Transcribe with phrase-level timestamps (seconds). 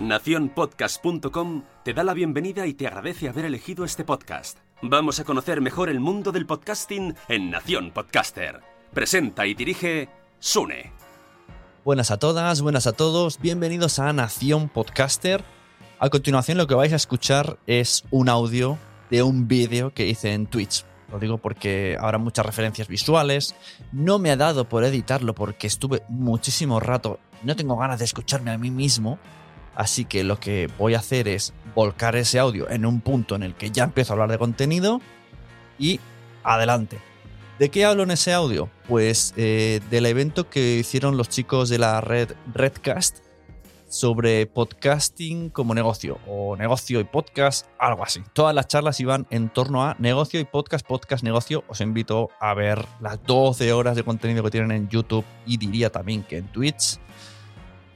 [0.00, 4.58] Naciónpodcast.com te da la bienvenida y te agradece haber elegido este podcast.
[4.82, 8.60] Vamos a conocer mejor el mundo del podcasting en Nación Podcaster.
[8.92, 10.92] Presenta y dirige Sune.
[11.82, 15.42] Buenas a todas, buenas a todos, bienvenidos a Nación Podcaster.
[15.98, 18.76] A continuación lo que vais a escuchar es un audio
[19.10, 20.84] de un vídeo que hice en Twitch.
[21.10, 23.54] Lo digo porque habrá muchas referencias visuales.
[23.92, 27.18] No me ha dado por editarlo porque estuve muchísimo rato.
[27.42, 29.18] No tengo ganas de escucharme a mí mismo.
[29.76, 33.42] Así que lo que voy a hacer es volcar ese audio en un punto en
[33.42, 35.00] el que ya empiezo a hablar de contenido
[35.78, 36.00] y
[36.42, 36.98] adelante.
[37.58, 38.70] ¿De qué hablo en ese audio?
[38.88, 43.18] Pues eh, del evento que hicieron los chicos de la red Redcast
[43.88, 48.22] sobre podcasting como negocio o negocio y podcast, algo así.
[48.32, 51.64] Todas las charlas iban en torno a negocio y podcast, podcast, negocio.
[51.68, 55.90] Os invito a ver las 12 horas de contenido que tienen en YouTube y diría
[55.90, 56.98] también que en Twitch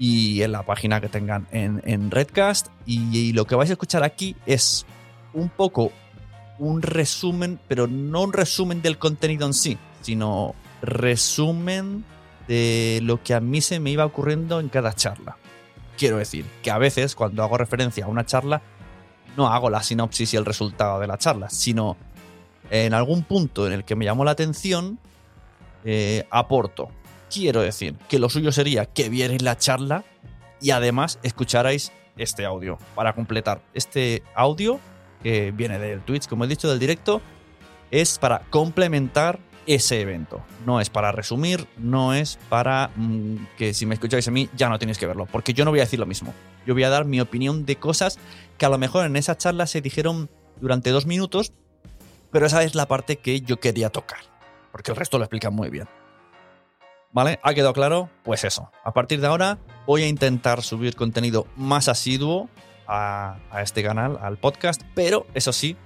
[0.01, 2.69] y en la página que tengan en, Redcast.
[2.87, 4.87] Y, lo que vais a escuchar aquí es
[5.35, 5.93] un poco
[6.59, 12.07] un resumen, pero no un resumen del contenido en sí, sino resumen
[12.49, 15.37] de lo que a mí se me iba ocurriendo en cada charla.
[15.99, 18.63] Quiero decir que a veces cuando hago referencia a una charla,
[19.37, 21.99] no hago la sinopsis y el resultado de la charla, sino
[22.71, 24.99] en algún punto en el que me llamó la atención,
[25.85, 26.89] eh, aporto
[27.31, 30.05] Quiero decir que lo suyo sería que vierais la charla
[30.61, 33.63] y además escucharais este audio para completar.
[33.73, 34.81] Este audio
[35.23, 37.23] que viene del Twitch, como he dicho, del directo,
[37.93, 40.43] es para complementar ese evento.
[40.67, 44.69] No es para resumir, no es para mm, que si me escucháis a mí ya
[44.69, 46.35] no tenéis que verlo, porque yo no voy a decir lo mismo.
[46.67, 48.19] Yo voy a dar mi opinión de cosas
[48.59, 50.29] que a lo mejor en esa charla se dijeron
[50.61, 51.53] durante dos minutos,
[52.33, 54.21] pero esa es la parte que yo quería tocar,
[54.73, 55.87] porque el resto lo explica muy bien.
[57.13, 57.41] ¿Vale?
[57.43, 58.09] ¿Ha quedado claro?
[58.23, 58.71] Pues eso.
[58.85, 62.49] A partir de ahora voy a intentar subir contenido más asiduo
[62.87, 65.77] a, este canal, al podcast, pero eso sí,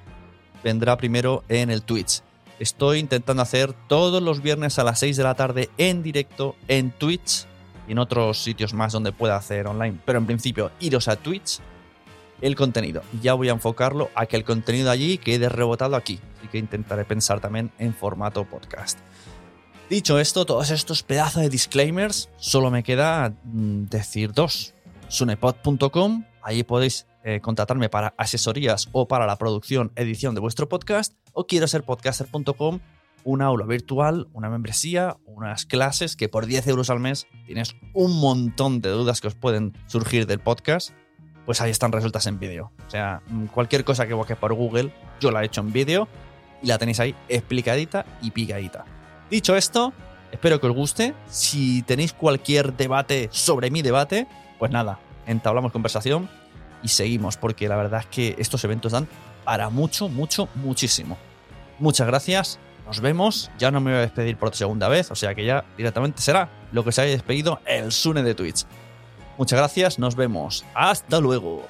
[0.63, 2.23] vendrá primero en el Twitch.
[2.59, 6.91] Estoy intentando hacer todos los viernes a las 6 de la tarde en directo en
[6.91, 7.47] Twitch
[7.89, 9.99] y en otros sitios más donde pueda hacer online.
[10.05, 11.61] Pero en principio, iros a Twitch
[12.41, 13.03] el contenido.
[13.23, 16.21] Ya voy a enfocarlo a que el contenido allí quede rebotado aquí.
[16.39, 18.99] Así que intentaré pensar también en formato podcast.
[19.91, 24.73] Dicho esto, todos estos pedazos de disclaimers, solo me queda mm, decir dos.
[25.09, 31.13] Sunepod.com, ahí podéis eh, contratarme para asesorías o para la producción, edición de vuestro podcast,
[31.35, 32.81] o quiero ser podcaster.com,
[33.25, 38.19] una aula virtual, una membresía, unas clases que por 10 euros al mes tienes un
[38.19, 40.93] montón de dudas que os pueden surgir del podcast,
[41.45, 42.73] pues ahí están resueltas en vídeo.
[42.87, 46.09] O sea, mm, cualquier cosa que busques por Google, yo la he hecho en vídeo
[46.63, 48.87] y la tenéis ahí explicadita y picadita.
[49.31, 49.93] Dicho esto,
[50.33, 51.15] espero que os guste.
[51.29, 54.27] Si tenéis cualquier debate sobre mi debate,
[54.59, 56.29] pues nada, entablamos conversación
[56.83, 59.09] y seguimos, porque la verdad es que estos eventos dan
[59.45, 61.17] para mucho, mucho, muchísimo.
[61.79, 63.51] Muchas gracias, nos vemos.
[63.59, 66.51] Ya no me voy a despedir por segunda vez, o sea que ya directamente será
[66.73, 68.65] lo que se haya despedido el Sune de Twitch.
[69.39, 70.65] Muchas gracias, nos vemos.
[70.75, 71.67] Hasta luego.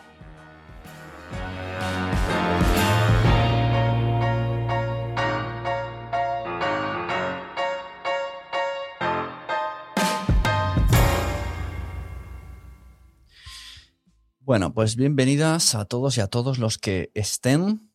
[14.46, 17.90] Bueno, pues bienvenidas a todos y a todos los que estén.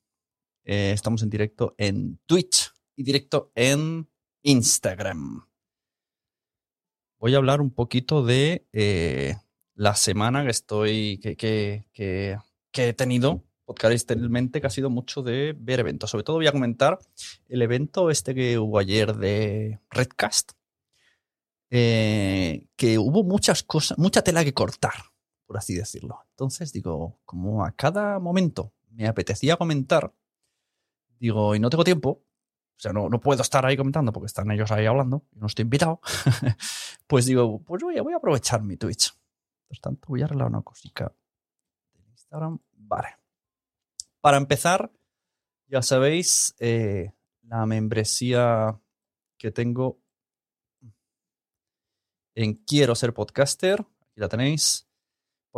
[0.64, 4.10] Eh, estamos en directo en Twitch y directo en
[4.42, 5.48] Instagram.
[7.20, 9.36] Voy a hablar un poquito de eh,
[9.76, 12.40] la semana que estoy, que, que, que,
[12.72, 16.10] que he tenido podcastalmente, que ha sido mucho de ver eventos.
[16.10, 16.98] Sobre todo voy a comentar
[17.48, 20.54] el evento este que hubo ayer de Redcast,
[21.70, 25.09] eh, que hubo muchas cosas, mucha tela que cortar
[25.50, 26.24] por así decirlo.
[26.30, 30.14] Entonces digo, como a cada momento me apetecía comentar,
[31.18, 34.52] digo, y no tengo tiempo, o sea, no, no puedo estar ahí comentando porque están
[34.52, 36.02] ellos ahí hablando y no estoy invitado,
[37.08, 39.12] pues digo, pues voy a, voy a aprovechar mi Twitch.
[39.68, 41.16] Por tanto, voy a arreglar una cosita
[41.94, 42.60] de Instagram.
[42.74, 43.08] Vale.
[44.22, 44.92] Para empezar,
[45.66, 47.12] ya sabéis, eh,
[47.42, 48.80] la membresía
[49.40, 50.00] que tengo
[52.36, 54.89] en Quiero ser podcaster, aquí la tenéis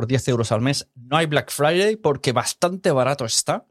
[0.01, 0.89] por 10 euros al mes.
[0.95, 3.67] No hay Black Friday porque bastante barato está.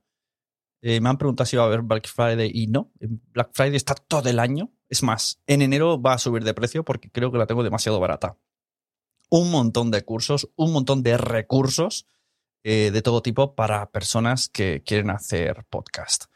[0.80, 2.92] Eh, me han preguntado si va a haber Black Friday y no.
[3.32, 4.70] Black Friday está todo el año.
[4.88, 7.98] Es más, en enero va a subir de precio porque creo que la tengo demasiado
[7.98, 8.36] barata.
[9.28, 12.06] Un montón de cursos, un montón de recursos
[12.62, 16.26] eh, de todo tipo para personas que quieren hacer podcast.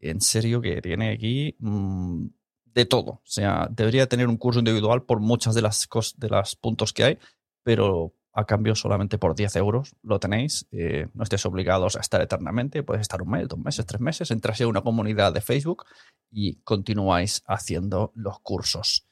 [0.00, 2.26] En serio que tiene aquí mmm,
[2.64, 3.10] de todo.
[3.10, 7.02] O sea, debería tener un curso individual por muchas de las, de las puntos que
[7.02, 7.18] hay,
[7.64, 10.68] pero a cambio solamente por 10 euros lo tenéis.
[10.70, 14.30] Eh, no estéis obligados a estar eternamente, puedes estar un mes, dos meses, tres meses,
[14.30, 15.86] entráis en una comunidad de Facebook
[16.30, 19.06] y continuáis haciendo los cursos.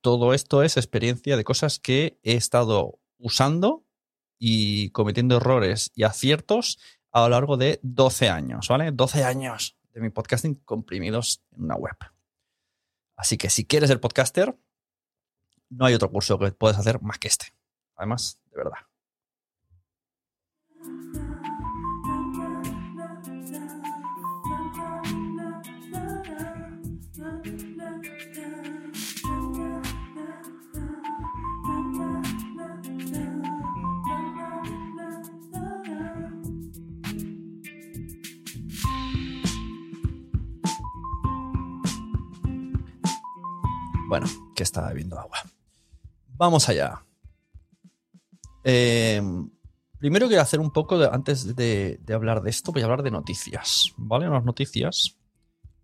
[0.00, 3.84] Todo esto es experiencia de cosas que he estado usando
[4.36, 6.80] y cometiendo errores y aciertos
[7.12, 8.90] a lo largo de 12 años, ¿vale?
[8.90, 11.96] 12 años de mi podcasting comprimidos en una web.
[13.14, 14.58] Así que si quieres ser podcaster,
[15.70, 17.61] no hay otro curso que puedes hacer más que este.
[18.02, 18.78] Además, de verdad.
[44.08, 44.26] Bueno,
[44.56, 45.38] que está bebiendo agua.
[46.36, 47.04] Vamos allá.
[48.64, 49.20] Eh,
[49.98, 53.92] primero quiero hacer un poco, antes de, hablar de esto, voy a hablar de noticias,
[53.96, 54.28] ¿vale?
[54.28, 55.16] Unas noticias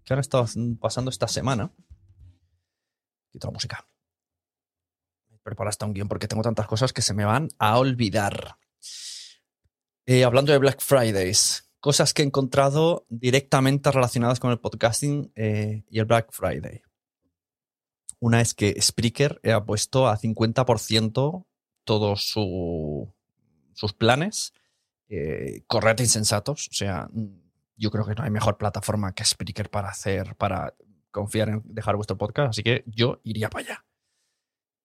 [0.05, 0.47] que han estado
[0.81, 1.73] pasando esta semana.
[3.31, 3.87] Quito la música.
[5.43, 8.59] Prepara hasta un guion porque tengo tantas cosas que se me van a olvidar.
[10.07, 15.85] Eh, hablando de Black Fridays, cosas que he encontrado directamente relacionadas con el podcasting eh,
[15.91, 16.83] y el Black Friday.
[18.21, 21.47] Una es que Spreaker ha puesto a 50%
[21.89, 23.11] todos su,
[23.73, 24.53] sus planes,
[25.09, 26.69] eh, correctos insensatos.
[26.69, 27.09] O sea,
[27.79, 30.75] yo creo que no hay mejor plataforma que Spreaker para hacer, para
[31.11, 32.51] confiar en dejar vuestro podcast.
[32.51, 33.85] Así que yo iría para allá.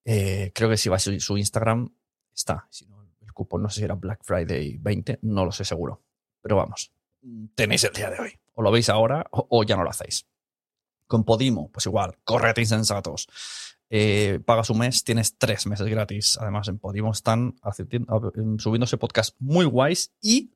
[0.05, 1.93] Eh, creo que si vais a su Instagram,
[2.33, 2.67] está.
[2.69, 6.01] Si no, el cupón no sé si era Black Friday 20, no lo sé seguro.
[6.41, 6.93] Pero vamos,
[7.53, 8.39] tenéis el día de hoy.
[8.53, 10.25] O lo veis ahora o, ya no lo hacéis.
[11.05, 13.27] Con Podimo, pues igual, correcto insensatos
[13.90, 16.38] eh, pagas un mes, tienes tres meses gratis.
[16.40, 17.56] Además, en Podimo están
[18.58, 20.52] subiéndose podcasts muy guays y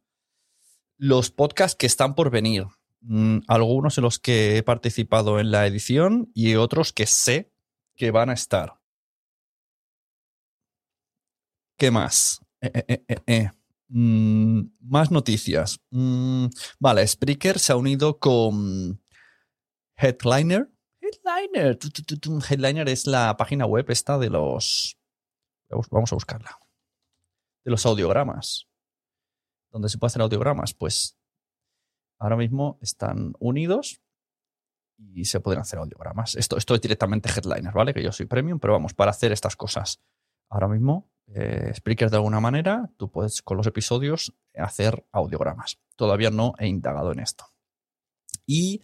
[0.98, 2.66] los podcasts que están por venir.
[3.02, 7.52] Mm, algunos en los que he participado en la edición y otros que sé
[7.96, 8.80] que van a estar.
[11.78, 12.42] ¿Qué más?
[12.60, 13.52] Eh, eh,
[13.90, 15.80] mm, más noticias.
[15.92, 16.48] Mm,
[16.80, 19.00] vale, Spreaker se ha unido con
[19.96, 20.70] Headliner
[21.08, 21.78] Headliner.
[22.50, 24.98] Headliner es la página web esta de los.
[25.92, 26.60] Vamos a buscarla.
[27.64, 28.68] De los audiogramas.
[29.72, 30.74] Donde se puede hacer audiogramas.
[30.74, 31.18] Pues
[32.20, 34.02] ahora mismo están unidos.
[34.98, 36.36] y se pueden hacer audiogramas.
[36.36, 37.94] Esto, esto es directamente headliner, ¿vale?
[37.94, 40.02] Que yo soy premium, pero vamos, para hacer estas cosas
[40.50, 45.80] ahora mismo, eh, Spreaker de alguna manera, tú puedes con los episodios hacer audiogramas.
[45.96, 47.46] Todavía no he indagado en esto.
[48.46, 48.82] ¿Y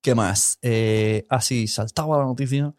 [0.00, 0.58] qué más?
[0.62, 2.74] Eh, así saltaba la noticia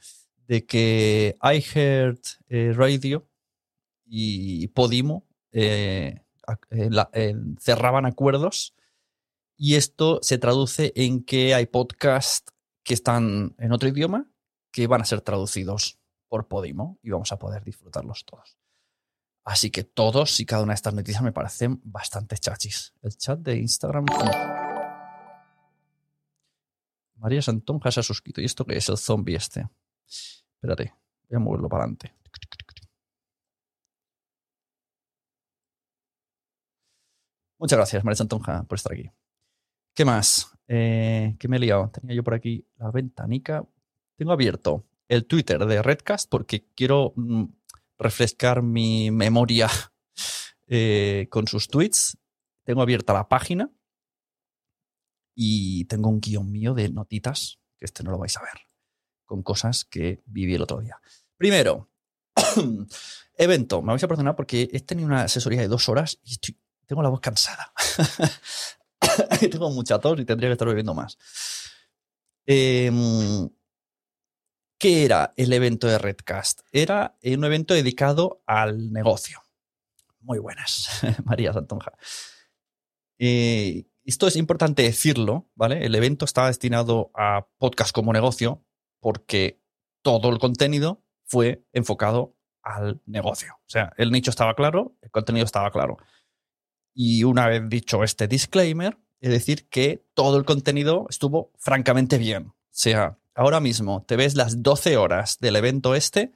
[0.48, 3.28] de que iHeart eh, Radio
[4.06, 6.22] y Podimo eh,
[7.60, 8.74] cerraban acuerdos
[9.58, 14.32] y esto se traduce en que hay podcasts que están en otro idioma
[14.72, 18.58] que van a ser traducidos por Podimo y vamos a poder disfrutarlos todos.
[19.44, 22.94] Así que todos y cada una de estas noticias me parecen bastante chachis.
[23.02, 24.06] El chat de Instagram.
[27.18, 28.42] María Santonja se ha suscrito.
[28.42, 28.90] ¿Y esto qué es?
[28.90, 29.68] El zombie este.
[30.56, 30.94] Espérate,
[31.30, 32.14] voy a moverlo para adelante.
[37.60, 39.10] Muchas gracias, María Santonja, por estar aquí.
[39.96, 40.52] ¿Qué más?
[40.68, 41.90] Eh, ¿Qué me he liado?
[41.90, 43.66] Tenía yo por aquí la ventanica.
[44.16, 47.46] Tengo abierto el Twitter de Redcast porque quiero mm,
[47.98, 49.70] refrescar mi memoria
[50.68, 52.18] eh, con sus tweets.
[52.64, 53.72] Tengo abierta la página
[55.40, 58.60] y tengo un guion mío de notitas, que este no lo vais a ver,
[59.24, 61.00] con cosas que viví el otro día.
[61.38, 61.92] Primero,
[63.38, 63.84] evento.
[63.84, 66.38] Me vais a perdonar porque he tenido una asesoría de dos horas y
[66.88, 67.72] tengo la voz cansada.
[69.52, 71.20] tengo mucha tos y tendría que estar bebiendo más.
[72.48, 73.48] Em,
[74.80, 76.62] ¿Qué era el evento de Redcast?
[76.72, 79.44] Era un evento dedicado al negocio.
[80.22, 80.90] Muy buenas,
[81.26, 81.94] María Santonja.
[83.20, 85.86] Eh, esto es importante decirlo, ¿vale?
[85.86, 88.64] El evento estaba destinado a podcast como negocio
[89.00, 89.62] porque
[90.02, 93.54] todo el contenido fue enfocado al negocio.
[93.60, 95.98] O sea, el nicho estaba claro, el contenido estaba claro.
[96.94, 102.48] Y una vez dicho este disclaimer, es decir que todo el contenido estuvo francamente bien.
[102.48, 106.32] O sea, ahora mismo te ves las 12 horas del evento este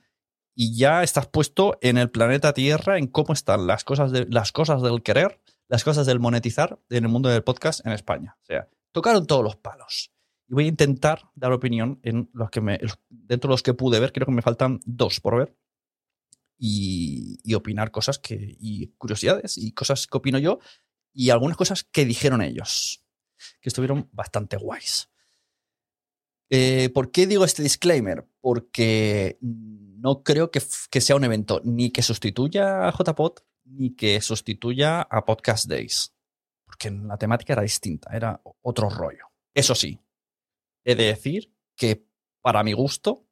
[0.53, 4.51] y ya estás puesto en el planeta Tierra en cómo están las cosas, de, las
[4.51, 5.39] cosas del querer,
[5.71, 8.37] las cosas del monetizar en el mundo del podcast en España.
[8.41, 10.11] O sea, tocaron todos los palos.
[10.49, 14.01] Y voy a intentar dar opinión en los que me, dentro de los que pude
[14.01, 15.55] ver, creo que me faltan dos por ver.
[16.57, 20.59] Y, opinar cosas que, y curiosidades y cosas que opino yo
[21.13, 23.05] y algunas cosas que dijeron ellos,
[23.61, 25.09] que estuvieron bastante guays.
[26.49, 28.27] Eh, ¿Por qué digo este disclaimer?
[28.41, 33.39] Porque no creo que, que sea un evento ni que sustituya a JPod
[33.71, 36.13] ni que sustituya a Podcast Days.
[36.65, 39.25] Porque la temática era distinta, era otro rollo.
[39.53, 39.99] Eso sí,
[40.83, 42.05] he de decir que
[42.41, 43.25] para mi gusto,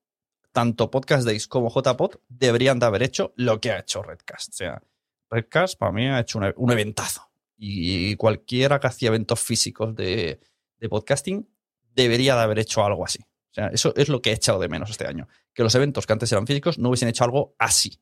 [0.51, 4.49] tanto Podcast Days como JPod deberían de haber hecho lo que ha hecho Redcast.
[4.49, 4.83] O sea,
[5.29, 7.29] Redcast para mí ha hecho un, e- un eventazo.
[7.57, 10.39] Y cualquiera que hacía eventos físicos de,
[10.77, 11.47] de podcasting
[11.93, 13.19] debería de haber hecho algo así.
[13.21, 15.27] O sea, eso es lo que he echado de menos este año.
[15.53, 17.99] Que los eventos que antes eran físicos no hubiesen hecho algo así.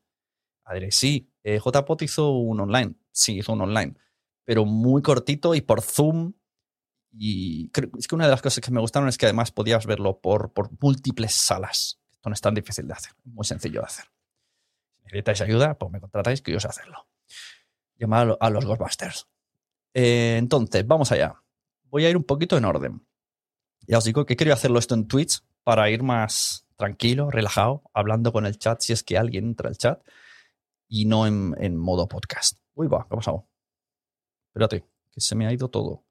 [0.64, 2.94] A sí, eh, JPOT hizo un online.
[3.12, 3.94] Sí, hizo un online.
[4.44, 6.32] Pero muy cortito y por Zoom.
[7.12, 9.86] Y creo- es que una de las cosas que me gustaron es que además podías
[9.86, 12.00] verlo por, por múltiples salas.
[12.10, 13.12] Esto no es tan difícil de hacer.
[13.24, 14.04] Muy sencillo de hacer.
[14.98, 17.06] Si necesitáis ayuda, pues me contratáis que yo sé hacerlo.
[17.96, 19.26] Llamad a lo- a los Ghostbusters.
[19.94, 21.42] Eh, entonces, vamos allá.
[21.84, 23.06] Voy a ir un poquito en orden.
[23.86, 28.32] Ya os digo que quería hacerlo esto en Twitch para ir más tranquilo, relajado, hablando
[28.32, 30.00] con el chat si es que alguien entra al chat
[30.88, 32.58] y no en, en modo podcast.
[32.74, 33.48] Uy, va, ¿qué ha pasado?
[34.48, 36.04] Espérate, que se me ha ido todo.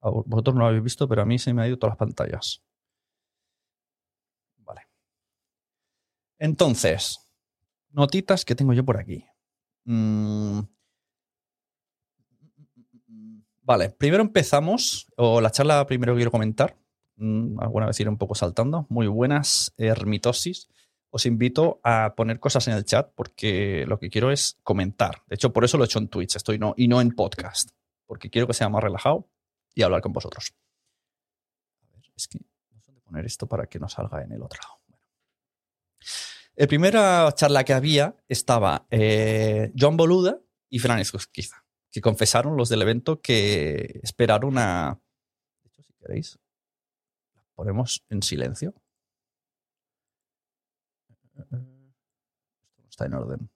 [0.00, 1.92] A vo- Vosotros no lo habéis visto, pero a mí se me ha ido todas
[1.92, 2.62] las pantallas.
[4.58, 4.82] Vale.
[6.38, 7.18] Entonces,
[7.90, 9.24] notitas que tengo yo por aquí.
[9.84, 10.60] Mm.
[13.64, 16.76] Vale, primero empezamos, o la charla primero quiero comentar,
[17.16, 18.86] mm, alguna vez ir un poco saltando.
[18.88, 20.68] Muy buenas, Hermitosis.
[21.14, 25.22] Os invito a poner cosas en el chat porque lo que quiero es comentar.
[25.26, 27.68] De hecho, por eso lo he hecho en Twitch estoy no, y no en podcast,
[28.06, 29.28] porque quiero que sea más relajado
[29.74, 30.54] y hablar con vosotros.
[31.82, 32.38] A ver, es que
[32.70, 34.80] no sé poner esto para que no salga en el otro lado.
[34.88, 35.04] Bueno.
[36.56, 40.40] La primera charla que había estaba eh, John Boluda
[40.70, 41.02] y Fran
[41.90, 44.98] que confesaron los del evento que esperaron a...
[45.62, 46.38] De hecho, si queréis,
[47.34, 48.72] las ponemos en silencio.
[51.38, 51.56] Esto
[52.82, 53.50] no está en orden.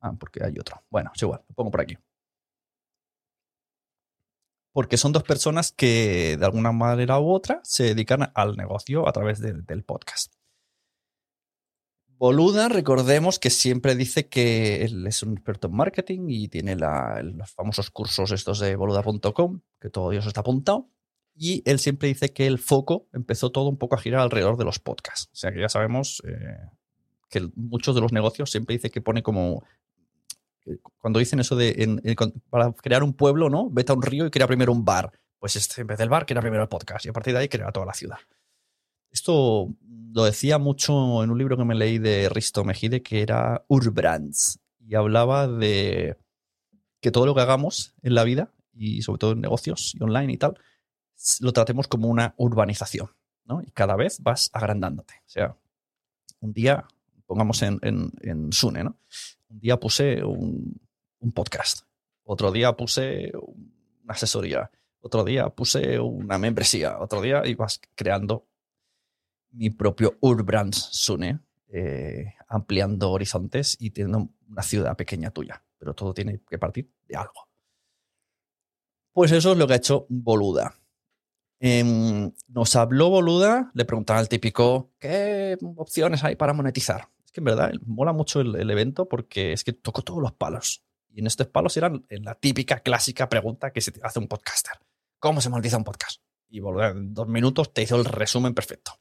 [0.00, 0.82] Ah, porque hay otro.
[0.90, 1.96] Bueno, es igual, lo pongo por aquí.
[4.72, 9.12] Porque son dos personas que de alguna manera u otra se dedican al negocio a
[9.12, 10.34] través de- del podcast.
[12.16, 17.50] Boluda, recordemos que siempre dice que él es un experto en marketing y tiene los
[17.52, 20.88] famosos cursos estos de boluda.com, que todo Dios está apuntado.
[21.36, 24.64] Y él siempre dice que el foco empezó todo un poco a girar alrededor de
[24.64, 25.28] los podcasts.
[25.32, 26.68] O sea que ya sabemos eh,
[27.28, 29.64] que muchos de los negocios siempre dice que pone como.
[30.66, 32.16] eh, Cuando dicen eso de
[32.50, 33.68] para crear un pueblo, ¿no?
[33.70, 35.10] Vete a un río y crea primero un bar.
[35.38, 37.04] Pues este, en vez del bar, crea primero el podcast.
[37.04, 38.18] Y a partir de ahí crea toda la ciudad.
[39.10, 39.68] Esto
[40.12, 44.60] lo decía mucho en un libro que me leí de Risto Mejide, que era Urbrands.
[44.86, 46.16] Y hablaba de
[47.00, 50.32] que todo lo que hagamos en la vida, y sobre todo en negocios y online
[50.32, 50.58] y tal,
[51.40, 53.10] lo tratemos como una urbanización,
[53.44, 53.62] ¿no?
[53.62, 55.14] Y cada vez vas agrandándote.
[55.26, 55.56] O sea,
[56.40, 56.86] un día,
[57.26, 58.98] pongamos en, en, Sune, ¿no?
[59.48, 60.80] Un día puse un,
[61.34, 61.86] podcast,
[62.24, 68.46] otro día puse una asesoría, otro día puse una membresía, otro día y vas creando
[69.52, 75.62] mi propio Urbrands Sune, eh, ampliando horizontes y teniendo una ciudad pequeña tuya.
[75.78, 77.48] Pero todo tiene que partir de algo.
[79.12, 80.74] Pues eso es lo que ha hecho Boluda.
[81.66, 87.08] Em, nos habló Boluda, le preguntaban al típico, ¿qué opciones hay para monetizar?
[87.24, 90.84] Es que en verdad mola mucho el, evento porque es que tocó todos los palos.
[91.08, 94.74] Y en estos palos eran la típica, clásica pregunta que se hace un podcaster.
[95.18, 96.20] ¿Cómo se monetiza un podcast?
[96.50, 99.00] Y Boluda en dos minutos te hizo el resumen perfecto.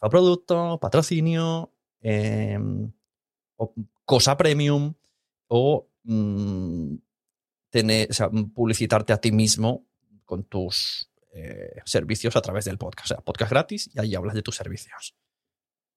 [0.00, 2.90] Producto, patrocinio, em,
[4.04, 4.94] cosa premium
[5.46, 6.94] o mm,
[7.70, 9.86] tener, o publicitarte a ti mismo
[10.24, 13.06] con tus eh, servicios a través del podcast.
[13.06, 15.14] O sea, podcast gratis y ahí hablas de tus servicios.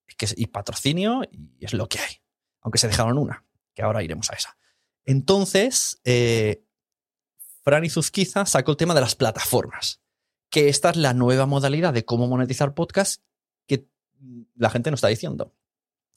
[0.06, 2.22] Es que, y patrocinio y es lo que hay.
[2.62, 4.56] Aunque se dejaron una, que ahora iremos a esa.
[5.04, 6.64] Entonces, eh,
[7.62, 10.00] Fran Izuzquiza sacó el tema de las plataformas.
[10.48, 13.22] Que esta es la nueva modalidad de cómo monetizar podcast
[13.66, 13.88] que
[14.54, 15.54] la gente no está diciendo.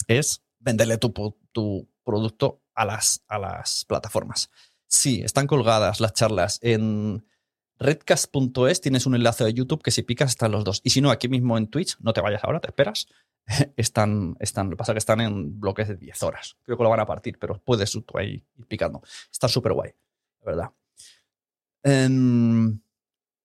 [0.08, 1.12] Es venderle tu,
[1.52, 4.50] tu producto a las, a las plataformas.
[4.88, 7.26] Sí, están colgadas las charlas en
[7.80, 8.82] redcast.es.
[8.82, 10.82] Tienes un enlace de YouTube que si picas están los dos.
[10.84, 13.08] Y si no, aquí mismo en Twitch, no te vayas ahora, te esperas.
[13.78, 16.56] Están, están, lo que pasa es que están en bloques de 10 horas.
[16.64, 19.02] Creo que lo van a partir, pero puedes tú ahí ir picando.
[19.32, 19.92] Está súper guay,
[20.42, 20.70] la verdad.
[21.84, 22.80] Em,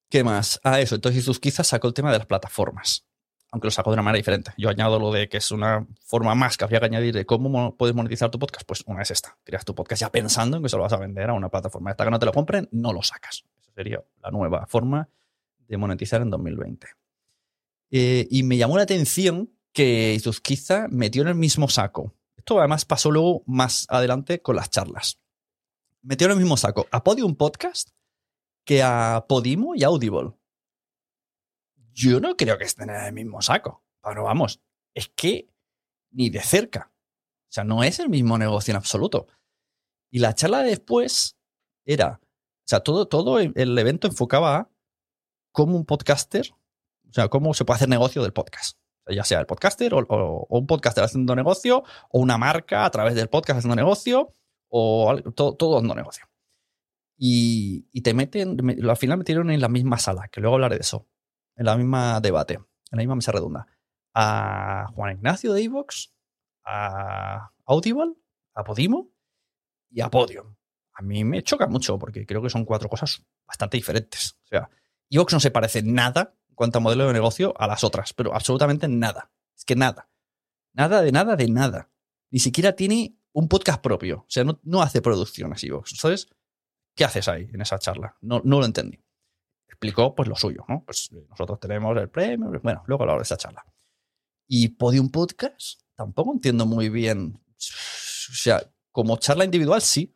[0.09, 0.59] ¿Qué más?
[0.63, 0.95] Ah, eso.
[0.95, 3.05] Entonces Izuzquiza sacó el tema de las plataformas.
[3.51, 4.51] Aunque lo sacó de una manera diferente.
[4.57, 7.49] Yo añado lo de que es una forma más que habría que añadir de cómo
[7.49, 8.67] mo- puedes monetizar tu podcast.
[8.67, 9.37] Pues una es esta.
[9.43, 11.91] Creas tu podcast ya pensando en que se lo vas a vender a una plataforma.
[11.91, 13.43] Hasta que no te lo compren, no lo sacas.
[13.75, 15.09] Sería la nueva forma
[15.67, 16.87] de monetizar en 2020.
[17.91, 22.15] Eh, y me llamó la atención que Izuzquiza metió en el mismo saco.
[22.37, 25.19] Esto además pasó luego más adelante con las charlas.
[26.01, 27.89] Metió en el mismo saco a Podium Podcast
[28.63, 30.33] que a Podimo y Audible.
[31.93, 33.83] Yo no creo que estén en el mismo saco.
[34.01, 34.61] Pero vamos,
[34.93, 35.49] es que
[36.11, 36.91] ni de cerca.
[36.93, 39.27] O sea, no es el mismo negocio en absoluto.
[40.11, 41.37] Y la charla de después
[41.85, 42.21] era,
[42.65, 44.69] o sea, todo, todo el evento enfocaba a
[45.51, 46.47] cómo un podcaster,
[47.09, 48.77] o sea, cómo se puede hacer negocio del podcast.
[49.07, 53.29] Ya sea el podcaster o un podcaster haciendo negocio, o una marca a través del
[53.29, 54.33] podcast haciendo negocio,
[54.67, 56.25] o algo- todo, todo haciendo negocio.
[57.17, 60.75] Y, y te meten, me- al final metieron en la misma sala, que luego hablaré
[60.75, 61.07] de eso,
[61.55, 63.67] en la misma debate, en la misma mesa redonda,
[64.15, 66.11] a Juan Ignacio de Evox,
[66.65, 68.13] a Audible,
[68.55, 69.11] a Podimo
[69.91, 70.55] y a Podium.
[70.95, 74.37] A mí me choca mucho porque creo que son cuatro cosas bastante diferentes.
[74.45, 74.69] O sea,
[75.09, 78.33] Evox no se parece nada en cuanto a modelo de negocio a las otras, pero
[78.33, 79.31] absolutamente nada.
[79.55, 80.09] Es que nada.
[80.73, 81.89] Nada de nada de nada.
[82.31, 84.19] Ni siquiera tiene un podcast propio.
[84.19, 85.91] O sea, no, hace producciones Evox.
[85.91, 86.29] Entonces,
[86.95, 88.17] ¿qué haces ahí en esa charla?
[88.21, 89.03] No, no lo entendí.
[89.67, 90.83] Explicó pues lo suyo, ¿no?
[90.85, 92.49] Pues eh, nosotros tenemos el premio.
[92.63, 93.65] Bueno, luego hablaré de esa charla.
[94.47, 97.33] Y Podium Podcast, tampoco entiendo muy bien.
[97.35, 100.15] O sea, como charla individual, sí.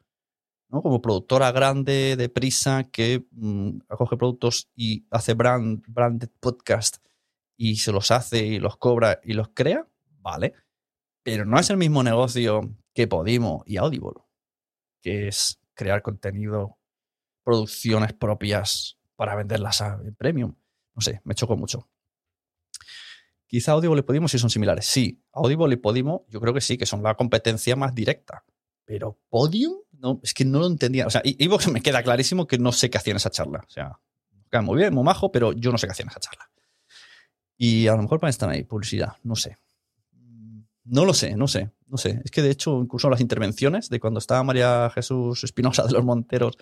[0.69, 0.82] ¿No?
[0.82, 6.97] Como productora grande, de prisa, que mm, acoge productos y hace brand, branded podcast
[7.58, 9.88] y se los hace y los cobra y los crea,
[10.21, 10.53] vale.
[11.23, 14.21] Pero no es el mismo negocio que Podimo y Audible,
[15.01, 16.77] que es crear contenido,
[17.43, 20.55] producciones propias para venderlas a- en premium.
[20.95, 21.89] No sé, me chocó mucho.
[23.47, 24.86] Quizá Audible y Podimo sí son similares.
[24.86, 28.43] Sí, Audible y Podimo yo creo que sí, que son la competencia más directa.
[28.86, 31.05] Pero Podium, no, es que no lo entendía.
[31.07, 33.63] O sea, Evox me queda clarísimo que no sé qué hacía en esa charla.
[33.67, 33.99] O sea,
[34.62, 36.49] muy bien, muy majo, pero yo no sé qué hacía en esa charla.
[37.57, 39.57] Y a lo mejor para estar ahí, publicidad, no sé.
[40.85, 42.21] No lo sé, no sé, no sé.
[42.25, 46.03] Es que de hecho, incluso las intervenciones de cuando estaba María Jesús Espinosa de los
[46.03, 46.57] Monteros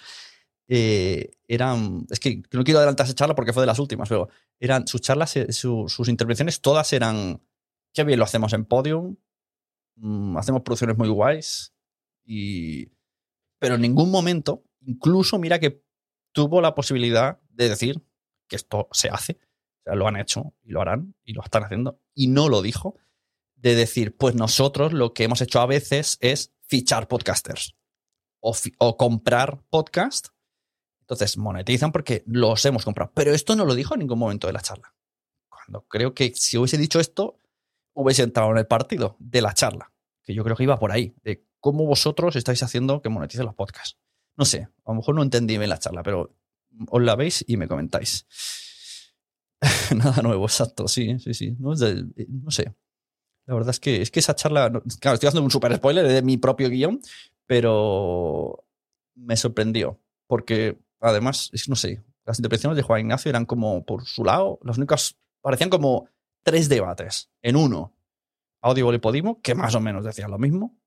[0.67, 2.05] eh, eran.
[2.09, 4.27] Es que no quiero adelantar esa charla porque fue de las últimas, pero
[4.59, 7.41] eran sus charlas, eh, su- sus intervenciones, todas eran.
[7.93, 9.15] Qué bien lo hacemos en Podium.
[9.95, 11.73] mm, hacemos producciones muy guays.
[12.25, 12.91] Y.
[13.59, 15.83] Pero en ningún momento, incluso mira que
[16.31, 18.03] tuvo la posibilidad de decir
[18.47, 19.39] que esto se hace.
[19.79, 21.99] O sea, lo han hecho y lo harán y lo están haciendo.
[22.13, 22.95] Y no lo dijo
[23.55, 27.75] de decir, pues nosotros lo que hemos hecho a veces es fichar podcasters
[28.39, 30.27] o, comprar podcast.
[31.01, 33.11] Entonces monetizan porque los hemos comprado.
[33.13, 34.93] Pero esto no lo dijo en ningún momento de la charla.
[35.49, 37.39] Cuando creo que si hubiese dicho esto,
[37.93, 39.91] hubiese entrado en el partido de la charla.
[40.21, 43.53] Que yo creo que iba por ahí, de cómo vosotros estáis haciendo que moneticen los
[43.53, 43.97] podcasts.
[44.37, 46.33] No sé, a lo mejor no entendí bien la charla, pero
[46.89, 48.25] os la veis y me comentáis.
[49.93, 51.57] Nada nuevo, exacto, sí, sí, sí.
[51.59, 52.73] No, sé.
[53.45, 54.69] La verdad es que, es que esa charla,
[55.01, 57.01] claro, estoy haciendo un super spoiler de mi propio guion,
[57.45, 58.63] pero
[59.15, 64.23] me sorprendió, porque además, no sé, las interpretaciones de Juan Ignacio eran como por su
[64.23, 66.07] lado, las únicas, parecían como
[66.43, 67.93] tres debates en uno.
[68.61, 70.77] Audible y Podimo, que más o menos decían lo mismo.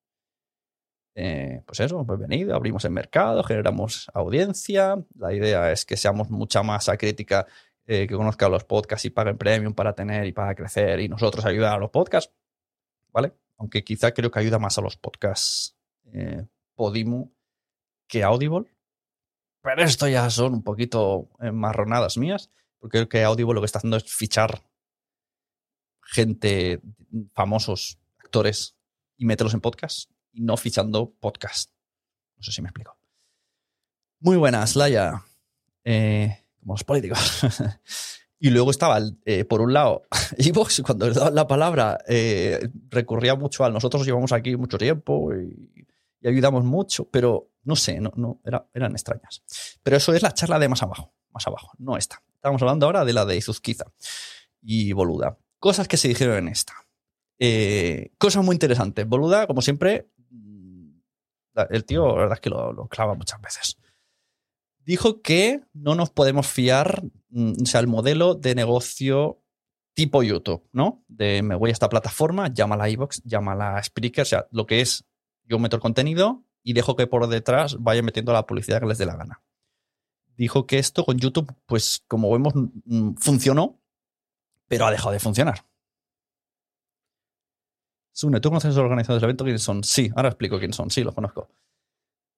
[1.15, 4.97] Eh, pues eso, pues venido, abrimos el mercado, generamos audiencia.
[5.17, 7.47] La idea es que seamos mucha masa crítica
[7.87, 11.45] eh, que conozca los podcasts y paguen premium para tener y para crecer y nosotros
[11.45, 12.33] ayudar a los podcasts.
[13.13, 13.33] ¿Vale?
[13.59, 15.77] Aunque quizá creo que ayuda más a los podcasts
[16.13, 17.33] eh, Podimo
[18.07, 18.71] que Audible.
[19.63, 23.79] Pero esto ya son un poquito marronadas mías, porque creo que Audible lo que está
[23.79, 24.63] haciendo es fichar
[26.03, 26.81] gente,
[27.35, 28.75] famosos, actores,
[29.19, 31.71] y meterlos en podcast y no fichando podcast.
[32.37, 32.97] No sé si me explico.
[34.21, 35.25] Muy buenas, Laia.
[35.85, 37.41] Eh, como los políticos.
[38.39, 40.03] y luego estaba, eh, por un lado,
[40.37, 45.35] Evox, cuando le daban la palabra, eh, recurría mucho al nosotros llevamos aquí mucho tiempo
[45.35, 45.87] y,
[46.23, 48.41] ayudamos mucho, pero no sé, no, no,
[48.75, 49.43] eran extrañas.
[49.83, 52.23] Pero eso es la charla de más abajo, más abajo, no esta.
[52.35, 53.87] Estamos hablando ahora de la de Izuzquiza
[54.61, 55.39] y Boluda.
[55.59, 56.75] Cosas que se dijeron en esta.
[58.19, 59.07] cosas muy interesantes.
[59.07, 60.11] Boluda, como siempre,
[61.71, 63.77] el tío, la verdad es que lo, clava muchas veces.
[64.79, 69.43] Dijo que no nos podemos fiar, mm, o sea, el modelo de negocio
[69.95, 71.05] tipo YouTube, ¿no?
[71.09, 75.05] De me voy a esta plataforma, llámala iVoox, llámala Spreaker, o sea, lo que es
[75.45, 78.99] yo meto el contenido y dejo que por detrás vaya metiendo la publicidad que les
[78.99, 79.43] dé la gana.
[80.37, 83.81] Dijo que esto con YouTube, pues como vemos, mm, funcionó,
[84.69, 85.67] pero ha dejado de funcionar.
[88.13, 89.45] Sune, ¿tú conoces a los organizadores del evento?
[89.45, 89.85] ¿Quiénes son?
[89.85, 90.91] Sí, ahora explico quiénes son.
[90.91, 91.49] Sí, los conozco.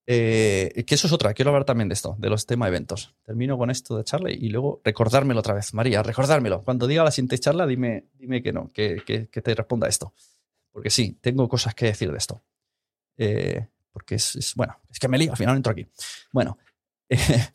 [0.07, 3.15] Eh, que eso es otra, quiero hablar también de esto, de los temas eventos.
[3.23, 5.75] Termino con esto de charla y luego recordármelo otra vez.
[5.75, 6.63] María, recordármelo.
[6.65, 10.13] Cuando diga la siguiente charla, dime, dime que no, que, te responda esto.
[10.73, 12.43] Porque sí, tengo cosas que decir de esto.
[13.17, 15.87] Eh, porque es, bueno, es que me lío, al final entro aquí.
[16.33, 16.59] Bueno,
[17.13, 17.51] Eh,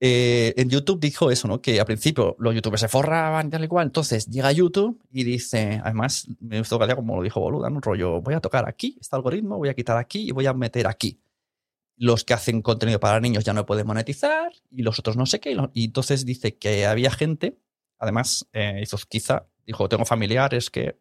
[0.00, 1.60] en YouTube dijo eso, ¿no?
[1.60, 3.86] Que al principio los youtubers se forraban y tal y cual.
[3.86, 8.20] Entonces llega YouTube y dice, además, me gustó que como lo dijo Boluda, un rollo,
[8.20, 11.20] voy a tocar aquí, este algoritmo, voy a quitar aquí y voy a meter aquí.
[11.96, 15.40] Los que hacen contenido para niños ya no pueden monetizar y los otros no sé
[15.40, 15.56] qué.
[15.72, 17.58] Y entonces dice que había gente,
[17.98, 20.98] además, eh, quizá dijo, tengo familiares que,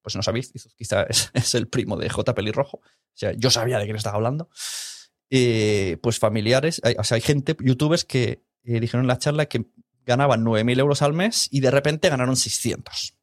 [0.00, 2.34] pues no sabéis, quizá es, es el primo de J.
[2.34, 2.78] Pelirrojo.
[2.78, 4.48] O sea, yo sabía de quién estaba hablando.
[5.34, 9.46] Eh, pues familiares, hay, o sea, hay gente, youtubers que eh, dijeron en la charla
[9.46, 9.64] que
[10.04, 13.16] ganaban 9.000 euros al mes y de repente ganaron 600.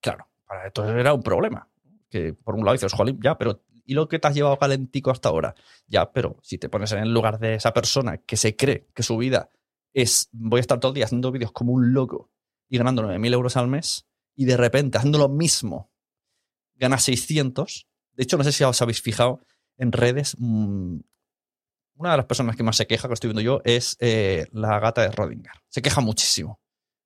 [0.00, 1.68] Claro, para esto era un problema.
[2.10, 5.12] Que por un lado dices, jolín, ya, pero ¿y lo que te has llevado calentico
[5.12, 5.54] hasta ahora?
[5.86, 9.04] Ya, pero si te pones en el lugar de esa persona que se cree que
[9.04, 9.48] su vida
[9.92, 12.32] es voy a estar todo el día haciendo vídeos como un loco
[12.68, 15.92] y ganando 9.000 euros al mes y de repente haciendo lo mismo
[16.74, 17.86] gana 600.
[18.14, 19.40] De hecho, no sé si os habéis fijado
[19.76, 20.98] en redes, mm,
[21.98, 24.78] una de las personas que más se queja, que estoy viendo yo, es eh, la
[24.78, 25.52] gata de Rodinger.
[25.68, 26.60] Se queja muchísimo.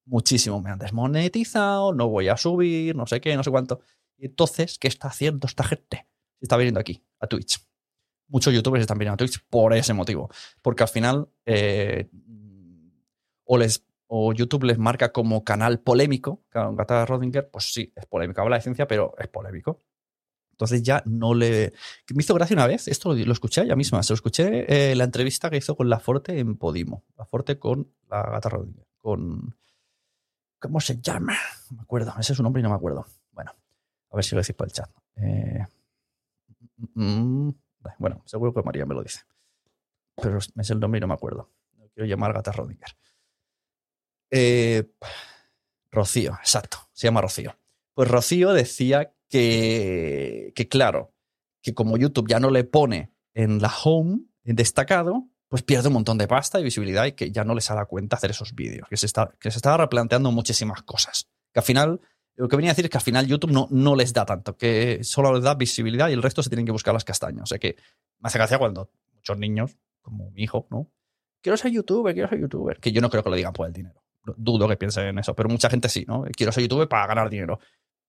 [0.05, 0.61] Muchísimo.
[0.61, 3.81] Me han desmonetizado, no voy a subir, no sé qué, no sé cuánto.
[4.19, 6.07] Entonces, ¿qué está haciendo esta gente?
[6.41, 7.59] Está viniendo aquí, a Twitch.
[8.29, 10.31] Muchos youtubers están viniendo a Twitch por ese motivo.
[10.61, 12.11] Porque al final, eh,
[13.45, 16.43] o, les, o YouTube les marca como canal polémico.
[16.51, 18.43] Gata de Rodinger, pues sí, es polémico.
[18.43, 19.79] Habla de ciencia, pero es polémico.
[20.63, 21.73] Entonces ya no le...
[22.15, 25.03] Me hizo gracia una vez, esto lo, escuché ella misma, se lo escuché eh, la
[25.03, 27.03] entrevista que hizo con La Forte en Podimo.
[27.19, 28.87] La Forte con la gata Rodríguez.
[28.99, 29.57] Con...
[30.61, 31.37] ¿Cómo se llama?
[31.71, 33.05] No me acuerdo, ese es su nombre y no me acuerdo.
[33.33, 33.51] Bueno,
[34.11, 34.89] a ver si lo decís por el chat.
[35.17, 35.67] Eh,
[36.95, 37.55] mm, mm,
[37.99, 39.23] bueno, seguro que María me lo dice.
[40.15, 41.51] Pero es el nombre y no me acuerdo.
[41.93, 42.97] quiero llamar Gata Rodinger.
[44.31, 44.89] Eh,
[45.91, 46.89] Rocío, exacto.
[46.93, 47.59] Se llama Rocío.
[47.95, 51.15] Pues Rocío decía que, claro,
[51.63, 55.95] que como YouTube ya no le pone en la home, en destacado, pues pierde un
[55.95, 58.89] montón de pasta y visibilidad y que ya no les da cuenta hacer esos vídeos,
[58.89, 61.29] que se, está, que se estaba replanteando muchísimas cosas.
[61.53, 62.01] Que al final,
[62.35, 64.57] lo que venía a decir es que al final YouTube no, no les da tanto,
[64.57, 67.45] que solo les da visibilidad y el resto se tienen que buscar las castañas.
[67.45, 67.77] O sea que
[68.19, 70.91] me hace gracia cuando muchos niños, como mi hijo, ¿no?
[71.41, 72.79] Quiero ser youtuber, quiero ser youtuber.
[72.79, 74.03] Que yo no creo que lo digan por el dinero.
[74.37, 76.25] dudo que piensen en eso, pero mucha gente sí, ¿no?
[76.37, 77.59] Quiero ser youtuber para ganar dinero.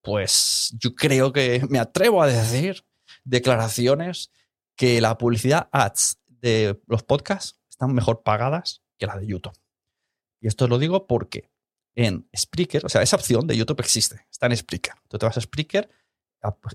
[0.04, 2.86] Pues yo creo que me atrevo a decir
[3.24, 4.32] declaraciones
[4.76, 9.58] que la publicidad ads de los podcasts están mejor pagadas que la de YouTube.
[10.42, 11.50] Y esto lo digo porque
[11.96, 14.94] en Spreaker, o sea, esa opción de YouTube existe, está en Spreaker.
[15.08, 15.90] Tú te vas a Spreaker,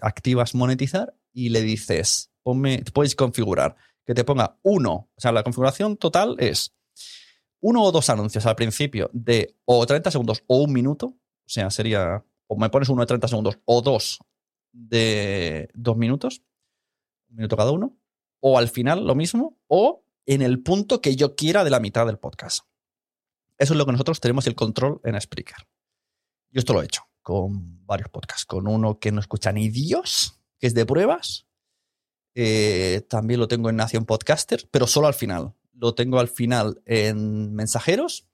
[0.01, 5.43] activas monetizar y le dices, ponme, puedes configurar que te ponga uno, o sea, la
[5.43, 6.75] configuración total es
[7.61, 11.71] uno o dos anuncios al principio de o 30 segundos o un minuto, o sea,
[11.71, 14.19] sería, o me pones uno de 30 segundos o dos
[14.73, 16.43] de dos minutos,
[17.31, 17.97] un minuto cada uno,
[18.41, 22.07] o al final lo mismo, o en el punto que yo quiera de la mitad
[22.07, 22.67] del podcast.
[23.57, 25.67] Eso es lo que nosotros tenemos el control en Spreaker.
[26.51, 30.41] Yo esto lo he hecho con varios podcasts, con uno que no escucha ni Dios,
[30.59, 31.47] que es de pruebas.
[32.35, 36.81] Eh, también lo tengo en Nación Podcaster, pero solo al final lo tengo al final
[36.87, 38.28] en mensajeros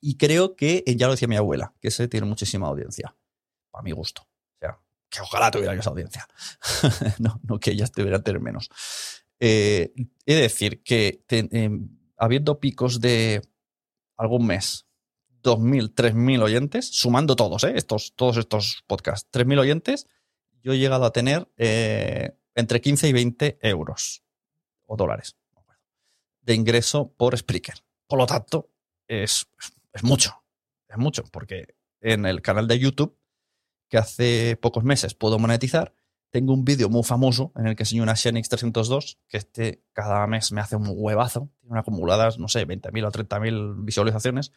[0.00, 3.16] y creo que ya lo decía mi abuela, que ese tiene muchísima audiencia,
[3.72, 4.22] a mi gusto.
[4.22, 6.26] O sea, que ojalá tuviera esa audiencia.
[7.18, 8.70] no, no que ellas deberían tener menos.
[9.40, 9.92] Eh,
[10.26, 13.42] he de decir que em, habiendo picos de
[14.16, 14.86] algún mes,
[15.42, 17.72] 2.000, 3.000 oyentes, sumando todos, ¿eh?
[17.76, 20.06] estos, todos estos podcasts, 3.000 oyentes,
[20.62, 24.22] yo he llegado a tener eh, entre 15 y 20 euros
[24.86, 25.36] o dólares
[26.48, 27.84] de ingreso por Spreaker.
[28.06, 28.70] Por lo tanto,
[29.06, 29.46] es,
[29.98, 30.44] es mucho,
[30.88, 33.18] es mucho, porque en el canal de YouTube,
[33.88, 35.92] que hace pocos meses puedo monetizar,
[36.30, 40.26] tengo un vídeo muy famoso en el que enseño una Xenix 302, que este cada
[40.26, 44.52] mes me hace un huevazo, tiene acumuladas, no sé, 20.000 o 30.000 visualizaciones.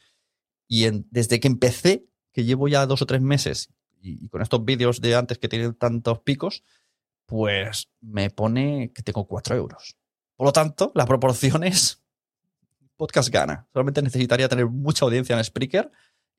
[0.67, 4.63] Y desde que empecé, que llevo ya dos o tres meses, y, y con estos
[4.63, 6.63] vídeos de antes que tienen tantos picos,
[7.25, 9.97] pues me pone que tengo 4 euros.
[10.35, 12.00] Por lo tanto, la proporción es
[13.01, 13.67] podcast gana.
[13.73, 15.91] Solamente necesitaría tener mucha audiencia en Spreaker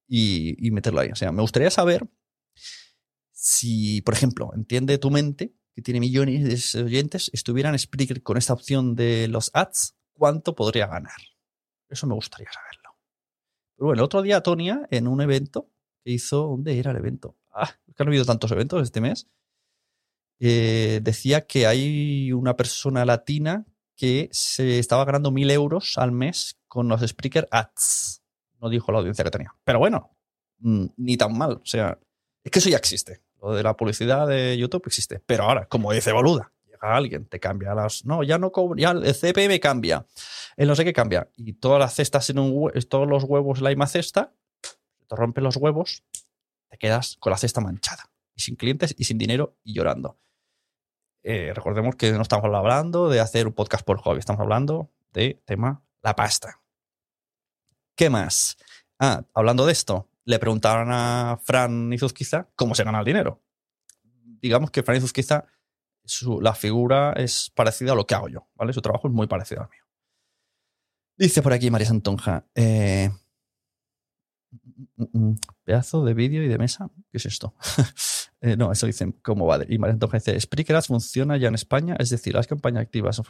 [0.07, 1.11] y, meterlo ahí.
[1.11, 2.09] O sea, me gustaría saber
[3.33, 8.37] si, por ejemplo, entiende tu mente que tiene millones de oyentes, estuviera en Spreaker con
[8.37, 11.17] esta opción de los ads, ¿cuánto podría ganar?
[11.89, 12.97] Eso me gustaría saberlo.
[13.75, 15.69] Pero bueno, el otro día Tonia, en un evento
[16.05, 17.37] que hizo, ¿dónde era el evento?
[17.51, 19.27] Ah, que han habido tantos eventos este mes.
[20.39, 23.67] Eh, decía que hay una persona latina
[24.03, 28.21] que se estaba ganando mil euros al mes con los Spreaker Ads.
[28.61, 29.55] No dijo la audiencia que tenía.
[29.63, 30.11] Pero bueno,
[30.59, 31.53] mm, ni tan mal.
[31.53, 31.97] O sea,
[32.43, 33.23] es que eso ya existe.
[33.41, 35.23] Lo de la publicidad de YouTube existe.
[35.25, 38.05] Pero ahora, como dice Boluda, llega alguien, te cambia las.
[38.05, 38.81] No, ya no cobra.
[38.81, 40.05] Ya el CPM cambia.
[40.57, 41.31] El no sé qué cambia.
[41.37, 44.33] Y todas las cestas en un todos los huevos en la misma cesta,
[45.07, 46.03] te rompen los huevos,
[46.69, 48.11] te quedas con la cesta manchada.
[48.35, 50.19] Y sin clientes y sin dinero y llorando.
[51.23, 55.41] Eh, recordemos que no estamos hablando de hacer un podcast por hobby, estamos hablando de
[55.45, 56.61] tema la pasta.
[57.95, 58.57] ¿Qué más?
[58.99, 63.41] Ah, hablando de esto, le preguntaron a Fran Izuzquiza cómo se gana el dinero.
[64.03, 65.47] Digamos que Fran Izuzquiza,
[66.05, 68.73] su, la figura es parecida a lo que hago yo, ¿vale?
[68.73, 69.85] Su trabajo es muy parecido al mío.
[71.17, 73.11] Dice por aquí María Santonja, eh,
[75.63, 77.55] pedazo de vídeo y de mesa, ¿qué es esto?
[78.43, 79.61] Eh, no, eso dicen cómo va.
[79.69, 83.23] Y entonces dice, Spreaker Ads funciona ya en España, es decir, las campañas activas.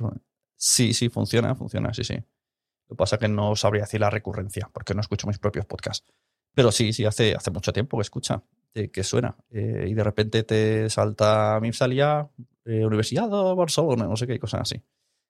[0.56, 2.14] Sí, sí, funciona, funciona, sí, sí.
[2.14, 5.66] Lo que pasa es que no sabría decir la recurrencia, porque no escucho mis propios
[5.66, 6.06] podcasts.
[6.54, 9.36] Pero sí, sí, hace, hace mucho tiempo que escucha, que suena.
[9.50, 12.30] Eh, y de repente te salta, a mí salía
[12.64, 14.82] eh, Universidad de Barcelona, no sé qué, cosas así.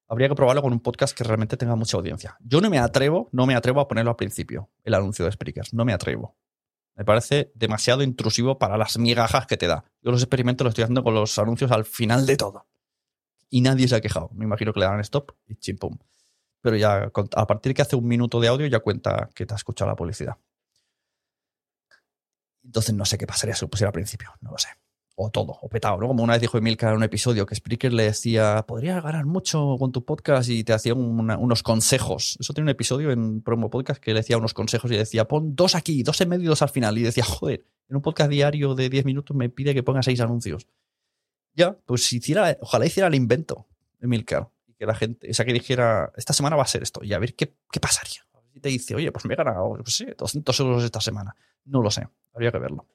[0.09, 2.37] Habría que probarlo con un podcast que realmente tenga mucha audiencia.
[2.41, 5.65] Yo no me atrevo, no me atrevo a ponerlo al principio, el anuncio de Spreaker.
[5.73, 6.37] No me atrevo.
[6.95, 9.85] Me parece demasiado intrusivo para las migajas que te da.
[10.03, 12.67] Yo los experimentos los estoy haciendo con los anuncios al final de todo.
[13.49, 14.31] Y nadie se ha quejado.
[14.35, 15.99] Me imagino que le dan stop y chimpum.
[16.61, 19.57] Pero ya a partir que hace un minuto de audio ya cuenta que te ha
[19.57, 20.37] escuchado la publicidad.
[22.65, 24.31] Entonces no sé qué pasaría si lo pusiera al principio.
[24.41, 24.69] No lo sé
[25.15, 26.09] o todo, o petado, ¿no?
[26.09, 29.77] Como una vez dijo Emilcar en un episodio que Spreaker le decía, podrías ganar mucho
[29.79, 32.37] con tu podcast y te hacía unos consejos.
[32.41, 35.55] Eso tiene un episodio en Promo Podcast que le decía unos consejos y decía, pon
[35.55, 36.97] dos aquí, dos en medio y al final.
[36.99, 40.21] Y decía, joder, en un podcast diario de 10 minutos me pide que ponga seis
[40.21, 40.67] anuncios.
[41.55, 43.67] Ya, pues hiciera, ojalá hiciera el invento,
[44.01, 47.05] Emilcar, y que la gente, o sea, que dijera, esta semana va a ser esto,
[47.05, 48.27] y a ver qué, qué pasaría.
[48.55, 51.37] Y te dice, oye, pues me he ganado, no sé, 200 euros esta semana.
[51.67, 52.87] No lo sé, habría que verlo.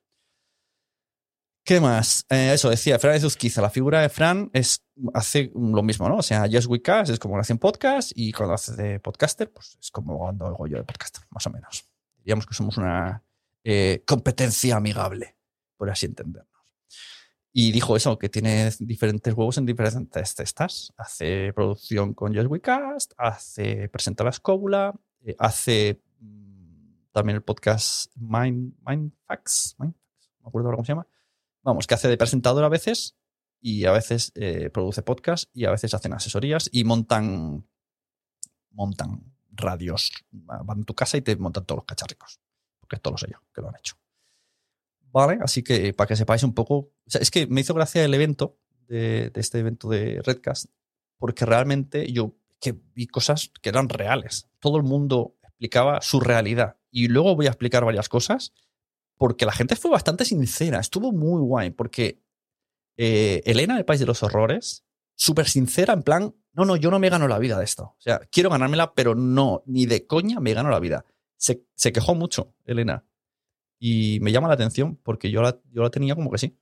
[1.68, 2.26] ¿Qué más?
[2.30, 3.62] Eh, eso decía, Fran Zuzquiza.
[3.62, 4.50] La figura de Fran
[5.14, 6.16] hace lo mismo, ¿no?
[6.16, 9.78] O sea, Just We es como hace en podcast y cuando hace de podcaster, pues
[9.78, 11.86] es como cuando hago yo de podcaster, más o menos.
[12.20, 13.22] Diríamos que somos una
[13.66, 15.36] eh, competencia amigable,
[15.76, 16.48] por así entendernos.
[17.52, 20.94] Y dijo eso, que tiene diferentes huevos en diferentes cestas.
[20.96, 24.94] Hace producción con Just We Cast, hace, presenta la escóbula,
[25.26, 26.02] eh, hace
[27.12, 29.12] también el podcast Mind, Mind,
[29.80, 29.94] no me
[30.46, 31.08] acuerdo ahora cómo se llama.
[31.68, 33.18] Vamos, que hace de presentador a veces
[33.60, 37.68] y a veces eh, produce podcast y a veces hacen asesorías y montan,
[38.72, 40.14] montan radios.
[40.32, 42.40] Van a tu casa y te montan todos los cacharricos.
[42.80, 43.98] Porque sé yo, que lo han hecho.
[45.12, 46.94] Vale, así que para que sepáis un poco.
[47.06, 50.68] es que me hizo gracia el evento de, este evento de Redcast,
[51.18, 54.48] porque realmente yo que vi cosas que eran reales.
[54.60, 56.78] Todo el mundo explicaba su realidad.
[56.92, 58.54] Y luego voy a explicar varias cosas,
[59.18, 60.80] porque la gente fue bastante sincera.
[60.80, 62.22] Estuvo muy guay, porque
[62.98, 67.00] eh, Elena del País de los Horrores, súper sincera, en plan, no, no, yo no
[67.00, 67.84] me gano la vida de esto.
[67.84, 71.06] O sea, quiero ganármela, pero no, ni de coña me gano la vida.
[71.36, 73.06] Se, se quejó mucho, Elena.
[73.80, 76.58] Y me llama la atención porque yo la, yo la tenía como que sí.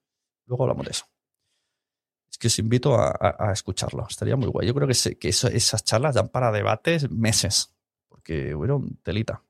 [0.46, 1.06] Luego hablamos de eso.
[2.30, 4.06] Es que os invito a, escucharlo.
[4.10, 4.68] Estaría muy guay.
[4.68, 7.74] Yo creo que, que esas charlas dan para debates meses.
[8.10, 9.42] Porque fueron telita.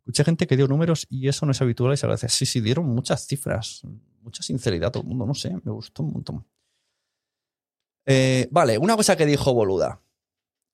[0.00, 2.28] Escuché gente que dio números y eso no es habitual y se agradece.
[2.28, 3.82] Sí, sí, dieron muchas cifras.
[4.22, 5.26] Mucha sinceridad todo el mundo.
[5.26, 6.46] No sé, me gustó un montón.
[8.06, 10.02] Eh, vale, una cosa que dijo Boluda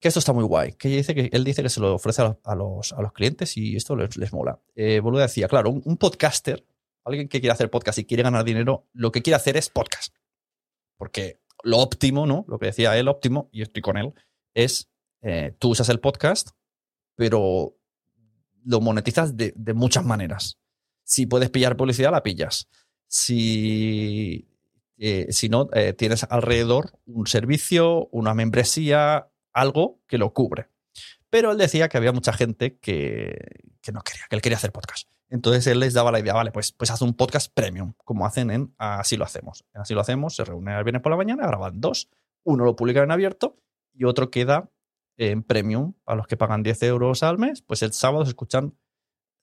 [0.00, 0.98] que esto está muy guay, que
[1.32, 4.60] él dice que se lo ofrece a los, clientes y esto les, les mola.
[4.74, 6.66] Eh, Boluda decía, claro, un, podcaster,
[7.04, 10.14] alguien que quiere hacer podcast y quiere ganar dinero, lo que quiere hacer es podcast.
[10.98, 12.44] Porque lo óptimo, ¿no?
[12.48, 14.12] Lo que decía él, óptimo, y estoy con él,
[14.54, 14.90] es
[15.22, 16.50] eh, tú usas el podcast,
[17.16, 17.76] pero
[18.66, 20.58] lo monetizas de, muchas maneras.
[21.04, 22.68] Si puedes pillar publicidad, la pillas.
[23.06, 24.48] Si,
[24.98, 30.68] eh, si no, eh, tienes alrededor un servicio, una membresía, algo que lo cubre.
[31.30, 33.38] Pero él decía que había mucha gente que,
[33.92, 35.08] no quería, que él quería hacer podcast.
[35.28, 38.50] Entonces él les daba la idea, vale, pues, pues haz un podcast premium, como hacen
[38.50, 39.64] en Así lo hacemos.
[39.74, 42.10] Así lo hacemos, se reúnen el viernes por la mañana, graban dos,
[42.44, 43.56] uno lo publican en abierto
[43.92, 44.70] y otro queda
[45.16, 48.76] en premium a los que pagan 10 euros al mes, pues el sábado se escuchan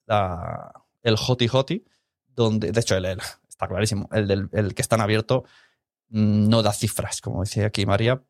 [0.08, 1.86] el Hoti Hoti,
[2.28, 3.06] donde, de hecho, él,
[3.48, 5.44] está clarísimo, el, el que está en abierto
[6.10, 8.22] mm, no da cifras, como decía aquí María,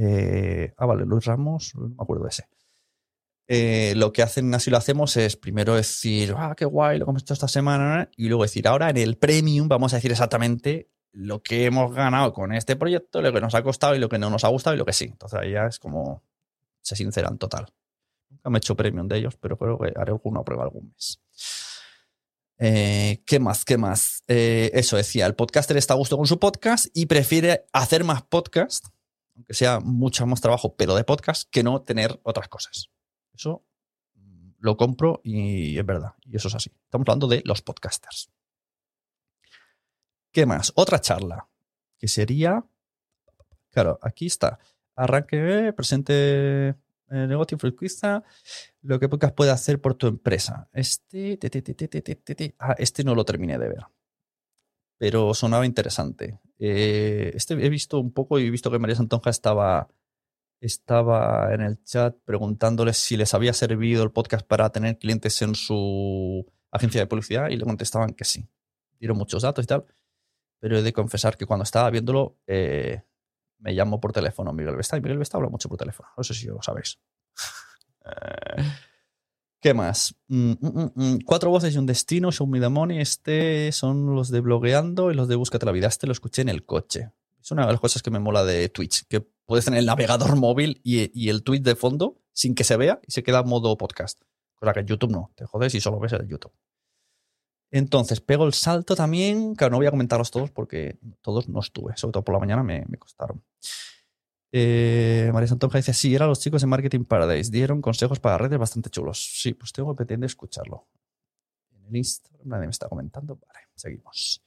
[0.00, 2.48] eh, ah, vale, Luis Ramos, no me acuerdo de ese.
[3.48, 7.10] Eh, lo que hacen así lo hacemos es primero decir, ah, qué guay, lo que
[7.10, 10.88] hemos hecho esta semana, y luego decir, ahora en el premium vamos a decir exactamente
[11.18, 14.18] lo que hemos ganado con este proyecto, lo que nos ha costado y lo que
[14.18, 15.06] no nos ha gustado y lo que sí.
[15.06, 16.22] Entonces ahí ya es como
[16.80, 17.66] se sinceran total.
[18.30, 21.20] Nunca me he hecho premium de ellos, pero creo que haré alguna prueba algún mes.
[22.58, 23.64] Eh, ¿Qué más?
[23.64, 24.22] ¿Qué más?
[24.26, 28.86] eso decía, el podcaster está a gusto con su podcast y prefiere hacer más podcast
[29.38, 32.90] aunque sea mucho más trabajo, pero de podcast, que no tener otras cosas.
[33.32, 33.64] Eso
[34.58, 36.14] lo compro y es verdad.
[36.24, 36.72] Y eso es así.
[36.84, 38.32] Estamos hablando de los podcasters.
[40.32, 40.72] ¿Qué más?
[40.74, 41.48] Otra charla,
[41.98, 42.64] que sería,
[43.70, 44.58] claro, aquí está.
[44.94, 46.74] Arranque, presente el
[47.10, 48.24] eh, negocio fruitquista,
[48.82, 50.68] lo que podcast puede hacer por tu empresa.
[50.72, 51.38] Este,
[52.58, 53.86] ah, este no lo terminé de ver
[54.98, 56.40] pero sonaba interesante.
[56.58, 59.88] Eh, este he visto un poco y he visto que María Santonja estaba,
[60.60, 65.54] estaba en el chat preguntándoles si les había servido el podcast para tener clientes en
[65.54, 68.48] su agencia de publicidad y le contestaban que sí.
[68.98, 69.86] Dieron muchos datos y tal,
[70.58, 73.02] pero he de confesar que cuando estaba viéndolo eh,
[73.58, 76.08] me llamó por teléfono Miguel Vesta Miguel Vesta habla mucho por teléfono.
[76.16, 76.98] No sé si lo sabéis.
[79.60, 80.14] ¿Qué más?
[80.28, 83.00] Mm, mm, mm, Cuatro voces y un destino, Show Me the.
[83.00, 85.88] Este son los de blogueando y los de Búscate la vida.
[85.88, 87.10] Este lo escuché en el coche.
[87.40, 90.36] Es una de las cosas que me mola de Twitch, que puedes tener el navegador
[90.36, 93.76] móvil y, el tweet de fondo sin que se vea y se queda en modo
[93.76, 94.20] podcast.
[94.54, 96.52] Cosa que en YouTube no, te jodes y solo ves el YouTube.
[97.70, 99.54] Entonces, pego el salto también.
[99.54, 102.62] Claro, no voy a comentarlos todos porque todos no estuve, sobre todo por la mañana
[102.62, 103.42] me, costaron.
[104.50, 107.50] Eh, María Santonja dice, sí, eran los chicos de Marketing Paradise.
[107.50, 109.18] Dieron consejos para redes bastante chulos.
[109.40, 110.88] Sí, pues tengo que pretender escucharlo.
[111.72, 113.36] En el Instagram nadie me está comentando.
[113.36, 114.42] Vale, seguimos.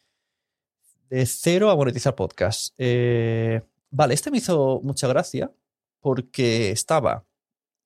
[1.09, 2.73] De cero a monetizar podcast.
[2.77, 5.51] Eh, vale, este me hizo mucha gracia
[5.99, 7.23] porque estaba...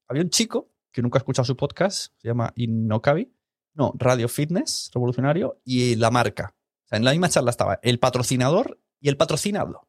[0.08, 3.35] Había un chico que nunca ha escuchado su podcast, se llama Innocabi.
[3.76, 6.56] No, Radio Fitness, revolucionario, y la marca.
[6.92, 9.88] En la misma charla estaba el patrocinador y el patrocinado.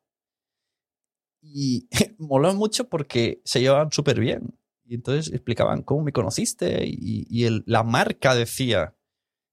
[1.40, 4.58] Y moló mucho porque se llevaban súper bien.
[4.84, 8.94] Y entonces explicaban cómo me conociste y, la marca decía,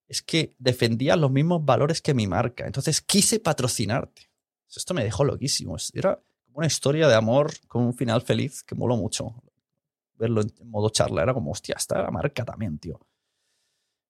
[0.08, 2.66] es que defendía los mismos valores que mi marca.
[2.66, 4.30] Entonces quise patrocinarte.
[4.76, 5.76] Esto me dejó loquísimo.
[5.94, 9.44] Era como una historia de amor con un final feliz que moló mucho.
[10.16, 11.24] Verlo en modo charla.
[11.24, 13.00] Era como, hostia, está la marca también, tío.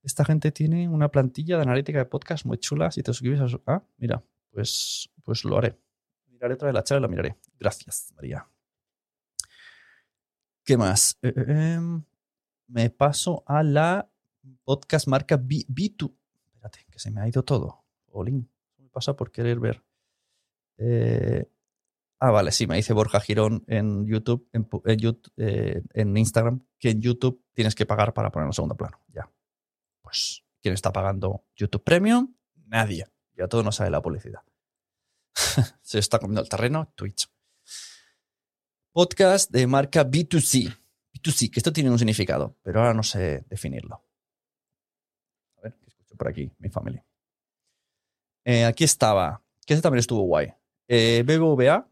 [0.04, 2.92] Esta gente tiene una plantilla de analítica de podcast muy chula.
[2.92, 3.62] Si te suscribes a.
[3.66, 5.78] Ah, mira, pues, pues lo haré
[6.44, 7.38] miraré otra vez la charla la miraré.
[7.58, 8.48] Gracias, María.
[10.66, 11.18] ¿Qué más?
[11.22, 12.04] Eh, eh, em,
[12.68, 14.10] me paso a la
[14.64, 16.12] podcast marca B, 2
[16.46, 17.84] Espérate, que se me ha ido todo.
[18.12, 19.84] Olin, me pasa por querer ver.
[20.78, 21.50] Eh,
[22.20, 24.68] ah, vale, sí, me dice Borja Girón en YouTube, en,
[25.38, 29.00] eh, en Instagram, que en YouTube tienes que pagar para ponerlo en segundo plano.
[29.14, 29.30] Ya.
[30.62, 32.36] ¿Quién está pagando YouTube Premium?
[32.66, 33.08] Nadie.
[33.36, 34.42] Ya todo no sale la publicidad.
[35.82, 37.30] se está comiendo el terreno Twitch.
[38.92, 40.76] Podcast de marca B2C.
[41.14, 44.04] B2C, que esto tiene un significado, pero ahora no sé definirlo.
[45.58, 46.52] A ver, ¿qué escucho por aquí?
[46.60, 47.06] Mi familia.
[48.46, 50.54] Eh, aquí estaba, que este también estuvo guay.
[50.88, 51.90] Eh, BBVA,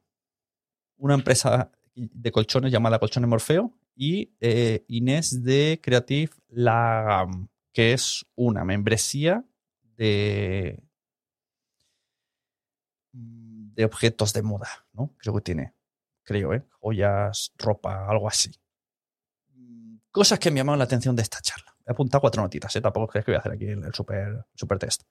[0.98, 8.26] una empresa de colchones llamada Colchones Morfeo, y eh, Inés de Creative Lagam, que es
[8.36, 9.46] una membresía
[9.98, 10.84] de,
[13.14, 15.14] de objetos de moda, ¿no?
[15.18, 15.74] Creo que tiene,
[16.24, 16.64] creo, ¿eh?
[16.80, 18.52] Joyas, ropa, algo así.
[20.12, 21.76] Cosas que me llamaron la atención de esta charla.
[21.86, 22.82] He apuntado cuatro notitas, ¿eh?
[22.82, 25.04] Tampoco crees que voy a hacer aquí el, super, super test.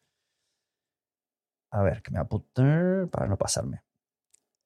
[1.71, 3.83] A ver, que me apunte para no pasarme.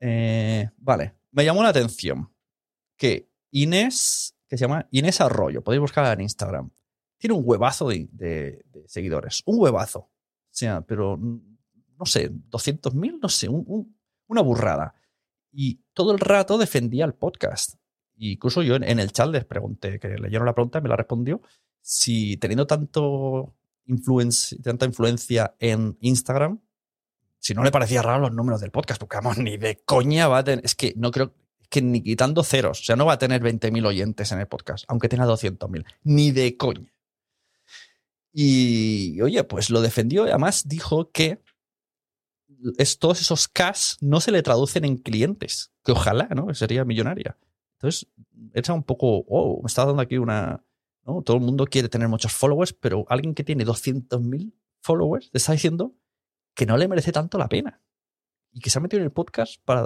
[0.01, 2.35] Eh, vale, me llamó la atención
[2.97, 6.71] que Inés, que se llama Inés Arroyo, podéis buscarla en Instagram,
[7.25, 9.43] tiene un huevazo de, seguidores.
[9.47, 10.01] Un huevazo.
[10.01, 10.11] O
[10.51, 14.93] sea, pero no sé, 200.000, no sé, una burrada.
[15.51, 17.77] Y todo el rato defendía el podcast.
[18.19, 21.41] incluso yo en, el chat les pregunté, que leyeron la pregunta y me la respondió,
[21.81, 23.55] si teniendo tanto
[24.63, 26.61] tanta influencia en Instagram,
[27.39, 30.39] si no le parecía raro los números del podcast, porque vamos, ni de coña va
[30.41, 31.33] a tener, es que no creo,
[31.71, 34.85] que ni quitando ceros, o sea, no va a tener 20.000 oyentes en el podcast,
[34.89, 36.94] aunque tenga 200.000, ni de coña.
[38.37, 41.41] Y oye, pues lo defendió además dijo que
[42.99, 46.53] todos esos cash no se le traducen en clientes, que ojalá, ¿no?
[46.53, 47.39] Sería millonaria.
[47.79, 48.09] Entonces,
[48.53, 50.65] echa un poco, oh, me está dando aquí una,
[51.05, 51.23] ¿no?
[51.23, 55.53] Todo el mundo quiere tener muchos followers, pero alguien que tiene 200.000 followers te está
[55.53, 55.95] diciendo
[56.55, 57.83] que no le merece tanto la pena.
[58.51, 59.83] Y que se ha metido en el podcast para,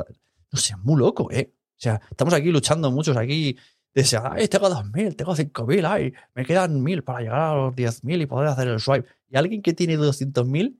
[0.52, 1.52] no sé, muy loco, ¿eh?
[1.54, 3.56] O sea, estamos aquí luchando muchos aquí.
[4.02, 8.22] Dice, ay, tengo 2.000, tengo 5.000, ay, me quedan 1.000 para llegar a los 10.000
[8.22, 9.08] y poder hacer el swipe.
[9.28, 10.78] Y alguien que tiene 200.000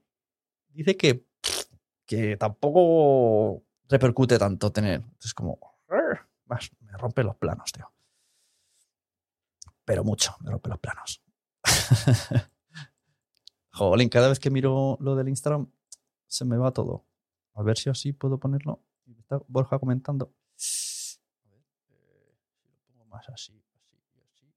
[0.72, 1.28] dice que
[2.08, 5.04] que tampoco repercute tanto tener.
[5.22, 5.58] Es como,
[6.46, 7.92] más, me rompe los planos, tío.
[9.84, 11.22] Pero mucho, me rompe los planos.
[13.72, 15.70] Jolín, cada vez que miro lo del Instagram,
[16.26, 17.04] se me va todo.
[17.54, 18.82] A ver si así puedo ponerlo.
[19.18, 20.32] Está Borja comentando.
[21.44, 21.60] A ver,
[21.90, 22.36] eh,
[22.86, 24.54] si lo pongo así, así y así.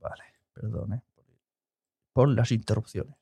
[0.00, 1.02] Vale, perdone
[2.18, 3.14] por las interrupciones.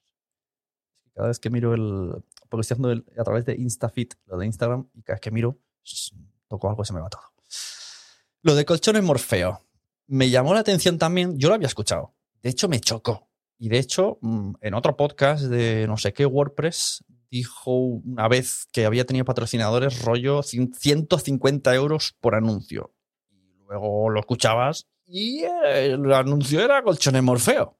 [1.15, 4.89] Cada vez que miro el, porque estoy haciendo a través de InstaFit, lo de Instagram,
[4.95, 5.59] y cada vez que miro,
[6.49, 7.23] toco algo y se me va todo.
[8.41, 9.61] Lo de colchones Morfeo.
[10.07, 12.15] Me llamó la atención también, yo lo había escuchado.
[12.43, 13.29] De hecho, me chocó.
[13.59, 18.67] Y de hecho, mm, en otro podcast de no sé qué WordPress, dijo una vez
[18.73, 22.95] que había tenido patrocinadores rollo 150 euros por anuncio.
[23.69, 27.77] Luego lo escuchabas y el anuncio era Colchones Morfeo.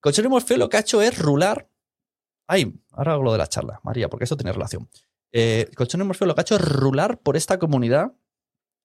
[0.00, 1.68] Colchones Morfeo lo que ha hecho es rular
[2.46, 4.88] Ay, ahora hago lo de la charla, María, porque eso tiene relación.
[5.32, 8.12] Eh, Colchones Morfeo lo que ha hecho es rular por esta comunidad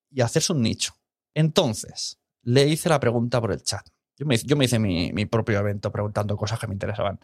[0.10, 0.94] y hacerse un nicho.
[1.34, 3.88] Entonces, le hice la pregunta por el chat.
[4.18, 7.20] Yo me, hice mi, propio evento preguntando cosas que me interesaban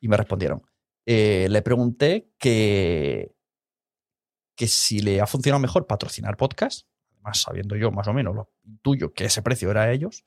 [0.00, 0.62] y me respondieron.
[1.06, 3.36] Eh, le pregunté que,
[4.56, 6.88] que si le ha funcionado mejor patrocinar podcast,
[7.24, 8.50] además sabiendo yo más o menos lo
[8.82, 10.24] tuyo que ese precio era a ellos,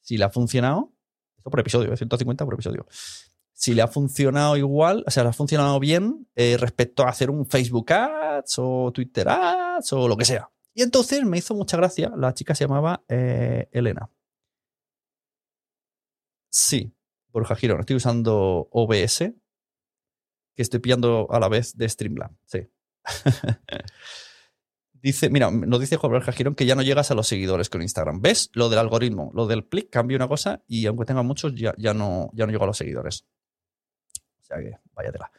[0.00, 0.92] si le ha funcionado,
[1.36, 2.44] esto por episodio, 150 ¿eh?
[2.44, 2.86] por episodio,
[3.52, 7.30] si le ha funcionado igual, o sea, le ha funcionado bien eh, respecto a hacer
[7.30, 10.50] un Facebook Ads o Twitter Ads o lo que sea.
[10.74, 14.10] Y entonces me hizo mucha gracia, la chica se llamaba eh, Elena.
[16.50, 16.92] Sí,
[17.28, 19.18] Borja Girón, estoy usando OBS,
[20.54, 22.68] que estoy pillando a la vez de Streamlab, sí.
[25.02, 28.20] dice, mira, nos dice Borja Girón que ya no llegas a los seguidores con Instagram.
[28.20, 28.50] ¿Ves?
[28.54, 31.92] Lo del algoritmo, lo del click cambia una cosa y aunque tenga muchos, ya, ya,
[31.92, 33.26] no, ya no llego a los seguidores
[34.60, 35.30] que váyatela.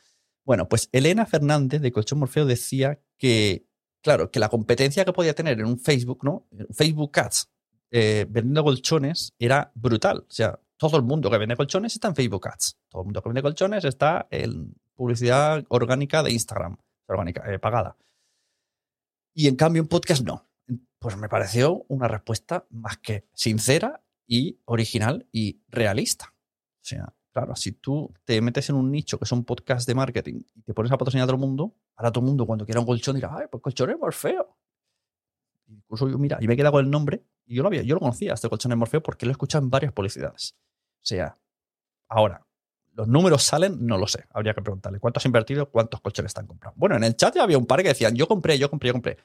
[0.45, 3.65] Bueno, pues Elena Fernández de Colchón Morfeo decía que,
[4.01, 6.47] claro, que la competencia que podía tener en un Facebook, ¿no?
[6.71, 7.49] Facebook Ads
[7.91, 10.25] eh, vendiendo colchones era brutal.
[10.27, 12.77] O sea, todo el mundo que vende colchones está en Facebook Ads.
[12.89, 17.95] Todo el mundo que vende colchones está en publicidad orgánica de Instagram, orgánica, eh, pagada.
[19.33, 20.47] Y en cambio en podcast no.
[20.99, 26.33] Pues me pareció una respuesta más que sincera y original y realista.
[26.35, 30.43] O sea, Claro, si tú te metes en un nicho que son podcasts de marketing
[30.53, 32.79] y te pones a patrocinar a todo el mundo, ahora todo el mundo cuando quiera
[32.79, 34.55] un colchón dirá, ay, pues colchón es feo.
[35.67, 37.95] Incluso yo, mira, y me he quedado con el nombre Y yo lo, había, yo
[37.95, 40.55] lo conocía, este colchón de Morfeo, porque lo he escuchado en varias publicidades.
[41.01, 41.39] O sea,
[42.07, 42.45] ahora,
[42.95, 44.25] los números salen, no lo sé.
[44.31, 46.77] Habría que preguntarle cuánto has invertido, cuántos colchones están comprando.
[46.77, 48.93] Bueno, en el chat ya había un par que decían, yo compré, yo compré, yo
[48.93, 49.17] compré.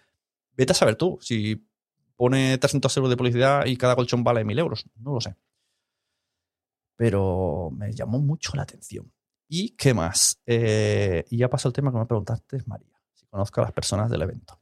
[0.56, 1.68] Vete a saber tú si
[2.16, 4.86] pone 300 euros de publicidad y cada colchón vale 1000 euros.
[4.96, 5.36] No lo sé.
[6.96, 9.12] Pero me llamó mucho la atención.
[9.48, 10.40] ¿Y qué más?
[10.46, 14.10] Eh, y ya pasó el tema que me preguntaste, María, si conozco a las personas
[14.10, 14.60] del evento.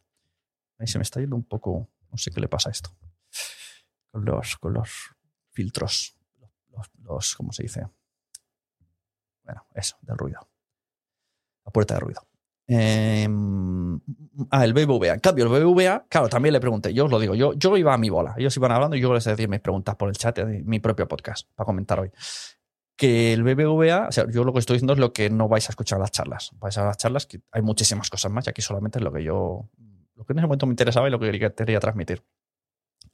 [0.79, 2.91] Ahí se me está yendo un poco, no sé qué le pasa a esto.
[4.11, 4.91] Con los, con los
[5.51, 6.17] filtros,
[6.71, 7.87] los, los, ¿cómo se dice?
[9.47, 10.41] Bueno, eso, del ruido.
[11.65, 12.21] La puerta de ruido.
[12.69, 13.27] Eh,
[14.51, 15.15] ah, el BBVA.
[15.15, 16.93] En cambio, el BBVA, claro, también le pregunté.
[16.93, 18.35] Yo os lo digo, yo, yo iba a mi bola.
[18.37, 21.09] Ellos iban hablando y yo les decía mis preguntas por el chat de mi propio
[21.09, 22.11] podcast para comentar hoy
[22.97, 25.69] que el BBVA, o sea, yo lo que estoy diciendo es lo que no vais
[25.69, 26.51] a escuchar en las charlas.
[26.59, 29.23] Vais a las charlas que hay muchísimas cosas más y aquí solamente es lo que
[29.23, 29.69] yo,
[30.15, 32.25] lo que en ese momento me interesaba y lo que quería, transmitir.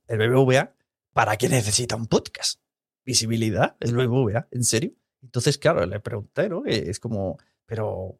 [0.06, 0.72] El BBVA,
[1.12, 2.60] ¿para qué necesita un podcast?
[3.04, 4.92] Visibilidad, el BBVA, ¿en serio?
[5.22, 6.64] Entonces, claro, le pregunté, ¿no?
[6.66, 8.18] Es como, pero,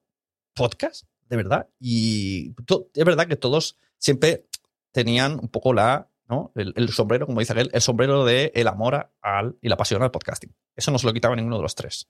[0.54, 1.04] ¿podcast?
[1.28, 1.68] ¿De verdad?
[1.78, 2.54] Y
[2.94, 4.46] es verdad que todos siempre
[4.92, 6.08] tenían un poco la
[6.54, 10.10] el, sombrero, como dice aquel, el sombrero de el amor al, y la pasión al
[10.10, 10.54] podcasting.
[10.74, 12.08] Eso no se lo quitaba ninguno de los tres.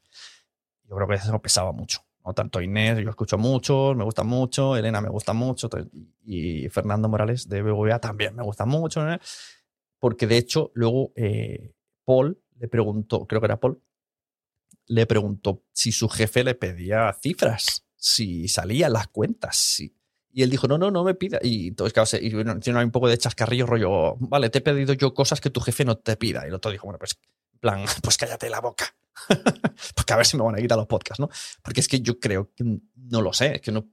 [0.84, 2.00] Yo creo que eso pesaba mucho.
[2.24, 2.32] ¿no?
[2.34, 5.68] Tanto Inés, yo escucho mucho, me gusta mucho, Elena me gusta mucho,
[6.24, 9.04] y Fernando Morales de BBVA también me gusta mucho,
[9.98, 11.72] porque de hecho luego eh,
[12.04, 13.80] Paul le preguntó, creo que era Paul,
[14.92, 19.96] le preguntó si su jefe le pedía cifras, si salían las cuentas, si,
[20.30, 21.38] y él dijo, no, no, no me pida.
[21.42, 24.92] Y entonces, claro, y bueno, tiene un poco de chascarrillo rollo, vale, te he pedido
[24.92, 26.44] yo cosas que tu jefe no te pida.
[26.44, 27.18] Y el otro dijo, bueno, pues,
[27.60, 28.94] plan, pues cállate la boca.
[29.94, 31.28] Porque a ver si me van a quitar los podcasts, ¿no?
[31.62, 33.88] Porque es que yo creo que no lo sé, es que no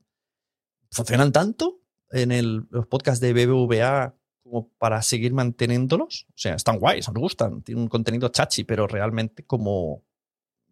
[0.92, 1.82] funcionan tanto
[2.12, 6.26] en el, los podcasts de BBVA como para seguir manteniéndolos.
[6.30, 10.04] O sea, están guays, nos gustan, tienen un contenido chachi, pero realmente como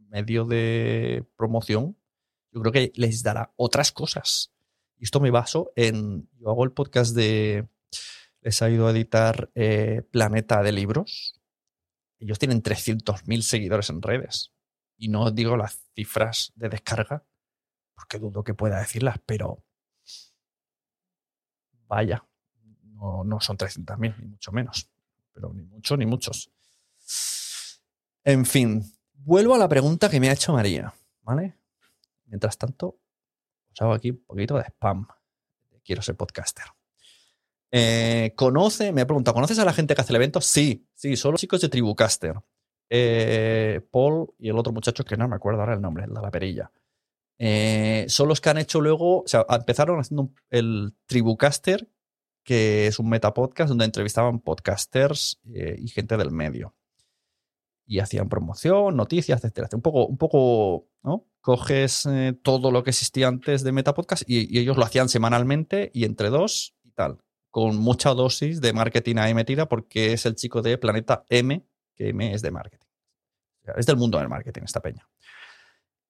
[0.10, 1.98] medio de promoción,
[2.52, 4.52] yo creo que les dará otras cosas
[5.00, 7.68] y esto me baso en, yo hago el podcast de,
[8.42, 11.40] les ha ido a editar eh, Planeta de Libros.
[12.20, 14.52] Ellos tienen 300.000 seguidores en redes.
[14.98, 17.24] Y no os digo las cifras de descarga,
[17.94, 19.64] porque dudo que pueda decirlas, pero
[21.88, 22.26] vaya,
[22.82, 24.90] no, no son 300.000, ni mucho menos.
[25.32, 26.52] Pero ni mucho ni muchos.
[28.24, 28.84] En fin,
[29.18, 31.56] vuelvo a la pregunta que me ha hecho María, ¿vale?
[32.26, 33.00] Mientras tanto,
[33.80, 35.08] hago aquí un poquito de spam.
[35.84, 36.66] Quiero ser podcaster.
[37.72, 40.42] Eh, conoce, me ha preguntado, ¿conoces a la gente que hace el evento?
[40.42, 42.36] Sí, sí, son los chicos de Tribucaster.
[42.90, 46.22] Eh, Paul y el otro muchacho que no me acuerdo ahora el nombre, el de
[46.22, 46.72] la perilla.
[47.40, 51.88] Eh, son los que han hecho luego, o sea, empezaron haciendo el Tribucaster,
[52.44, 56.77] que es un metapodcast donde entrevistaban podcasters y gente del medio.
[57.88, 59.70] Y hacían promoción, noticias, etcétera.
[59.74, 61.26] Un poco, un poco, ¿no?
[61.48, 65.90] coges eh, todo lo que existía antes de Metapodcast y, y ellos lo hacían semanalmente
[65.94, 67.20] y entre dos y tal,
[67.50, 71.66] con mucha dosis de marketing ahí metida porque es el chico de Planeta M,
[71.96, 72.88] que M es de marketing.
[73.78, 75.08] Es del mundo del marketing esta peña.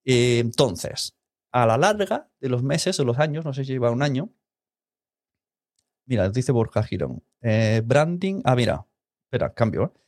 [0.03, 1.15] entonces,
[1.51, 4.31] a la larga de los meses o los años, no sé si lleva un año,
[6.05, 8.85] mira, dice Borja Girón, eh, branding, ah, mira,
[9.25, 9.99] espera, cambio, ¿eh?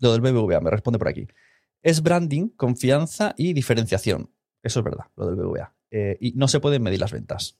[0.00, 1.28] Lo del BBVA, me responde por aquí.
[1.82, 4.34] Es branding, confianza y diferenciación.
[4.62, 5.74] Eso es verdad, lo del BVA.
[5.90, 7.58] Eh, y no se pueden medir las ventas.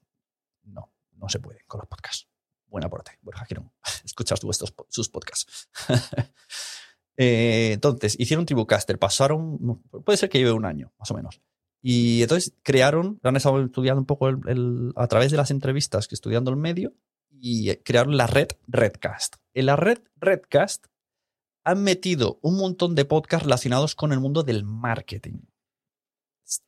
[0.65, 2.29] No, no se puede con los podcasts.
[2.67, 3.73] Buen aporte, Borja Girón.
[4.05, 5.69] Escuchas tú estos, sus podcasts.
[7.23, 11.43] Eh, entonces, hicieron Tribucaster, pasaron, puede ser que lleve un año, más o menos.
[11.83, 14.29] Y entonces crearon, han estado estudiando un poco
[14.97, 16.95] a través de las entrevistas, que estudiando el medio,
[17.29, 19.37] y crearon la red Redcast.
[19.53, 20.87] En la red Redcast
[21.71, 25.39] han metido un montón de podcasts relacionados con el mundo del marketing.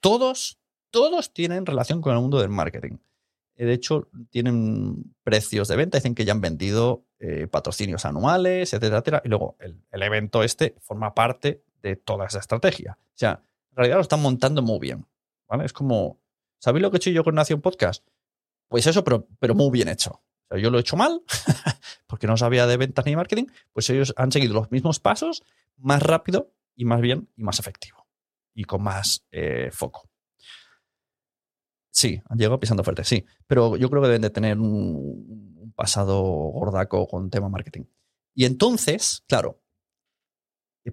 [0.00, 2.98] Todos, todos tienen relación con el mundo del marketing.
[3.56, 8.72] Eh, de hecho, tienen precios de venta, dicen que ya han vendido eh, patrocinios anuales,
[8.72, 9.22] etcétera, etcétera.
[9.24, 12.96] Y luego el, evento este forma parte de toda esa estrategia.
[13.00, 15.04] O sea, en realidad lo están montando muy bien.
[15.48, 15.64] ¿vale?
[15.64, 16.20] Es como,
[16.58, 18.06] ¿sabéis lo que he hecho yo con Nación Podcast?
[18.68, 20.22] Pues eso, pero, pero muy bien hecho
[20.58, 21.22] yo lo he hecho mal,
[22.06, 25.42] porque no sabía de ventas ni marketing, pues ellos han seguido los mismos pasos
[25.76, 28.06] más rápido y más bien y más efectivo
[28.54, 30.08] y con más eh, foco.
[31.90, 36.22] Sí, han llegado pisando fuerte, sí, pero yo creo que deben de tener un, pasado
[36.22, 37.84] gordaco con tema marketing.
[38.34, 39.62] Y entonces, claro,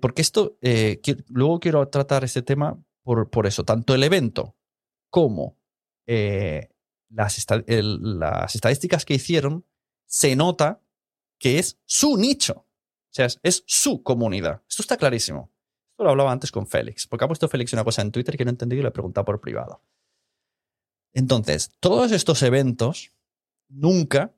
[0.01, 4.55] porque esto, eh, luego quiero tratar este tema por, por, eso, tanto el evento
[5.10, 5.57] como
[6.05, 6.70] eh,
[7.10, 7.38] las,
[8.55, 9.66] estadísticas que hicieron,
[10.05, 10.82] se nota
[11.38, 12.53] que es su nicho.
[12.55, 14.62] O sea, es, su comunidad.
[14.70, 15.51] Esto está clarísimo.
[15.91, 18.45] Esto lo hablaba antes con Félix, porque ha puesto Félix una cosa en Twitter que
[18.45, 19.84] no he entendido y le he preguntado por privado.
[21.14, 23.12] Entonces, todos estos eventos
[23.68, 24.36] nunca,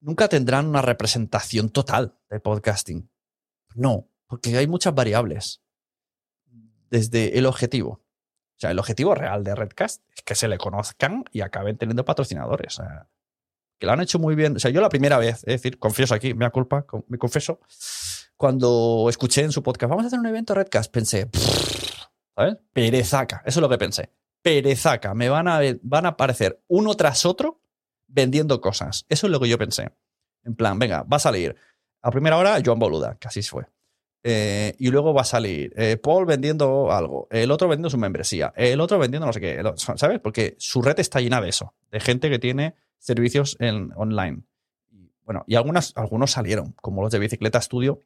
[0.00, 3.10] nunca tendrán una representación total de podcasting.
[3.74, 5.62] No, porque hay muchas variables.
[6.90, 8.02] Desde el objetivo.
[8.58, 12.04] O sea, el objetivo real de Redcast es que se le conozcan y acaben teniendo
[12.04, 12.80] patrocinadores.
[13.78, 14.56] Que lo han hecho muy bien.
[14.56, 17.60] O sea, yo la primera vez, es decir, confieso aquí, me da culpa, me confieso,
[18.36, 21.30] cuando escuché en su podcast, vamos a hacer un evento Redcast, pensé,
[22.34, 22.56] ¿sabes?
[22.72, 24.12] Perezaca, eso es lo que pensé.
[24.42, 27.62] Perezaca, me van a, van a aparecer uno tras otro
[28.08, 29.06] vendiendo cosas.
[29.08, 29.92] Eso es lo que yo pensé.
[30.42, 31.54] En plan, venga, va a salir
[32.02, 33.66] a primera hora Joan Boluda, así fue.
[34.30, 38.52] Eh, y luego va a salir eh, Paul vendiendo algo, el otro vendiendo su membresía,
[38.56, 39.62] el otro vendiendo no sé qué,
[39.96, 40.20] ¿sabes?
[40.20, 44.42] Porque su red está llena de eso, de gente que tiene servicios en, online.
[45.24, 48.00] Bueno, y algunas, algunos salieron, como los de Bicicleta Studio,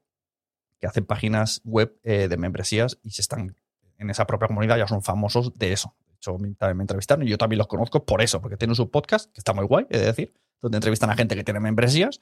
[0.79, 3.57] que hacen páginas web eh, de membresías y se están
[3.99, 5.97] en esa propia comunidad, ya son famosos de eso.
[6.07, 8.93] De hecho, me, me entrevistaron y yo también los conozco por eso, porque tienen su
[8.93, 12.20] podcast, que está muy guay, es decir, donde entrevistan a gente que tiene membresías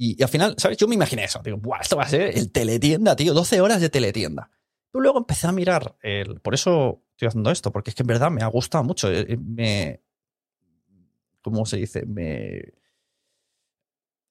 [0.00, 0.78] y, al final, ¿sabes?
[0.78, 1.40] Yo me imaginé eso.
[1.42, 3.34] Digo, Buah, esto va a ser el teletienda, tío.
[3.34, 4.48] 12 horas de teletienda.
[4.92, 5.96] Pero luego empecé a mirar.
[6.00, 9.10] El, por eso estoy haciendo esto, porque es que en verdad me ha gustado mucho.
[9.10, 10.00] Eh, eh, me.
[11.42, 12.06] ¿Cómo se dice?
[12.06, 12.62] Me.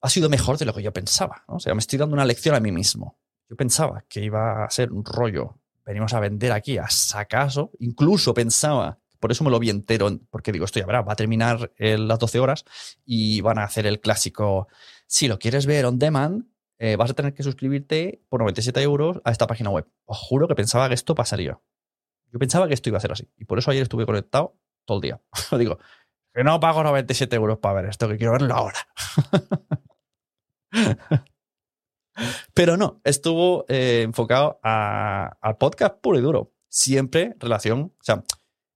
[0.00, 1.44] Ha sido mejor de lo que yo pensaba.
[1.46, 1.56] ¿no?
[1.56, 3.18] O sea, me estoy dando una lección a mí mismo.
[3.50, 5.60] Yo pensaba que iba a ser un rollo.
[5.84, 7.72] Venimos a vender aquí a sacaso.
[7.78, 11.16] Incluso pensaba por eso me lo vi entero, porque digo, esto ya verá, va a
[11.16, 12.64] terminar las 12 horas
[13.04, 14.68] y van a hacer el clásico
[15.08, 16.44] si lo quieres ver on demand,
[16.78, 19.86] eh, vas a tener que suscribirte por 97 euros a esta página web.
[20.04, 21.60] Os juro que pensaba que esto pasaría.
[22.30, 23.28] Yo pensaba que esto iba a ser así.
[23.36, 25.20] Y por eso ayer estuve conectado todo el día.
[25.58, 25.78] Digo,
[26.32, 28.78] que no pago 97 euros para ver esto, que quiero verlo ahora.
[32.54, 36.52] Pero no, estuvo eh, enfocado al podcast puro y duro.
[36.68, 38.22] Siempre relación, o sea,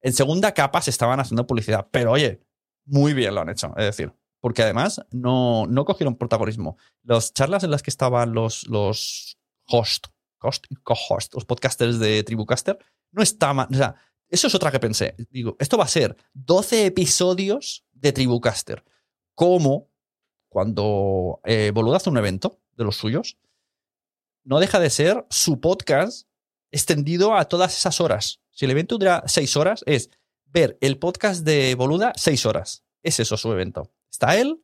[0.01, 2.41] en segunda capa se estaban haciendo publicidad, pero oye,
[2.85, 3.73] muy bien lo han hecho.
[3.77, 4.13] Es decir,
[4.43, 6.75] porque además no, no cogieron protagonismo.
[7.01, 9.37] Las charlas en las que estaban los, los
[9.69, 10.07] host,
[10.41, 12.77] host co-host, los podcasters de Tribucaster,
[13.13, 13.73] no estaban.
[13.73, 13.95] O sea,
[14.27, 15.15] eso es otra que pensé.
[15.29, 18.83] Digo, esto va a ser 12 episodios de Tribucaster.
[19.33, 19.89] Como
[20.49, 23.37] cuando eh, Boluda hace un evento de los suyos,
[24.43, 26.27] no deja de ser su podcast
[26.69, 28.41] extendido a todas esas horas.
[28.51, 30.09] Si el evento dura 6 horas, es
[30.43, 32.83] ver el podcast de Boluda 6 horas.
[33.03, 33.89] Es eso su evento.
[34.13, 34.63] Está él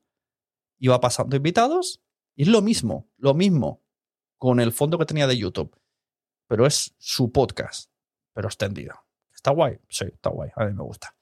[0.78, 2.04] y va pasando invitados
[2.36, 3.82] y es lo mismo, lo mismo
[4.38, 5.76] con el fondo que tenía de YouTube.
[6.48, 7.90] Pero es su podcast,
[8.32, 8.94] pero extendido.
[9.34, 9.80] ¿Está guay?
[9.90, 10.52] Sí, está guay.
[10.56, 11.16] A mí me gusta.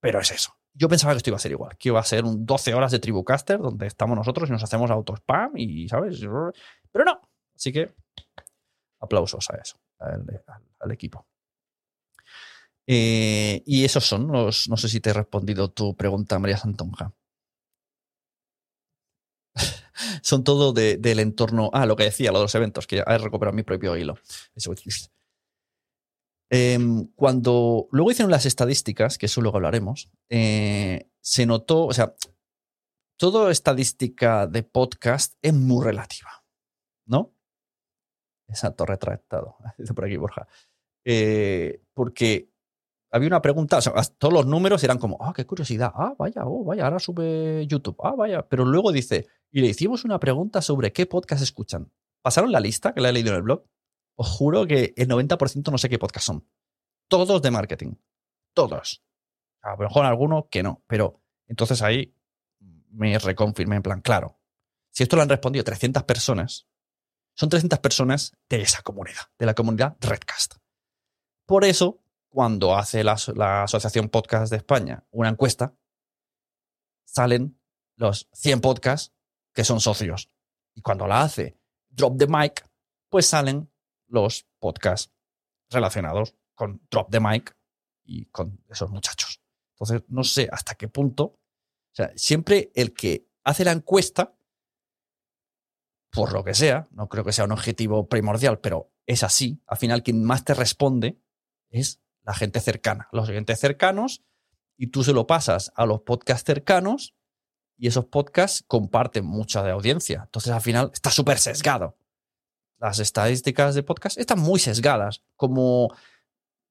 [0.00, 0.56] Pero es eso.
[0.72, 2.90] Yo pensaba que esto iba a ser igual, que iba a ser un 12 horas
[2.90, 6.20] de Tribucaster donde estamos nosotros y nos hacemos auto spam y, ¿sabes?
[6.90, 7.20] Pero no.
[7.54, 7.92] Así que
[8.98, 11.26] aplausos a eso, al, equipo.
[12.86, 14.70] Eh, y esos son los.
[14.70, 17.12] No sé si te he respondido tu pregunta, María Santonja
[20.24, 21.68] son todo del entorno.
[21.74, 24.16] Ah, lo que decía, lo de los eventos, que he recuperado mi propio hilo.
[26.50, 32.14] Em, cuando luego hicieron las estadísticas, que eso luego hablaremos, eh, se notó, o sea,
[33.18, 36.42] toda estadística de podcast es muy relativa,
[37.06, 37.34] ¿no?
[38.48, 39.58] Exacto, retractado,
[39.94, 40.48] por aquí Borja.
[41.04, 42.50] Eh, porque
[43.10, 46.46] había una pregunta, o sea, todos los números eran como, ah, qué curiosidad, ah, vaya,
[46.46, 50.60] oh, vaya, ahora sube YouTube, ah, vaya, pero luego dice, y le hicimos una pregunta
[50.60, 51.92] sobre qué podcast escuchan.
[52.22, 53.64] ¿Pasaron la lista que la he leído en el blog?
[54.16, 56.48] Os juro que el 90% no sé qué podcast son.
[57.06, 57.94] Todos de marketing.
[58.52, 59.04] Todos.
[59.62, 62.16] A lo mejor alguno que no, pero entonces ahí
[62.90, 64.40] me reconfirmé en plan, claro,
[64.90, 66.66] si esto lo han respondido 300 personas,
[67.36, 70.56] son 300 personas de esa comunidad, de la comunidad Redcast.
[71.46, 73.12] Por eso cuando hace la,
[73.62, 75.76] Asociación Podcast de España una encuesta,
[77.04, 77.56] salen
[77.94, 79.14] los 100 podcasts
[79.54, 80.30] que son socios.
[80.74, 81.56] Y cuando la hace
[81.88, 82.68] Drop the Mic,
[83.08, 83.70] pues salen
[84.08, 85.12] los podcasts
[85.70, 87.56] relacionados con Drop the Mic
[88.04, 89.40] y con esos muchachos.
[89.74, 91.24] Entonces, no sé hasta qué punto.
[91.24, 91.38] O
[91.92, 94.36] sea, siempre el que hace la encuesta,
[96.10, 99.62] por lo que sea, no creo que sea un objetivo primordial, pero es así.
[99.66, 101.20] Al final, quien más te responde
[101.70, 104.24] es la gente cercana, los oyentes cercanos,
[104.76, 107.14] y tú se lo pasas a los podcasts cercanos
[107.76, 110.22] y esos podcasts comparten mucha de audiencia.
[110.24, 111.96] Entonces al final está súper sesgado.
[112.78, 115.94] Las estadísticas de podcast están muy sesgadas, como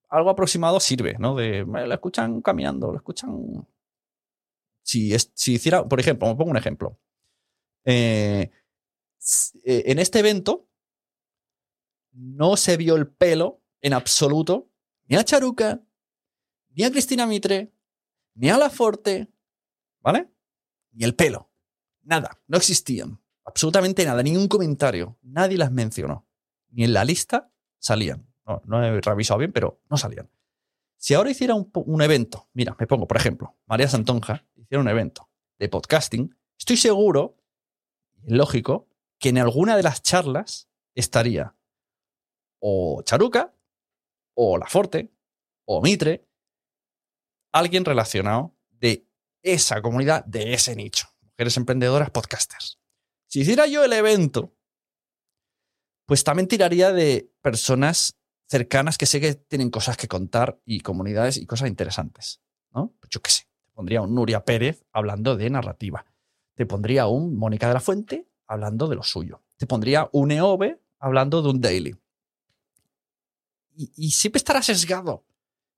[0.10, 1.36] algo aproximado sirve, ¿no?
[1.36, 3.68] De, lo escuchan caminando, lo escuchan...
[4.84, 7.00] Si, si hiciera, por ejemplo, me pongo un ejemplo.
[7.86, 8.52] Eh,
[9.64, 10.68] eh, en este evento
[12.12, 14.70] no se vio el pelo en absoluto
[15.08, 15.82] ni a Charuca,
[16.70, 17.72] ni a Cristina Mitre,
[18.36, 19.30] ni a La Forte,
[20.02, 20.33] ¿vale?
[20.94, 21.52] Ni el pelo.
[22.04, 23.22] Nada, no existían.
[23.46, 25.18] Absolutamente nada, ningún comentario.
[25.22, 26.28] Nadie las mencionó.
[26.70, 28.28] Ni en la lista salían.
[28.46, 30.30] No, no he revisado bien, pero no salían.
[30.98, 34.88] Si ahora hiciera un, un evento, mira, me pongo, por ejemplo, María Santonja hiciera un
[34.88, 35.30] evento
[35.60, 37.38] de podcasting, estoy seguro,
[38.24, 38.88] lógico,
[39.20, 41.56] que en alguna de las charlas estaría
[42.60, 43.54] o Charuca,
[44.36, 45.14] o La Forte,
[45.66, 46.26] o Mitre,
[47.52, 49.06] alguien relacionado de
[49.44, 51.08] esa comunidad, de ese nicho.
[51.22, 52.80] Mujeres emprendedoras, podcasters.
[53.28, 54.54] Si hiciera yo el evento,
[56.06, 58.18] pues también tiraría de personas
[58.48, 62.42] cercanas que sé que tienen cosas que contar y comunidades y cosas interesantes.
[62.74, 62.94] ¿no?
[63.00, 63.44] Pues yo qué sé.
[63.66, 66.06] Te pondría un Nuria Pérez hablando de narrativa.
[66.54, 69.42] Te pondría un Mónica de la Fuente hablando de lo suyo.
[69.58, 71.96] Te pondría un EOB hablando de un daily.
[73.76, 75.26] Y, siempre estará sesgado.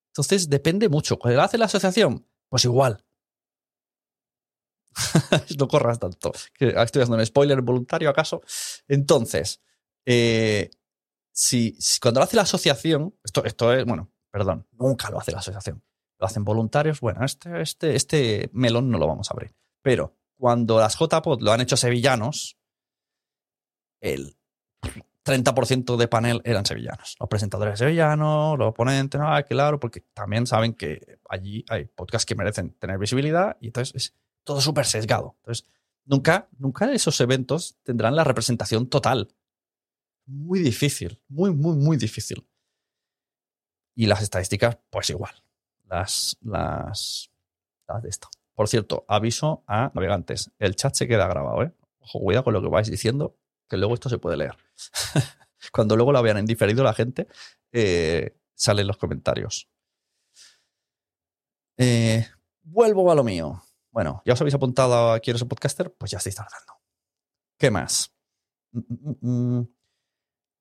[0.08, 1.18] Entonces depende mucho.
[1.18, 2.28] ¿Cuál hace la asociación?
[2.50, 3.05] Pues igual.
[5.60, 6.32] no corras tanto.
[6.60, 8.42] Estoy haciendo un spoiler voluntario, ¿acaso?
[8.88, 9.62] Entonces,
[10.06, 10.70] eh,
[11.32, 15.40] si, cuando lo hace la asociación, esto, esto es, bueno, perdón, nunca lo hace la
[15.40, 15.84] asociación.
[16.18, 19.54] Lo hacen voluntarios, bueno, este, este, este melón no lo vamos a abrir.
[19.82, 22.58] Pero cuando las JPOD lo han hecho sevillanos,
[24.00, 24.38] el
[25.26, 27.16] 30% de panel eran sevillanos.
[27.20, 32.36] Los presentadores sevillanos, los ponentes, no, claro, porque también saben que allí hay podcasts que
[32.36, 34.16] merecen tener visibilidad y entonces es
[34.46, 35.36] todo súper sesgado.
[35.40, 35.66] Entonces,
[36.06, 39.36] nunca, nunca esos eventos tendrán la representación total.
[40.26, 42.48] Muy difícil, muy, muy, muy difícil.
[43.96, 45.44] Y las estadísticas, pues igual.
[45.86, 47.30] Las, las,
[48.02, 48.30] de esto.
[48.54, 50.52] Por cierto, aviso a navegantes.
[50.60, 51.74] El chat se queda grabado, ¿eh?
[52.00, 53.36] Ojo, cuidado con lo que vais diciendo,
[53.68, 54.56] que luego esto se puede leer.
[55.72, 57.28] Cuando luego lo vean en diferido la gente,
[57.72, 59.68] eh, salen los comentarios.
[61.78, 62.26] Eh,
[62.64, 63.62] vuelvo a lo mío.
[63.96, 66.74] Bueno, ya os habéis apuntado a Quiero ser podcaster, pues ya estáis tardando.
[67.58, 68.14] ¿Qué más?
[68.74, 69.70] Mm, mm, mm.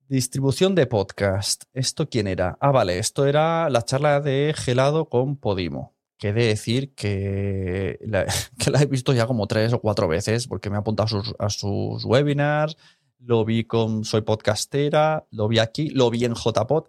[0.07, 1.65] Distribución de podcast.
[1.73, 2.57] ¿Esto quién era?
[2.61, 5.97] Ah, vale, esto era la charla de Gelado con Podimo.
[6.17, 8.25] Que de decir que la,
[8.57, 11.09] que la, he visto ya como tres o cuatro veces porque me ha apuntado a
[11.09, 12.77] sus, a sus webinars,
[13.19, 16.85] lo vi con Soy Podcastera, lo vi aquí, lo vi en JPod.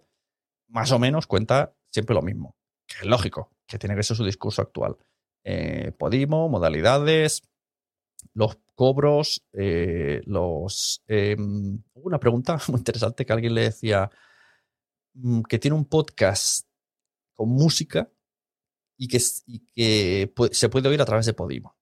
[0.69, 2.55] Más o menos cuenta siempre lo mismo.
[2.87, 4.97] Que es lógico, que tiene que ser su discurso actual.
[5.49, 7.41] Eh, Podimo, modalidades,
[8.33, 11.05] los cobros, eh, los...
[11.07, 11.37] Eh,
[11.93, 14.11] una pregunta muy interesante que alguien le decía
[15.13, 16.67] mm, que tiene un podcast
[17.33, 18.11] con música
[18.97, 19.19] y que,
[20.51, 21.77] se puede oír a través de Podimo.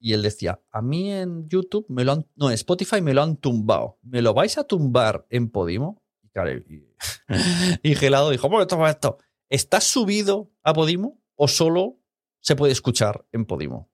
[0.00, 3.22] Y él decía, a mí en YouTube me lo han, no, en Spotify me lo
[3.22, 4.00] han tumbado.
[4.02, 6.02] ¿Me lo vais a tumbar en Podimo?
[6.20, 6.84] Y, claro, y,
[7.94, 9.18] Gelado dijo, bueno, toma esto.
[9.48, 12.01] ¿Estás subido a Podimo o solo
[12.42, 13.90] se puede escuchar en Podimo?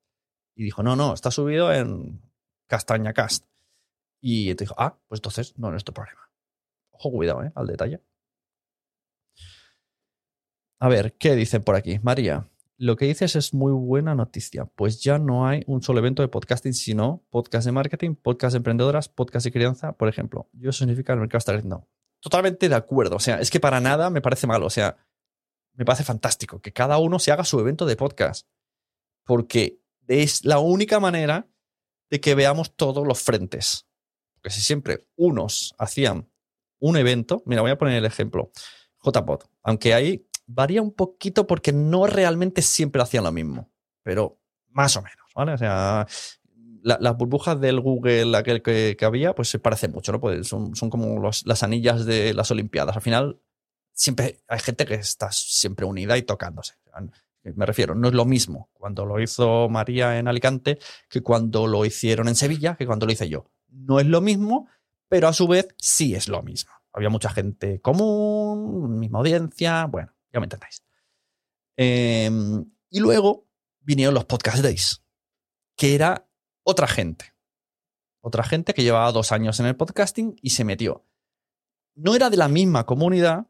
[0.57, 2.21] Y dijo, no, no, está subido en
[2.67, 3.47] Castaña Cast.
[4.21, 6.21] Y te dijo, ah, pues entonces no es nuestro problema.
[6.91, 7.53] Ojo, cuidado, ¿eh?
[7.55, 8.03] Al detalle.
[10.81, 12.01] A ver, ¿qué dicen por aquí?
[12.03, 16.23] María, lo que dices es muy buena noticia, pues ya no hay un solo evento
[16.23, 20.49] de podcasting, sino podcast de marketing, podcast de emprendedoras, podcast de crianza, por ejemplo.
[20.53, 21.89] Yo eso significa el mercado está creciendo.
[22.21, 23.17] Totalmente de acuerdo.
[23.17, 24.67] O sea, es que para nada me parece malo.
[24.67, 24.97] O sea,
[25.79, 28.49] me parece fantástico que cada uno se haga su evento de podcast.
[29.25, 31.49] Porque es la única manera
[32.11, 33.87] de que veamos todos los frentes.
[34.35, 36.29] Porque si siempre unos hacían
[36.81, 38.51] un evento, mira, voy a poner el ejemplo.
[39.05, 43.71] JPod, aunque ahí varía un poquito porque no realmente siempre hacían lo mismo,
[44.03, 45.53] pero más o menos, ¿vale?
[45.53, 46.09] O sea,
[46.83, 50.21] la, las burbujas del Google, aquel que, que, había, pues se parece mucho, ¿no?
[50.21, 52.97] Pues son, son como las anillas de las Olimpiadas.
[52.97, 53.41] Al final,
[53.99, 56.75] siempre hay gente que está siempre unida y tocándose.
[57.43, 60.79] Me refiero, no es lo mismo cuando lo hizo María en Alicante
[61.09, 63.51] que cuando lo hicieron en Sevilla, que cuando lo hice yo.
[63.69, 64.69] No es lo mismo,
[65.09, 66.71] pero a su vez sí es lo mismo.
[66.93, 70.85] Había mucha gente común, misma audiencia, bueno, ya me entendéis.
[71.77, 72.31] Eh,
[72.91, 73.47] y luego
[73.81, 75.03] vinieron los podcast days,
[75.77, 76.29] que era
[76.63, 77.35] otra gente.
[78.21, 81.05] Otra gente que llevaba dos años en el podcasting y se metió.
[81.95, 83.47] No era de la misma comunidad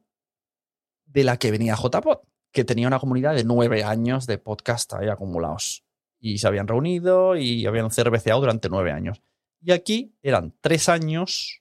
[1.19, 2.19] de la que venía JPod,
[2.53, 5.85] que tenía una comunidad de nueve años de podcast ahí acumulados.
[6.21, 9.21] Y se habían reunido y habían cerveceado durante nueve años.
[9.61, 11.61] Y aquí eran tres años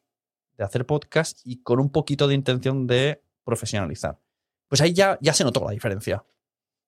[0.58, 4.20] de hacer podcast y con un poquito de intención de profesionalizar.
[4.68, 6.24] Pues ahí ya, ya se notó la diferencia.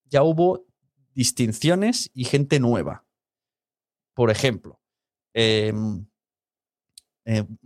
[0.05, 0.67] Ya hubo
[1.15, 3.03] distinciones y gente nueva.
[4.13, 4.79] Por ejemplo,
[5.33, 5.71] Eh,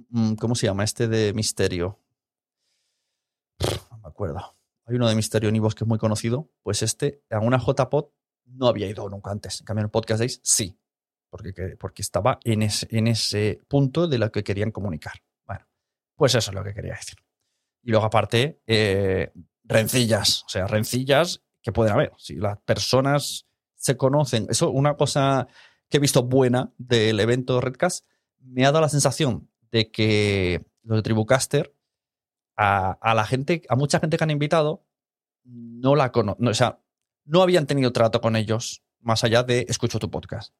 [0.10, 0.84] mm, ¿Cómo se llama?
[0.84, 1.98] Este de Misterio.
[3.92, 4.53] No me acuerdo.
[4.86, 6.50] Hay uno de Misterio en Ivos que es muy conocido.
[6.62, 8.06] Pues este, a una JPod
[8.46, 9.60] no había ido nunca antes.
[9.62, 10.78] En cambio, en Podcast Days sí.
[11.30, 15.14] Porque, que- porque estaba en ese, en ese punto de lo que querían comunicar.
[15.46, 15.66] Bueno,
[16.16, 17.16] pues eso es lo que quería decir.
[17.82, 19.32] Y luego, aparte, eh,
[19.64, 20.44] rencillas.
[20.46, 22.12] O sea, rencillas que pueden haber.
[22.18, 24.48] Si las personas se conocen.
[24.50, 25.48] Eso, una cosa
[25.90, 28.06] que he visto buena del evento Redcast,
[28.40, 31.73] me ha dado la sensación de que los de Tribucaster,
[32.56, 34.86] a, la gente, a mucha gente que han invitado,
[35.44, 36.48] no la conocen.
[36.48, 36.80] o sea,
[37.26, 40.54] no habían tenido trato con ellos más allá de escucho tu podcast.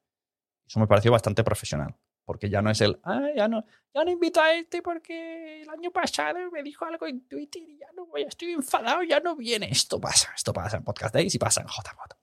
[0.66, 1.96] Eso me pareció bastante profesional.
[2.24, 5.68] Porque ya no es el, ah, ya no, ya no invito a este porque el
[5.68, 9.36] año pasado me dijo algo en Twitter y ya no voy, estoy enfadado, ya no
[9.36, 9.68] viene.
[9.70, 12.16] Esto pasa, esto pasa en Podcast Days y pasa en JPod.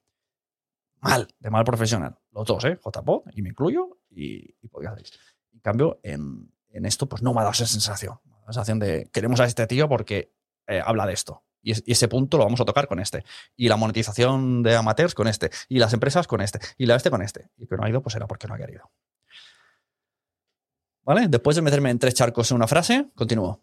[1.02, 2.18] Mal, de mal profesional.
[2.32, 2.80] Los dos, ¿eh?
[2.84, 5.20] JPod, y me incluyo, y, y Podcast Days.
[5.54, 8.20] En cambio, en, en esto, pues no me ha dado esa sensación.
[8.54, 10.34] Sensación de queremos a este tío porque
[10.68, 11.44] eh, habla de esto.
[11.64, 13.24] Y, es- y ese punto lo vamos a tocar con este.
[13.56, 15.52] Y la monetización de amateurs con este.
[15.70, 16.60] Y las empresas con este.
[16.78, 17.50] Y la este con este.
[17.58, 18.90] Y que no ha ido, pues era porque no ha querido.
[21.04, 21.28] ¿Vale?
[21.28, 23.62] Después de meterme en tres charcos en una frase, continúo.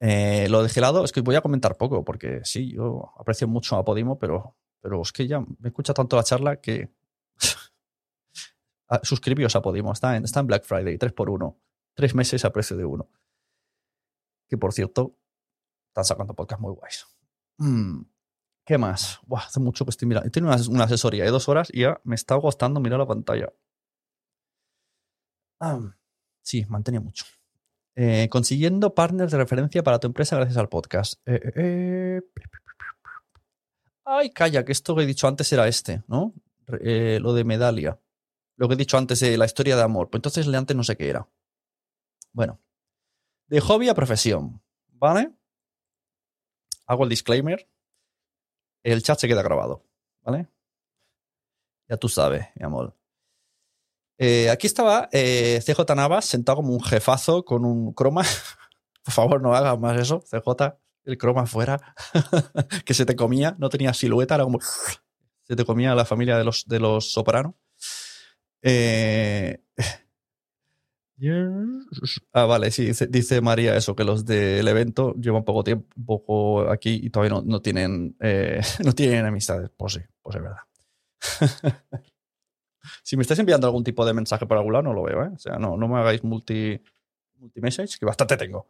[0.00, 3.76] Eh, lo de gelado es que voy a comentar poco, porque sí, yo aprecio mucho
[3.76, 6.90] a Podimo, pero, pero es que ya me escucha tanto la charla que.
[8.90, 11.58] Ah, Suscribíos a Podimo, está en, está en Black Friday, 3 por 1
[11.92, 13.06] Tres meses a precio de uno.
[14.48, 15.16] Que por cierto,
[15.88, 17.06] están sacando podcasts muy guays.
[17.58, 18.02] Mm,
[18.64, 19.20] ¿Qué más?
[19.26, 20.30] Buah, hace mucho que estoy mirando.
[20.30, 23.52] Tengo una, una asesoría de dos horas y ya me está gustando mirar la pantalla.
[25.60, 25.80] Ah,
[26.42, 27.24] sí, mantenía mucho.
[28.00, 31.14] Eh, consiguiendo partners de referencia para tu empresa gracias al podcast.
[31.26, 32.20] Eh, eh.
[34.04, 36.32] Ay, calla, que esto que he dicho antes era este, ¿no?
[36.66, 37.98] Lo de Medalia.
[38.56, 40.10] Lo que he dicho antes de la historia de amor.
[40.10, 41.28] Pues entonces antes no sé qué era.
[42.32, 42.60] Bueno.
[43.48, 44.62] De hobby a profesión.
[44.92, 45.30] ¿Vale?
[46.86, 47.68] Hago el disclaimer.
[48.82, 49.84] El chat se queda grabado.
[50.22, 50.48] ¿Vale?
[51.88, 52.94] Ya tú sabes, mi amor.
[54.18, 58.22] Eh, aquí estaba eh, CJ Navas sentado como un jefazo con un croma.
[59.04, 60.76] Por favor, no hagas más eso, CJ.
[61.04, 61.94] El croma fuera.
[62.84, 64.58] que se te comía, no tenía silueta, era como.
[65.44, 67.56] Se te comía la familia de los, de los Soprano.
[68.60, 69.62] Eh,
[72.32, 77.00] Ah, vale, sí, dice, María eso, que los del evento llevan poco tiempo poco aquí
[77.02, 79.70] y todavía no, no tienen, eh, no tienen amistades.
[79.76, 80.60] Pues sí, pues es verdad.
[83.02, 85.30] si me estáis enviando algún tipo de mensaje por algún lado, no lo veo, ¿eh?
[85.34, 86.80] O sea, no, no me hagáis multi,
[87.38, 88.68] multi-message, que bastante tengo.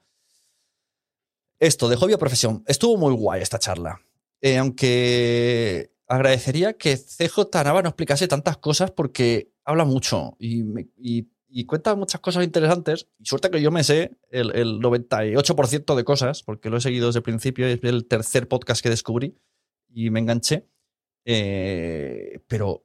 [1.60, 2.62] Esto, de hobby a profesión.
[2.66, 4.00] Estuvo muy guay esta charla.
[4.40, 10.88] Eh, aunque agradecería que CJ Nava no explicase tantas cosas porque habla mucho y, me-
[10.96, 13.08] y- y cuenta muchas cosas interesantes.
[13.18, 17.06] Y suerte que yo me sé el, el 98% de cosas, porque lo he seguido
[17.06, 17.66] desde el principio.
[17.66, 19.36] Es el tercer podcast que descubrí
[19.88, 20.68] y me enganché.
[21.24, 22.84] Eh, pero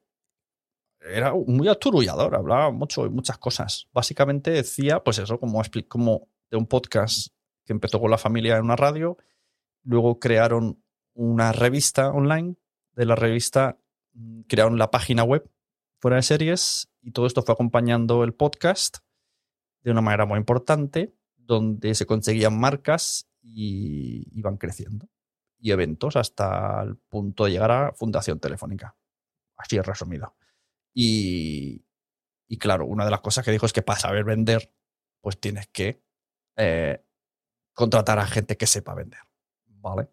[0.99, 3.87] era muy aturullador, hablaba mucho muchas cosas.
[3.93, 7.27] Básicamente decía, pues eso, como, como de un podcast
[7.65, 9.17] que empezó con la familia en una radio,
[9.83, 10.81] luego crearon
[11.13, 12.55] una revista online,
[12.93, 13.77] de la revista
[14.13, 15.49] mm, crearon la página web
[15.99, 18.99] fuera de series y todo esto fue acompañando el podcast
[19.81, 25.09] de una manera muy importante, donde se conseguían marcas y iban creciendo.
[25.59, 28.95] Y eventos hasta el punto de llegar a Fundación Telefónica.
[29.57, 30.35] Así es resumido.
[30.93, 31.85] Y,
[32.47, 34.73] y claro, una de las cosas que dijo es que para saber vender,
[35.21, 36.01] pues tienes que
[36.55, 37.03] eh,
[37.73, 39.19] contratar a gente que sepa vender.
[39.65, 40.07] ¿Vale?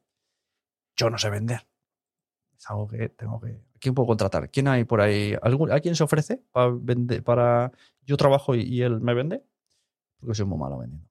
[0.96, 1.68] Yo no sé vender.
[2.56, 3.69] Es algo que tengo que.
[3.80, 4.50] ¿Quién puedo contratar?
[4.50, 5.34] ¿Quién hay por ahí?
[5.42, 7.24] ¿Algún, ¿Alguien se ofrece para vender?
[7.24, 7.72] Para...
[8.02, 9.42] Yo trabajo y, él me vende.
[10.20, 11.08] Porque soy muy malo vendiendo.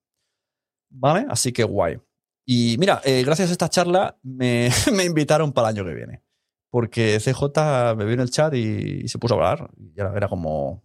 [0.91, 1.25] ¿Vale?
[1.29, 1.99] Así que guay.
[2.45, 4.69] Y mira, eh, gracias a esta charla me,
[5.05, 6.23] invitaron para el año que viene.
[6.69, 9.71] Porque CJ me vio en el chat y, se puso a hablar.
[9.77, 10.83] Y era, era como.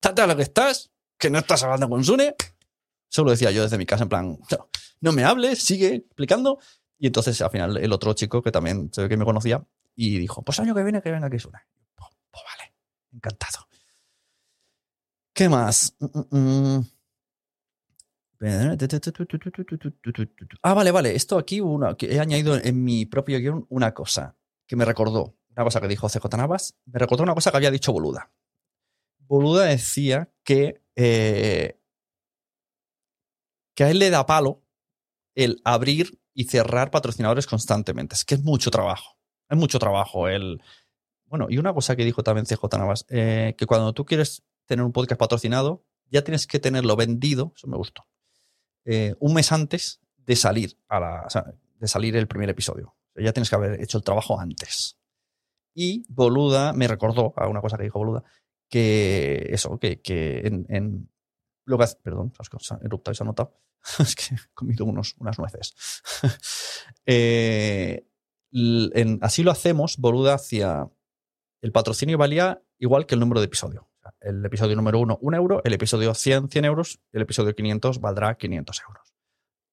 [0.00, 0.90] ¿Estate a lo que estás?
[1.18, 2.34] ¿Que no estás hablando con Sune?
[3.10, 4.68] Eso lo decía yo desde mi casa, en plan, no,
[5.00, 6.58] no me hables, sigue explicando.
[6.98, 9.64] Y entonces al final el otro chico que también se que me conocía
[10.00, 11.58] y dijo, pues año que viene que venga aquí Sune.
[11.96, 12.72] Pues, pues vale,
[13.12, 13.66] encantado.
[15.34, 15.96] ¿Qué más?
[15.98, 16.86] Mm, mm, mm.
[20.62, 21.16] Ah, vale, vale.
[21.16, 24.36] Esto aquí una, que he añadido en mi propio guion una cosa
[24.68, 25.36] que me recordó.
[25.56, 26.76] Una cosa que dijo CJ Navas.
[26.86, 28.30] Me recordó una cosa que había dicho Boluda.
[29.26, 31.80] Boluda decía que, eh,
[33.74, 34.62] que a él le da palo
[35.34, 38.14] el abrir y cerrar patrocinadores constantemente.
[38.14, 39.17] Es que es mucho trabajo.
[39.48, 40.28] Es mucho trabajo.
[40.28, 40.62] El...
[41.26, 44.84] Bueno, y una cosa que dijo también CJ Navas, eh, que cuando tú quieres tener
[44.84, 48.06] un podcast patrocinado, ya tienes que tenerlo vendido, eso me gustó,
[48.84, 52.96] eh, un mes antes de salir, a la, o sea, de salir el primer episodio.
[53.14, 54.96] Ya tienes que haber hecho el trabajo antes.
[55.74, 58.24] Y Boluda me recordó a una cosa que dijo Boluda,
[58.68, 61.08] que eso, que, que en, en
[62.02, 63.54] perdón, se ha eruptado y se ha notado.
[63.98, 65.74] es que he comido unos, unas nueces.
[67.10, 68.06] Eh,
[68.52, 70.88] en Así lo hacemos, Boluda hacía.
[71.60, 73.88] El patrocinio valía igual que el número de episodio.
[74.20, 75.60] El episodio número uno, un euro.
[75.64, 77.00] El episodio 100, 100 euros.
[77.12, 79.14] El episodio 500 valdrá 500 euros.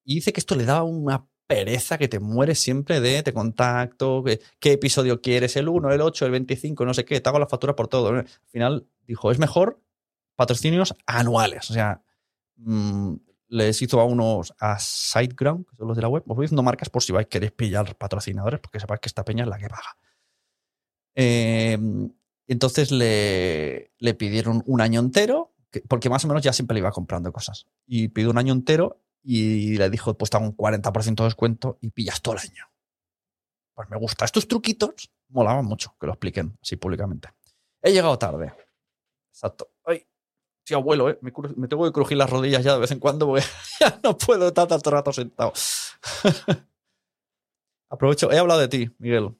[0.04, 4.24] Y dice que esto le da una pereza que te mueres siempre de te contacto,
[4.24, 7.38] que- qué episodio quieres, el 1, el 8, el 25, no sé qué, te hago
[7.40, 8.10] la factura por todo.
[8.10, 9.80] Al final dijo, es mejor
[10.36, 11.70] patrocinios anuales.
[11.70, 12.02] O sea,
[12.58, 13.16] mm,
[13.56, 16.24] les hizo a unos a SiteGround, que son los de la web.
[16.28, 19.44] Os voy diciendo marcas por si vais queréis pillar patrocinadores, porque sepáis que esta peña
[19.44, 19.98] es la que paga.
[21.16, 21.78] Eh,
[22.48, 26.80] entonces le, le pidieron un año entero, que- porque más o menos ya siempre le
[26.80, 27.68] iba comprando cosas.
[27.88, 31.78] Y pidió un año entero y le dijo, pues te hago un 40% de descuento
[31.82, 32.66] y pillas todo el año.
[33.74, 34.26] Pues me gusta.
[34.26, 37.30] Estos truquitos molaban mucho que lo expliquen así públicamente.
[37.82, 38.54] He llegado tarde.
[39.32, 39.70] Exacto.
[39.84, 40.06] Ay,
[40.66, 41.18] sí, abuelo, ¿eh?
[41.22, 41.32] me,
[41.68, 43.36] tengo que crujir las rodillas ya de vez en cuando
[43.80, 45.54] ya no puedo estar tanto rato sentado.
[47.90, 49.36] Aprovecho, he hablado de ti, Miguel.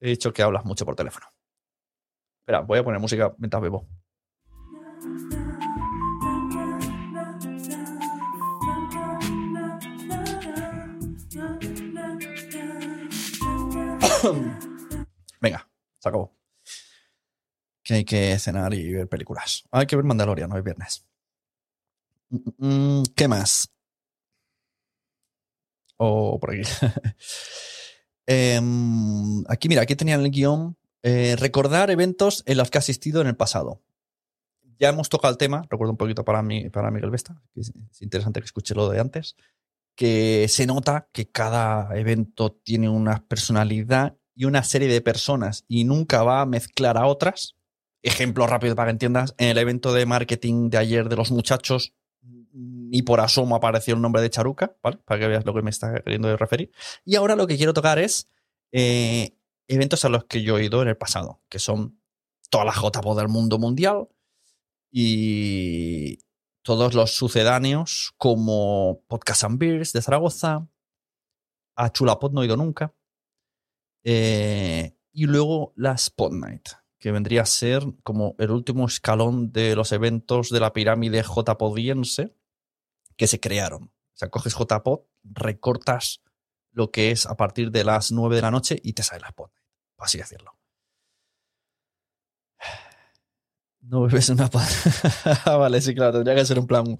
[0.00, 1.26] He dicho que hablas mucho por teléfono.
[2.40, 3.88] Espera, voy a poner música mientras bebo.
[15.40, 15.68] Venga,
[15.98, 16.35] se acabó.
[17.86, 19.62] Que hay que cenar y ver películas.
[19.70, 21.06] Hay que ver Mandalorian, hoy es viernes.
[22.30, 22.66] Mm,
[22.98, 23.70] mm, ¿Qué más?
[25.96, 26.62] O por aquí.
[28.28, 30.76] Em, aquí, mira, aquí tenían el guion.
[31.04, 33.80] eh, recordar eventos en los que ha asistido en el pasado.
[34.80, 37.72] Ya hemos tocado el tema, recuerdo un poquito para, mí, para Miguel Vesta, que es
[38.00, 39.36] interesante que escuche lo de antes,
[39.94, 45.84] que se nota que cada evento tiene una personalidad y una serie de personas y
[45.84, 47.54] nunca va a mezclar a otras.
[48.06, 51.92] Ejemplo rápido para que entiendas, en el evento de marketing de ayer de los muchachos,
[52.52, 54.98] ni por asomo apareció el nombre de Charuca, ¿vale?
[54.98, 56.70] Para que veas lo que me está queriendo referir.
[57.04, 58.30] Y ahora lo que quiero tocar es
[58.70, 59.36] eh,
[59.66, 62.00] eventos a los que yo he ido en el pasado, que son
[62.48, 64.08] toda la JPO del mundo mundial
[64.92, 66.20] y
[66.62, 70.68] todos los sucedáneos como Podcast and Beers de Zaragoza,
[71.74, 72.94] a Chulapod no he ido nunca,
[74.04, 76.68] eh, y luego la Spot Night,
[76.98, 82.34] que vendría a ser como el último escalón de los eventos de la pirámide JPodiense
[83.16, 83.84] que se crearon.
[83.84, 86.22] O sea, coges JPod, recortas
[86.72, 89.32] lo que es a partir de las 9 de la noche y te sale la
[89.32, 89.50] por
[89.98, 90.56] así decirlo.
[93.82, 94.66] No bebes una pa-
[95.44, 96.98] Ah, vale, sí, claro, tendría que ser un plan.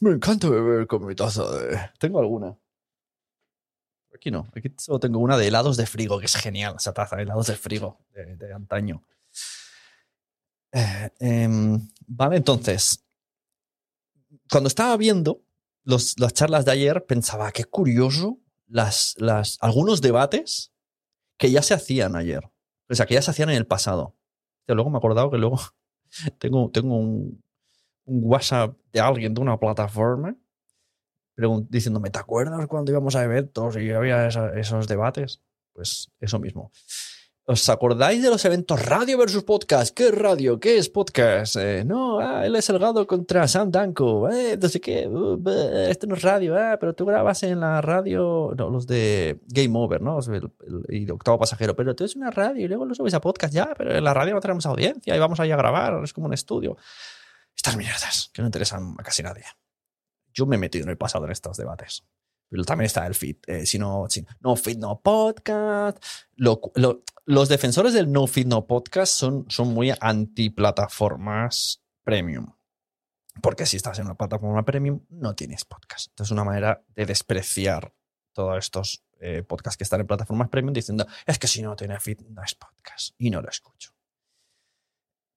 [0.00, 1.78] Me encanta beber con mi taza de.
[1.98, 2.56] Tengo alguna.
[4.16, 7.20] Aquí no, aquí solo tengo una de helados de frigo, que es genial esa taza,
[7.20, 9.02] helados de frigo de, de antaño.
[10.72, 13.04] Eh, em, vale, entonces,
[14.50, 15.42] cuando estaba viendo
[15.84, 20.72] los- las charlas de ayer, pensaba, qué curioso las, las, algunos debates
[21.36, 22.42] que ya se hacían ayer.
[22.88, 24.16] O sea, que ya se hacían en el pasado.
[24.66, 25.60] Luego me he acordado que luego
[26.38, 27.42] tengo, tengo un,
[28.06, 30.36] WhatsApp de alguien de una plataforma
[31.68, 35.40] diciéndome, ¿te acuerdas cuando íbamos a eventos y había esa- esos debates?
[35.72, 36.72] Pues eso mismo.
[37.48, 39.94] ¿Os acordáis de los eventos radio versus podcast?
[39.94, 40.58] ¿Qué es radio?
[40.58, 41.54] ¿Qué es podcast?
[41.54, 44.28] Eh, no, ah, él es Salgado contra Sam Danko.
[44.28, 45.06] Eh, no sé qué.
[45.06, 45.40] uh,
[45.88, 46.56] esto no es radio.
[46.58, 48.52] Ah, pero tú grabas en la radio.
[48.58, 50.18] No, los de Game Over, ¿no?
[50.18, 51.76] El- el- y de Octavo Pasajero.
[51.76, 53.54] Pero tú es una radio y luego lo subes a podcast.
[53.54, 56.02] Ya, pero en la radio no tenemos audiencia y vamos allá a grabar.
[56.02, 56.76] Es como un estudio.
[57.54, 59.44] Estas mierdas que no interesan a casi nadie.
[60.36, 62.04] Yo me he metido en el pasado en estos debates.
[62.48, 63.38] Pero también está el feed.
[63.48, 65.98] eh, no, si- no feed, no podcast.
[66.36, 72.52] Lo- lo- los defensores del no feed, no podcast son, son muy anti-plataformas premium.
[73.42, 76.08] Porque si estás en una plataforma premium, no tienes podcast.
[76.10, 77.92] Entonces, es una manera de despreciar
[78.32, 81.98] todos estos eh, podcasts que están en plataformas premium diciendo, es que si no tiene
[81.98, 83.14] feed, no es podcast.
[83.18, 83.92] Y no lo escucho.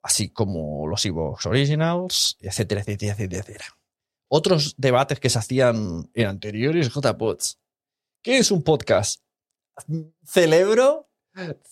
[0.04, 3.66] Así como los Evox Originals, etcétera, etcétera, etcétera.
[4.30, 7.60] Otros debates que se hacían en anteriores JPods.
[8.22, 9.22] ¿Qué es un podcast?
[10.24, 11.10] Celebro,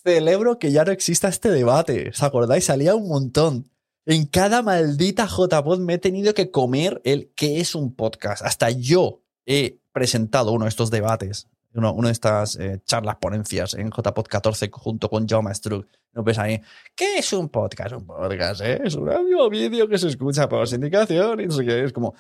[0.04, 2.10] celebro que ya no exista este debate.
[2.10, 2.66] ¿Os acordáis?
[2.66, 3.70] Salía un montón.
[4.06, 8.44] En cada maldita JPod me he tenido que comer el qué es un podcast.
[8.44, 11.48] Hasta yo he presentado uno de estos debates.
[11.74, 15.86] Uno, de estas eh, charlas, ponencias en JPod 14 junto con Jaume Struck.
[16.14, 16.60] No ves ahí,
[16.96, 17.94] ¿qué es un podcast?
[17.94, 18.82] Un podcast, ¿eh?
[18.84, 21.84] Es un audio vídeo que se escucha por sindicación y no sé qué.
[21.84, 22.16] Es como,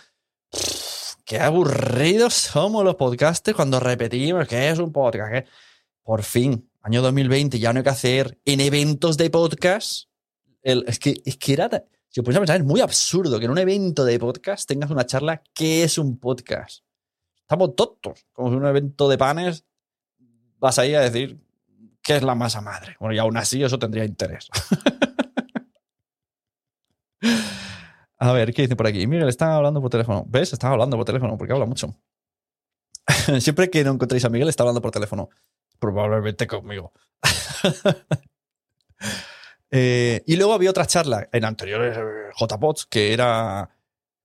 [1.27, 5.33] qué aburridos somos los podcasters cuando repetimos que es un podcast.
[5.33, 5.45] ¿eh?
[6.01, 10.07] Por fin, año 2020, ya no hay que hacer en eventos de podcast.
[10.63, 11.69] Es, que, es que era,
[12.07, 15.05] si os a pensar, es muy absurdo que en un evento de podcast tengas una
[15.05, 16.83] charla, ¿qué es un podcast?
[17.41, 18.25] Estamos tontos.
[18.31, 19.65] Como si en un evento de panes
[20.59, 21.39] vas ahí a decir
[22.01, 22.95] qué es la masa madre.
[23.01, 24.49] Bueno, y aún así eso tendría interés.
[28.19, 29.05] A ver, ¿qué dice por aquí?
[29.05, 30.25] Miguel, está hablando por teléfono.
[30.27, 30.53] ¿Ves?
[30.53, 31.95] Está hablando por teléfono porque habla mucho.
[33.39, 35.29] Siempre que no encontréis a Miguel, está hablando por teléfono.
[35.79, 36.91] Probablemente conmigo.
[39.69, 43.69] Eh, y luego había otra charla en anteriores eh, JPOTs que era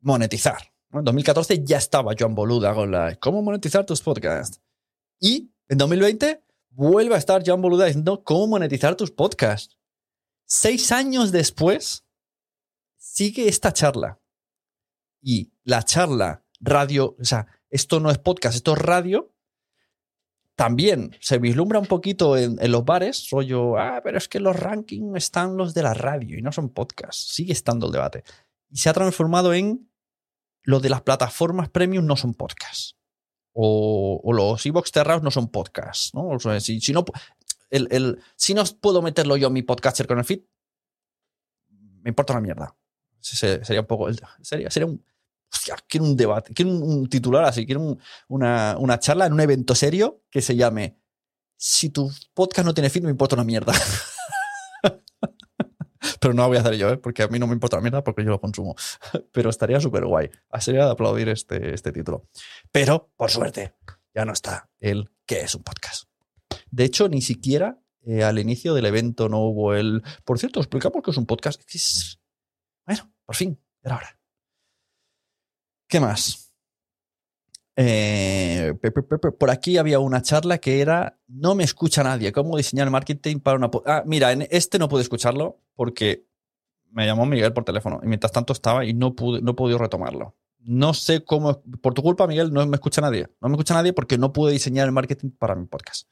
[0.01, 0.72] monetizar.
[0.93, 4.61] En 2014 ya estaba Joan Boluda con la cómo monetizar tus podcasts.
[5.18, 9.76] Y en 2020 vuelve a estar Joan Boluda diciendo cómo monetizar tus podcasts.
[10.45, 12.05] Seis años después,
[13.12, 14.18] sigue esta charla.
[15.20, 19.34] Y la charla radio, o sea, esto no es podcast, esto es radio.
[20.54, 25.16] También se vislumbra un poquito en, los bares, rollo, ah, pero es que los rankings
[25.16, 27.34] están los de la radio y no son podcasts.
[27.34, 28.24] Sigue estando el debate.
[28.70, 29.90] Y se ha transformado en
[30.62, 32.96] lo de las plataformas premium no son podcasts.
[33.52, 36.14] O, los e-box cerrados no son podcasts.
[36.14, 36.38] ¿no?
[36.60, 37.04] si, no,
[37.70, 40.40] el, si no puedo meterlo yo en mi podcaster con el feed,
[42.02, 42.76] me importa una mierda.
[43.22, 44.08] Sería un poco.
[44.42, 45.04] Sería, sería un.
[45.52, 47.98] Hostia, quiero un debate, quiero un, titular así, quiero
[48.28, 50.96] una, una, charla en un evento serio que se llame
[51.58, 53.74] Si tu podcast no tiene feed, me importa una mierda.
[56.20, 56.96] Pero no lo voy a hacer yo, ¿eh?
[56.96, 58.76] porque a mí no me importa la mierda porque yo lo consumo.
[59.32, 60.30] Pero estaría súper guay.
[60.58, 62.28] Sería de aplaudir este, este título.
[62.70, 63.74] Pero, por suerte,
[64.14, 66.04] ya no está el que es un podcast.
[66.70, 70.02] De hecho, ni siquiera eh, al inicio del evento no hubo el.
[70.24, 71.60] Por cierto, explicamos que es un podcast.
[71.60, 72.21] Bueno,
[73.33, 74.18] por fin, era hora.
[75.89, 76.53] ¿Qué más?
[77.74, 78.74] Eh,
[79.39, 82.30] por aquí había una charla que era No me escucha nadie.
[82.30, 83.70] ¿Cómo diseñar marketing para una...
[83.87, 86.26] Ah, mira, en este no pude escucharlo porque
[86.91, 89.78] me llamó Miguel por teléfono y mientras tanto estaba y no pude, no he podido
[89.78, 90.37] retomarlo.
[90.59, 91.62] No sé cómo...
[91.80, 93.28] Por tu culpa, Miguel, no me escucha nadie.
[93.41, 96.07] No me escucha nadie porque no pude diseñar el marketing para mi podcast.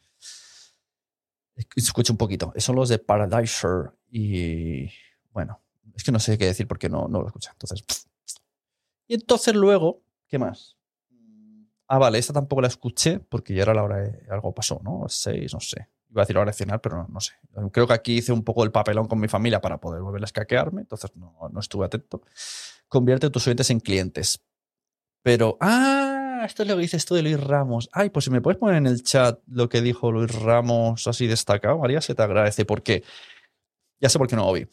[1.76, 2.50] Escucho un poquito.
[2.56, 4.88] Son los de Paradiser y...
[5.32, 5.60] Bueno,
[6.00, 7.50] es que no sé qué decir porque no, no lo escucha.
[7.52, 7.84] Entonces.
[9.06, 10.76] Y entonces luego, ¿qué más?
[11.86, 15.04] Ah, vale, esta tampoco la escuché porque ya era la hora de algo pasó, ¿no?
[15.08, 15.88] Seis, no sé.
[16.08, 17.34] Iba a decir hora de cenar, pero no, sé.
[17.72, 20.24] Creo que aquí hice un poco el papelón con mi familia para poder volver a
[20.24, 22.22] escaquearme, entonces no, no estuve atento.
[22.88, 24.40] Convierte tus oyentes en clientes.
[25.22, 27.90] Pero, ah, esto es lo que dices tú de Luis Ramos.
[27.92, 31.26] Ay, pues si me puedes poner en el chat lo que dijo Luis Ramos así
[31.26, 33.04] destacado, María, se te agradece porque
[34.00, 34.66] ya sé por qué no lo vi.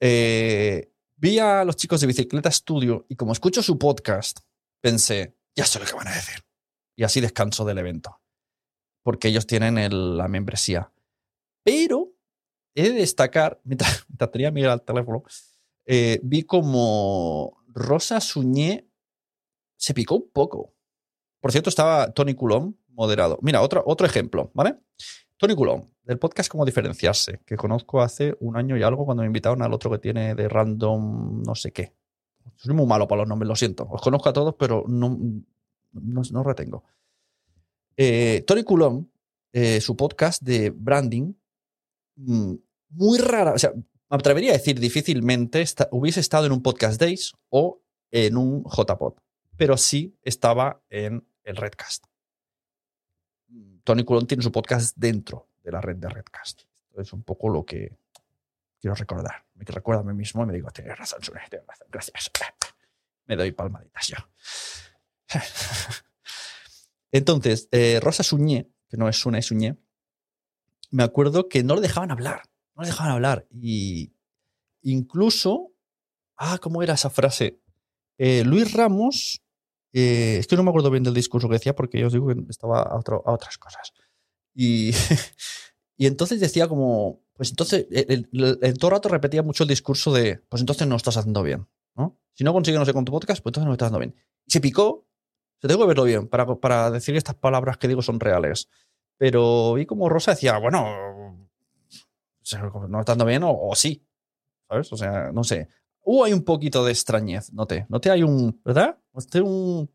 [0.00, 4.40] Eh, vi a los chicos de Bicicleta Studio y como escucho su podcast,
[4.80, 6.44] pensé, ya sé lo que van a decir.
[6.96, 8.20] Y así descanso del evento.
[9.02, 10.92] Porque ellos tienen la membresía.
[11.64, 12.14] Pero
[12.74, 15.22] he de destacar, mientras, tenía Miguel al teléfono,
[15.86, 18.88] eh, vi como Rosa Suñé
[19.76, 20.74] se picó un poco.
[21.40, 23.38] Por cierto, estaba Tony Coulomb moderado.
[23.42, 24.76] Mira, otro, otro ejemplo, ¿vale?
[25.44, 29.26] Tony Coulomb, del podcast Cómo Diferenciarse, que conozco hace un año y algo cuando me
[29.26, 31.92] invitaron al otro que tiene de random no sé qué.
[32.56, 33.86] Soy muy malo para los nombres, lo siento.
[33.90, 35.18] Os conozco a todos, pero no,
[35.92, 36.84] no, retengo.
[37.94, 39.06] Eh, Tony Coulomb,
[39.52, 41.34] eh, su podcast de branding,
[42.16, 42.54] mm,
[42.92, 47.34] muy rara, o sea, me atrevería a decir difícilmente hubiese estado en un podcast Days
[47.50, 49.16] o en un JPod,
[49.58, 52.06] pero sí estaba en el Redcast.
[53.84, 56.62] Tony Coulomb tiene su podcast dentro de la red de Redcast.
[56.96, 57.96] Es un poco lo que
[58.80, 59.44] quiero recordar.
[59.54, 62.30] Me recuerdo a mí mismo y me digo, tienes razón, tienes razón, gracias.
[63.26, 64.16] Me doy palmaditas yo.
[67.12, 69.78] Entonces, eh, Rosa Suñé, que no es Sune, es Suñé,
[70.90, 72.42] me acuerdo que no le dejaban hablar.
[72.74, 73.46] No le dejaban hablar.
[73.50, 74.12] Y
[74.82, 75.72] incluso,
[76.36, 77.60] ah, ¿cómo era esa frase?
[78.18, 79.43] Eh, Luis Ramos
[79.96, 82.26] eh, es que no me acuerdo bien del discurso que decía porque yo os digo
[82.26, 83.92] que estaba a, otras cosas.
[84.52, 84.90] Y,
[85.96, 90.60] y, entonces decía como, pues entonces, en todo rato repetía mucho el discurso de, pues
[90.60, 91.68] entonces no estás haciendo bien.
[91.94, 92.18] ¿no?
[92.34, 94.16] Si no consigues no sé con tu podcast, pues entonces no estás haciendo bien.
[94.44, 95.06] Y se picó,
[95.60, 98.68] se tengo que verlo bien para, para decir que estas palabras que digo son reales.
[99.16, 101.48] Pero vi como Rosa decía, bueno,
[102.88, 104.04] no está dando bien o, o sí.
[104.68, 104.92] ¿Sabes?
[104.92, 105.68] O sea, no sé.
[106.02, 107.86] Hubo hay un poquito de extrañez, noté.
[107.88, 108.98] Noté hay un, ¿verdad?
[109.42, 109.90] Un...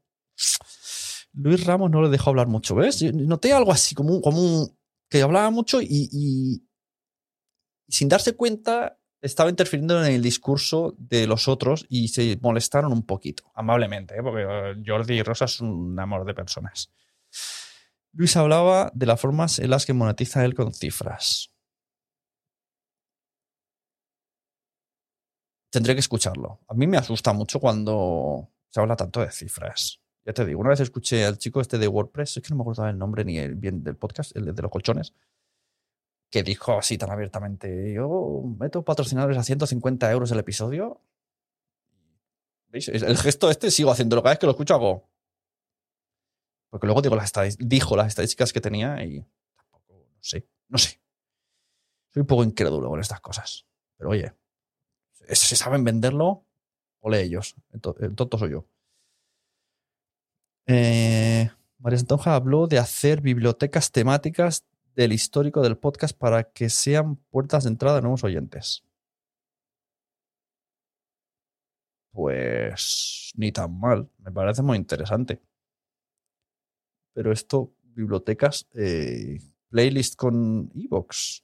[1.33, 3.01] Luis Ramos no le dejó hablar mucho, ¿ves?
[3.13, 4.77] Noté algo así, como, un-
[5.09, 6.63] que hablaba mucho y,
[7.87, 13.03] sin darse cuenta estaba interfiriendo en el discurso de los otros y se molestaron un
[13.05, 14.23] poquito, amablemente, ¿eh?
[14.23, 16.89] porque eh, Jordi y Rosa es un amor de personas.
[18.13, 21.51] Luis hablaba de las formas en las que monetiza él con cifras.
[25.69, 26.61] Tendré que escucharlo.
[26.67, 30.01] A mí me asusta mucho cuando se habla tanto de cifras.
[30.25, 32.61] Ya te digo, una vez escuché al chico este de WordPress, es que no me
[32.61, 35.13] acuerdo el nombre ni el bien del podcast, el de los colchones,
[36.29, 41.01] que dijo así tan abiertamente, yo meto patrocinadores a 150 euros el episodio.
[42.67, 42.87] ¿Veis?
[42.89, 44.21] El gesto este sigo haciéndolo.
[44.21, 45.09] Cada vez que lo escucho hago...
[46.69, 49.25] Porque luego digo las dijo las estadísticas que tenía y no
[50.21, 51.01] sé, no sé.
[52.13, 53.65] Soy un poco incrédulo con estas cosas.
[53.97, 54.35] Pero oye,
[55.31, 56.45] si saben venderlo,
[57.01, 57.55] ole ellos.
[57.73, 58.65] El to- el tonto soy yo.
[60.67, 61.49] Eh,
[61.79, 64.65] María Santonja habló de hacer bibliotecas temáticas
[64.95, 68.83] del histórico del podcast para que sean puertas de entrada de nuevos oyentes.
[72.11, 75.41] Pues ni tan mal, me parece muy interesante.
[77.13, 79.39] Pero esto, bibliotecas, eh,
[79.69, 81.43] playlist con Evox,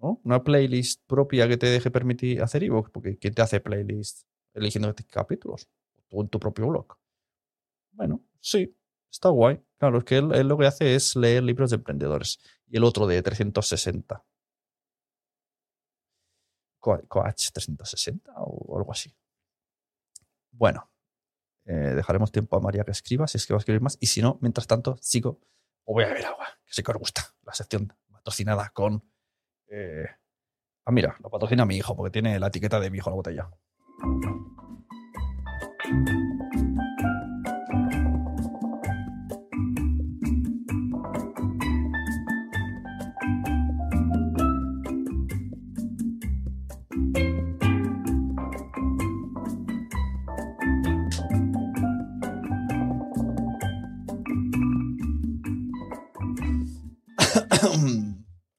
[0.00, 0.20] ¿no?
[0.24, 4.26] Una playlist propia que te deje permitir hacer Evox, porque ¿quién te hace playlist
[4.58, 5.68] eligiendo capítulos?
[6.08, 6.96] Tú en tu propio blog.
[7.92, 8.76] Bueno, sí,
[9.10, 9.60] está guay.
[9.78, 12.38] Claro, es que él, lo que hace es leer libros de emprendedores.
[12.68, 14.24] Y el otro de 360.
[16.80, 19.12] Co- Coach 360 o algo así.
[20.52, 20.90] Bueno,
[21.66, 23.96] eh, dejaremos tiempo a María que escriba, si es que va a escribir más.
[24.00, 25.40] Y si no, mientras tanto, sigo
[25.84, 27.22] o voy a beber agua, que sé que os gusta.
[27.42, 29.02] La sección patrocinada con.
[29.68, 30.06] eh,
[30.86, 33.16] Ah, mira, lo patrocina mi hijo, porque tiene la etiqueta de mi hijo en la
[33.16, 33.50] botella.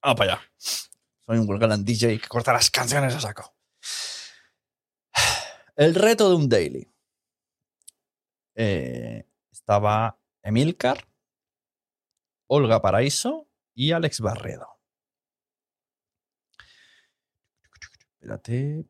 [0.09, 0.41] Ah, para allá.
[0.57, 3.58] Soy un Vulgaran DJ que corta las canciones a saco.
[5.79, 6.93] El reto de un daily.
[8.53, 11.07] Eh, estaba Emilcar,
[12.47, 14.67] Olga Paraíso y Alex Barredo.
[18.11, 18.89] Espérate.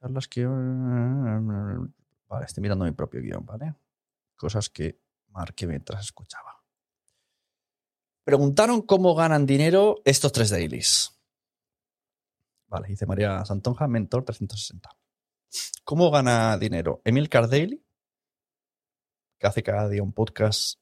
[0.00, 0.46] Charlas que.
[0.46, 3.74] Vale, estoy mirando mi propio guion, ¿vale?
[4.36, 6.64] Cosas que marqué mientras escuchaba.
[8.24, 11.13] Preguntaron cómo ganan dinero estos tres dailies.
[12.66, 14.90] Vale, dice María Santonja, Mentor 360.
[15.84, 17.00] ¿Cómo gana dinero?
[17.04, 17.84] Emil Daily,
[19.38, 20.80] que hace cada día un podcast,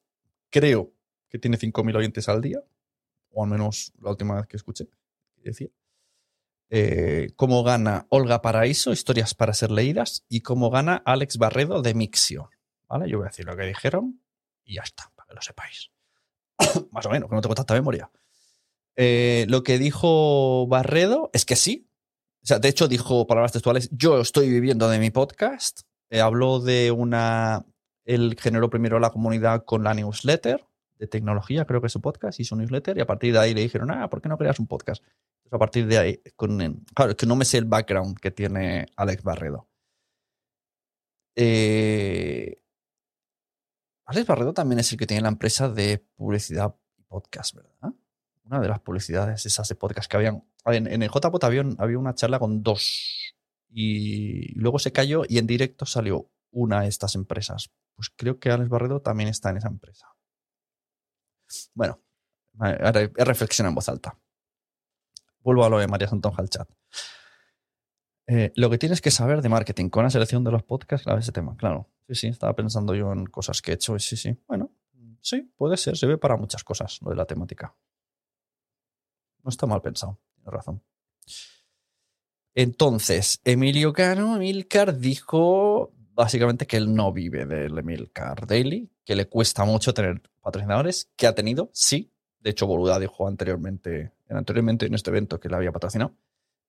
[0.51, 0.93] creo
[1.29, 2.63] que tiene 5.000 oyentes al día,
[3.31, 4.89] o al menos la última vez que escuché,
[5.37, 5.69] decía.
[6.75, 11.95] Eh, cómo gana Olga Paraíso, historias para ser leídas, y cómo gana Alex Barredo de
[11.95, 12.51] Mixio.
[12.89, 13.11] ¿Vale?
[13.11, 14.23] Yo voy a decir lo que dijeron
[14.65, 15.91] y ya está, para que lo sepáis.
[16.93, 18.11] Más o menos, que no tengo tanta memoria.
[18.97, 21.89] Eh, lo que dijo Barredo es que sí.
[22.43, 25.83] O sea, de hecho, dijo palabras textuales: Yo estoy viviendo de mi podcast.
[26.11, 27.65] Eh, habló de una.
[28.05, 30.65] Él generó primero la comunidad con la newsletter
[30.99, 33.55] de tecnología, creo que es su podcast, y su newsletter, y a partir de ahí
[33.55, 35.03] le dijeron: Ah, ¿por qué no creas un podcast?
[35.51, 38.87] A partir de ahí, con, claro, es que no me sé el background que tiene
[38.97, 39.69] Alex Barredo.
[41.37, 42.63] Eh,
[44.07, 47.93] Alex Barredo también es el que tiene la empresa de publicidad y podcast, ¿verdad?
[48.53, 50.45] Una de las publicidades esas de podcast que habían.
[50.67, 53.35] En, el JPOT había, había una charla con dos.
[53.71, 57.71] Y luego se cayó y en directo salió una de estas empresas.
[57.95, 60.07] Pues creo que Alex Barredo también está en esa empresa.
[61.73, 62.03] Bueno,
[63.15, 64.19] reflexionado en voz alta.
[65.41, 66.69] Vuelvo a lo de María Santonja al chat.
[68.27, 71.21] Eh, lo que tienes que saber de marketing con la selección de los podcasts, claro,
[71.21, 71.89] ese tema, claro.
[72.07, 74.39] Sí, sí, estaba pensando yo en cosas que he hecho y sí, sí.
[74.47, 74.71] Bueno,
[75.23, 77.75] sí, puede ser, se ve para muchas cosas lo de la temática.
[79.43, 80.83] No está mal pensado, tienes razón.
[82.55, 89.27] Entonces, Emilio Cano, Emilcar, dijo básicamente que él no vive del Emilcar Daily, que le
[89.27, 92.13] cuesta mucho tener patrocinadores, que ha tenido, sí.
[92.41, 96.15] De hecho, Boluda dijo anteriormente, anteriormente en este evento que le había patrocinado,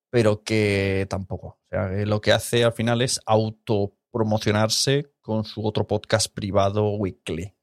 [0.10, 1.48] pero que tampoco.
[1.48, 7.54] O sea, lo que hace al final es autopromocionarse con su otro podcast privado weekly,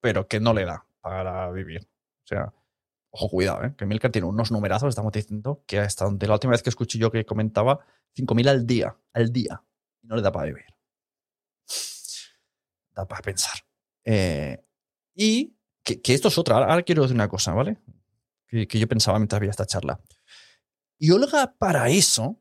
[0.00, 1.88] pero que no le da para vivir.
[2.24, 2.52] O sea,
[3.14, 3.74] ojo, cuidado, ¿eh?
[3.76, 6.98] que Milcar tiene unos numerazos, estamos diciendo que hasta donde la última vez que escuché
[6.98, 7.86] yo que comentaba,
[8.16, 9.62] 5.000 al día, al día,
[10.02, 10.64] y no le da para vivir.
[12.92, 13.54] Da para pensar.
[14.04, 14.64] Eh,
[15.14, 16.56] y que, esto es otra.
[16.56, 17.78] Ahora, quiero decir una cosa, ¿vale?
[18.48, 20.00] Que, yo pensaba mientras veía esta charla.
[20.98, 22.40] Y Olga Paraíso.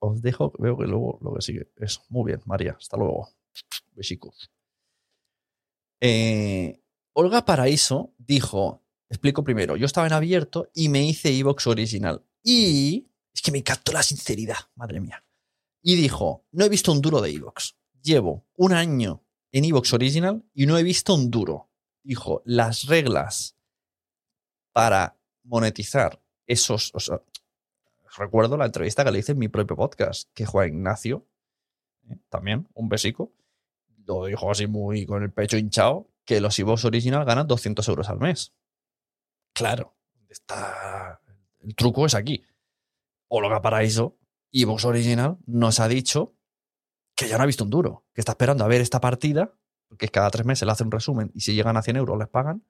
[0.00, 1.72] Os dejo, veo que luego lo que sigue.
[1.76, 2.76] Eso, muy bien, María.
[2.78, 3.28] Hasta luego.
[3.92, 4.52] Besicos.
[6.00, 6.80] Eh,
[7.20, 9.74] Olga Paraíso dijo: Explico primero.
[9.74, 12.24] Yo estaba en abierto y me hice Evox original.
[12.44, 13.10] Y.
[13.34, 15.24] Es que me encantó la sinceridad, madre mía.
[15.82, 17.76] Y dijo: No he visto un duro de Evox.
[18.00, 21.72] Llevo un año en Evox original y no he visto un duro.
[22.04, 23.56] Dijo: Las reglas
[24.72, 26.92] para monetizar esos.
[26.94, 27.20] o sea,
[28.16, 31.26] recuerdo la entrevista que le hice en mi propio podcast, que Juan Ignacio,
[32.08, 33.32] eh, también, un besico,
[34.06, 38.10] lo dijo así muy con el pecho hinchado, que los Evox original ganan 200 euros
[38.10, 38.52] al mes.
[39.54, 39.96] Claro,
[40.28, 41.22] está,
[41.60, 42.44] el truco es aquí.
[43.28, 44.18] Olga Paraíso,
[44.52, 46.34] Evox original, nos ha dicho
[47.16, 49.54] que ya no ha visto un duro, que está esperando a ver esta partida,
[49.88, 52.28] porque cada tres meses le hace un resumen y si llegan a 100 euros les
[52.28, 52.62] pagan.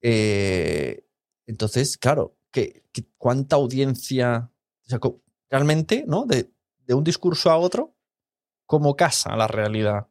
[0.00, 1.06] Eh,
[1.44, 2.84] entonces, claro, que,
[3.18, 4.50] cuánta audiencia,
[4.86, 4.98] o sea,
[5.50, 6.24] realmente, ¿no?
[6.24, 6.50] De,
[6.86, 7.94] de un discurso a otro,
[8.64, 10.08] cómo casa la realidad.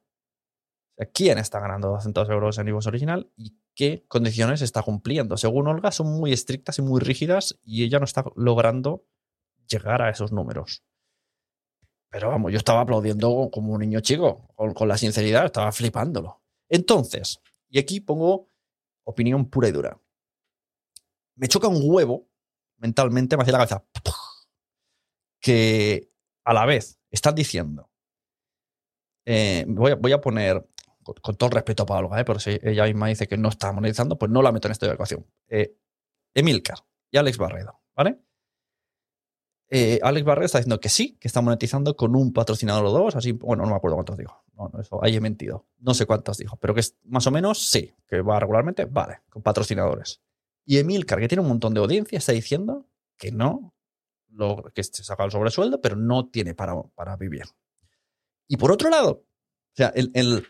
[1.13, 5.37] ¿Quién está ganando 200 euros en Evox original y qué condiciones está cumpliendo?
[5.37, 9.05] Según Olga, son muy estrictas y muy rígidas y ella no está logrando
[9.67, 10.83] llegar a esos números.
[12.09, 16.43] Pero vamos, yo estaba aplaudiendo como un niño chico, con, la sinceridad, estaba flipándolo.
[16.69, 17.39] Entonces,
[17.69, 18.49] y aquí pongo
[19.03, 19.99] opinión pura y dura.
[21.35, 22.29] Me choca un huevo
[22.77, 23.83] mentalmente, me hace la cabeza
[25.39, 26.07] que
[26.45, 27.89] a la vez están diciendo,
[29.25, 30.67] eh, voy a poner,
[31.03, 33.71] con, todo el respeto para Olga, eh, pero si ella misma dice que no está
[33.71, 35.25] monetizando, pues no la meto en esta ecuación.
[35.47, 35.75] Eh,
[36.33, 36.79] Emilcar
[37.11, 38.19] y Alex Barredo, ¿vale?
[39.69, 43.15] Eh, Alex Barredo está diciendo que sí, que está monetizando con un patrocinador o dos,
[43.15, 44.43] así, bueno, no me acuerdo cuántos dijo.
[44.55, 45.65] No, no, ahí he mentido.
[45.79, 49.21] No sé cuántos dijo, pero que es más o menos sí, que va regularmente, vale,
[49.29, 50.21] con patrocinadores.
[50.65, 53.73] Y Emilcar, que tiene un montón de audiencia, está diciendo que no,
[54.29, 57.45] lo, que se saca el sobresueldo, pero no tiene para, para vivir.
[58.47, 59.11] Y por otro lado,
[59.73, 60.45] o sea, el-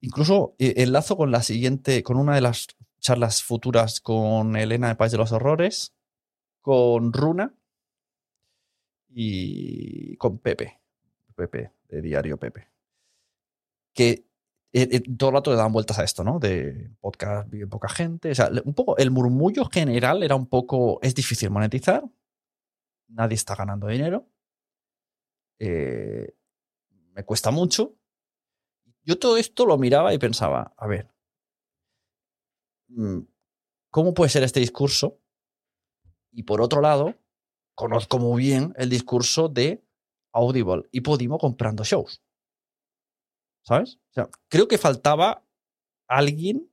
[0.00, 2.68] incluso eh, enlazo con la siguiente, con una de las
[2.98, 5.94] charlas futuras con Elena de País de los Horrores,
[6.60, 7.54] con Runa
[9.08, 10.80] y con Pepe,
[11.34, 12.68] Pepe, de Diario Pepe,
[13.94, 14.26] que
[14.72, 16.38] eh, eh, todo el rato le daban vueltas a esto, ¿no?
[16.38, 18.30] De podcast vive poca gente.
[18.30, 22.04] O sea, un poco el murmullo general era un poco, es difícil monetizar,
[23.08, 24.28] nadie está ganando dinero,
[25.58, 27.99] me cuesta mucho.
[29.04, 31.08] Yo todo esto lo miraba y pensaba, a ver,
[32.88, 33.20] mm,
[33.90, 35.20] ¿cómo puede ser este discurso?
[36.32, 37.14] Y por otro lado,
[37.74, 39.82] conozco muy bien el discurso de
[40.32, 42.22] Audible y Podimo comprando shows.
[43.64, 43.96] ¿Sabes?
[44.10, 45.44] O sea, creo que faltaba
[46.08, 46.70] alguien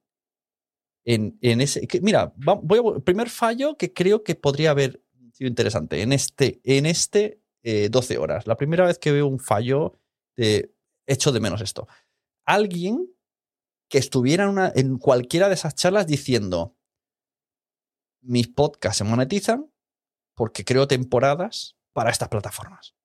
[1.05, 1.87] en, en ese.
[1.87, 5.01] que- mira, voy a, primer fallo que creo que podría haber
[5.33, 8.47] sido interesante en este, en este eh, 12 horas.
[8.47, 9.93] La primera vez que veo un fallo,
[10.35, 10.73] de,
[11.05, 11.87] echo de menos esto.
[12.47, 13.13] Alguien
[13.89, 16.75] que estuviera en, cualquiera de esas charlas diciendo:
[18.21, 19.71] Mis podcasts se monetizan
[20.33, 22.95] porque creo temporadas para estas plataformas.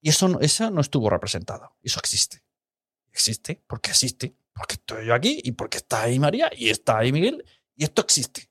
[0.00, 1.76] Y eso, eso no estuvo representado.
[1.82, 2.44] Eso existe.
[3.10, 4.36] Existe porque existe.
[4.52, 7.44] Porque estoy yo aquí y porque está ahí María y está ahí Miguel.
[7.76, 8.50] Y esto existe.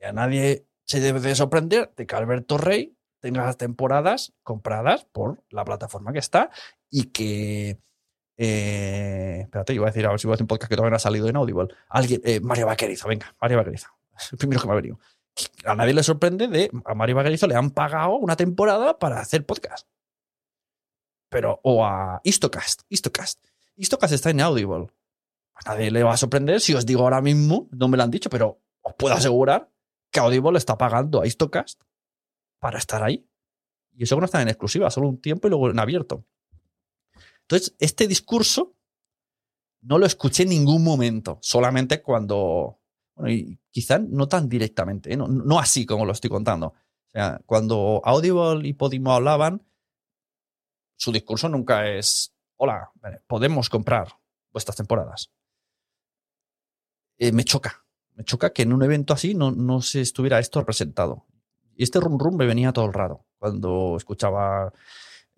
[0.00, 5.04] Y a nadie se debe de sorprender de que Alberto Rey tenga las temporadas compradas
[5.06, 6.50] por la plataforma que está
[6.90, 7.78] y que.
[8.36, 10.90] Eh, espérate, iba a decir a ver si voy a hacer un podcast que todavía
[10.90, 11.68] no ha salido en Audible.
[11.88, 13.88] Alguien, eh, Mario Vaquerizo, venga, Mario Vaquerizo.
[14.18, 14.98] Es el primero que me ha venido.
[15.64, 19.44] A nadie le sorprende de a Mario Vaquerizo le han pagado una temporada para hacer
[19.44, 19.88] podcast.
[21.28, 23.44] Pero, o a Istocast, Istocast.
[23.76, 24.86] Istocast está en Audible.
[25.54, 28.10] A nadie le va a sorprender si os digo ahora mismo, no me lo han
[28.10, 29.70] dicho, pero os puedo asegurar
[30.10, 31.82] que Audible está pagando a Istocast
[32.60, 33.28] para estar ahí.
[33.96, 36.24] Y eso no está en exclusiva, solo un tiempo y luego en abierto.
[37.44, 38.74] Entonces, este discurso
[39.82, 42.80] no lo escuché en ningún momento, solamente cuando,
[43.14, 45.16] bueno, y quizá no tan directamente, ¿eh?
[45.16, 46.68] no, así como lo estoy contando.
[46.68, 49.62] O sea, cuando Audible y Podimo hablaban,
[50.96, 52.90] su discurso nunca es, hola,
[53.26, 54.08] podemos comprar
[54.52, 55.30] vuestras temporadas.
[57.18, 57.84] Eh, me choca,
[58.14, 61.26] me choca que en un evento así no, no se estuviera esto representado.
[61.76, 64.72] Y este rum rum me venía todo el rato cuando escuchaba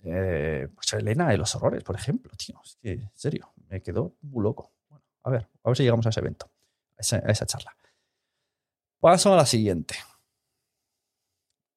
[0.06, 2.60] eh, pues Elena de los horrores, por ejemplo, tío.
[2.64, 4.72] Es que, en serio, me quedó muy loco.
[4.88, 6.50] Bueno, a ver, a ver si llegamos a ese evento,
[6.96, 7.76] a esa, charla.
[9.00, 9.96] Paso a la siguiente.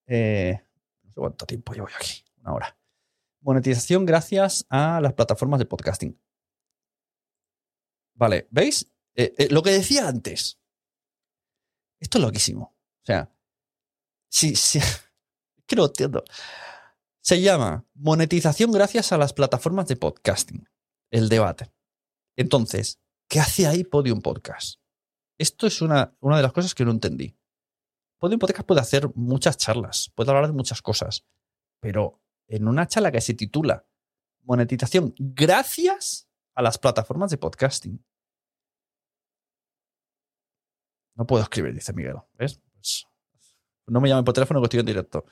[0.08, 0.60] Eh,
[1.04, 2.78] no sé cuánto tiempo llevo yo aquí, una hora.
[3.42, 6.20] monetización gracias a las plataformas de podcasting.
[8.14, 8.92] Vale, ¿veis?
[9.16, 10.60] Eh, eh, lo que decía antes.
[12.00, 12.76] Esto es loquísimo.
[13.02, 13.32] O sea,
[14.30, 14.80] si, si,
[15.66, 16.24] que no entiendo.
[17.30, 20.68] Se llama monetización gracias a las plataformas de podcasting.
[21.12, 21.72] El debate.
[22.36, 24.82] Entonces, ¿qué hace ahí Podium Podcast?
[25.38, 27.38] Esto es una, una de las cosas que no entendí.
[28.18, 31.24] Podium Podcast puede hacer muchas charlas, puede hablar de muchas cosas,
[31.80, 33.86] pero en una charla que se titula
[34.42, 38.04] Monetización gracias a las plataformas de podcasting.
[41.14, 42.16] No puedo escribir, dice Miguel.
[42.36, 42.60] Pues,
[43.86, 45.26] no me llamen por teléfono estoy en directo.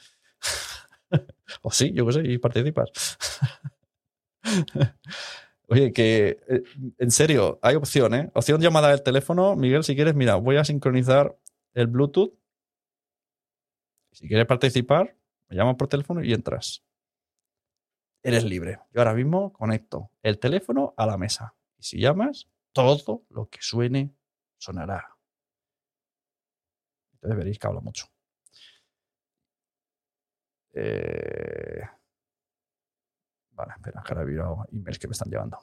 [1.62, 2.92] O sí, yo qué sé, y participas.
[5.70, 6.64] Oye, que eh,
[6.98, 8.32] en serio, hay opción, ¿eh?
[8.34, 9.56] Opción llamada del teléfono.
[9.56, 11.38] Miguel, si quieres, mira, voy a sincronizar
[11.74, 12.34] el Bluetooth.
[14.14, 15.16] Si quieres participar,
[15.50, 16.84] me llamas por teléfono y entras.
[18.24, 18.80] Eres libre.
[18.94, 21.54] Yo ahora mismo conecto el teléfono a la mesa.
[21.78, 24.14] Y si llamas, todo lo que suene
[24.58, 25.18] sonará.
[27.14, 28.06] Entonces veréis que habla mucho.
[30.74, 31.82] Eh,
[33.52, 35.60] vale, espera, que ahora he emails que me están llevando.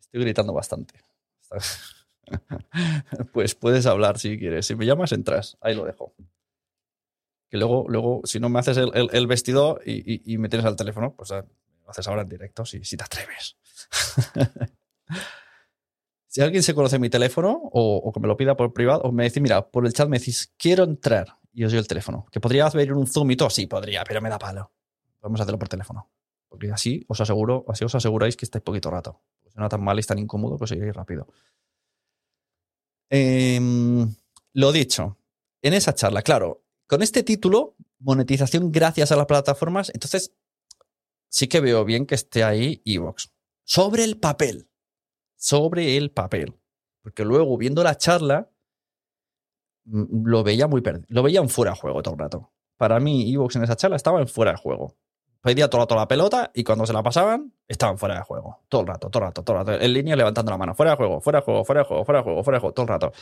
[0.00, 1.00] Estoy gritando bastante.
[3.32, 4.66] pues puedes hablar si quieres.
[4.66, 5.56] Si me llamas, entras.
[5.60, 6.14] Ahí lo dejo.
[7.48, 11.30] Que luego, luego si no me haces el, vestido y, me tienes al teléfono, pues
[11.30, 11.44] lo
[11.88, 13.56] haces ahora en directo, si, si te atreves.
[16.26, 19.12] si alguien se conoce mi teléfono o, o, que me lo pida por privado, o
[19.12, 22.26] me dice, mira, por el chat me decís, quiero entrar y os doy el teléfono.
[22.30, 23.48] ¿Que podría hacer un Zoom y todo?
[23.48, 24.72] Sí, podría, pero me da palo.
[25.22, 26.10] Vamos a hacerlo por teléfono.
[26.48, 29.22] Porque así os aseguro, así os aseguráis que estáis poquito rato.
[29.42, 31.26] Si no tan mal y tan incómodo, pues iréis rápido.
[33.08, 34.14] Em,
[34.52, 35.16] lo dicho,
[35.62, 40.34] en esa charla, claro, con este título, monetización gracias a las plataformas, entonces
[41.30, 43.32] sí que veo bien que esté ahí Evox.
[43.64, 44.68] Sobre el papel.
[45.36, 46.54] Sobre el papel.
[47.00, 48.50] Porque luego, viendo la charla,
[49.86, 51.06] lo veía muy perdido.
[51.08, 52.52] Lo veía en fuera de juego todo el rato.
[52.76, 54.94] Para mí, Evox en esa charla estaba en fuera de juego.
[55.40, 58.64] Pedía todo el rato la pelota y cuando se la pasaban, estaban fuera de juego.
[58.68, 59.84] Todo el rato, todo el rato, todo el rato.
[59.84, 60.74] En línea levantando la mano.
[60.74, 62.74] Fuera de juego, fuera de juego, fuera de juego, fuera de juego, fuera de juego,
[62.74, 63.12] todo el rato.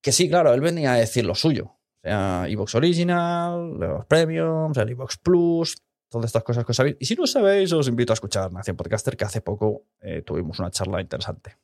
[0.00, 1.64] Que sí, claro, él venía a decir lo suyo.
[1.64, 5.76] O sea, Evox Original, los Premiums, el Evox Plus,
[6.08, 6.96] todas estas cosas que sabéis.
[7.00, 10.58] Y si no sabéis, os invito a escuchar Nación Podcaster, que hace poco eh, tuvimos
[10.58, 11.56] una charla interesante.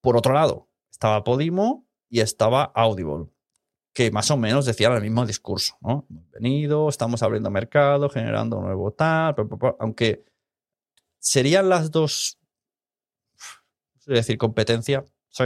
[0.00, 3.26] Por otro lado, estaba Podimo, y estaba Audible,
[3.92, 6.06] que más o menos decía el mismo discurso, ¿no?
[6.08, 9.34] Bienvenido, estamos abriendo mercado, generando nuevo tal,
[9.78, 10.24] aunque
[11.18, 12.38] serían las dos,
[14.06, 15.44] no decir competencia, ¿sí?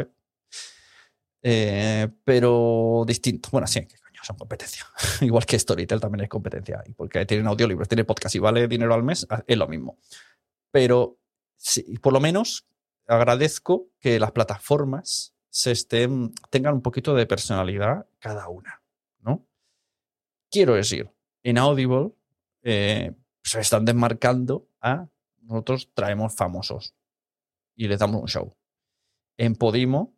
[1.43, 3.49] Eh, pero distinto.
[3.51, 4.85] Bueno, sí, que coño, son competencia.
[5.23, 9.03] Igual que Storytel también es competencia, porque tienen audiolibros, tienen podcast y vale dinero al
[9.03, 9.99] mes, es lo mismo.
[10.71, 11.19] Pero
[11.57, 12.67] sí, por lo menos
[13.07, 18.83] agradezco que las plataformas se estén, tengan un poquito de personalidad cada una,
[19.21, 19.47] ¿no?
[20.51, 21.11] Quiero decir,
[21.43, 22.13] en Audible
[22.63, 23.13] eh,
[23.43, 25.09] se están desmarcando a
[25.43, 26.95] nosotros traemos famosos
[27.75, 28.57] y les damos un show.
[29.37, 30.17] En Podimo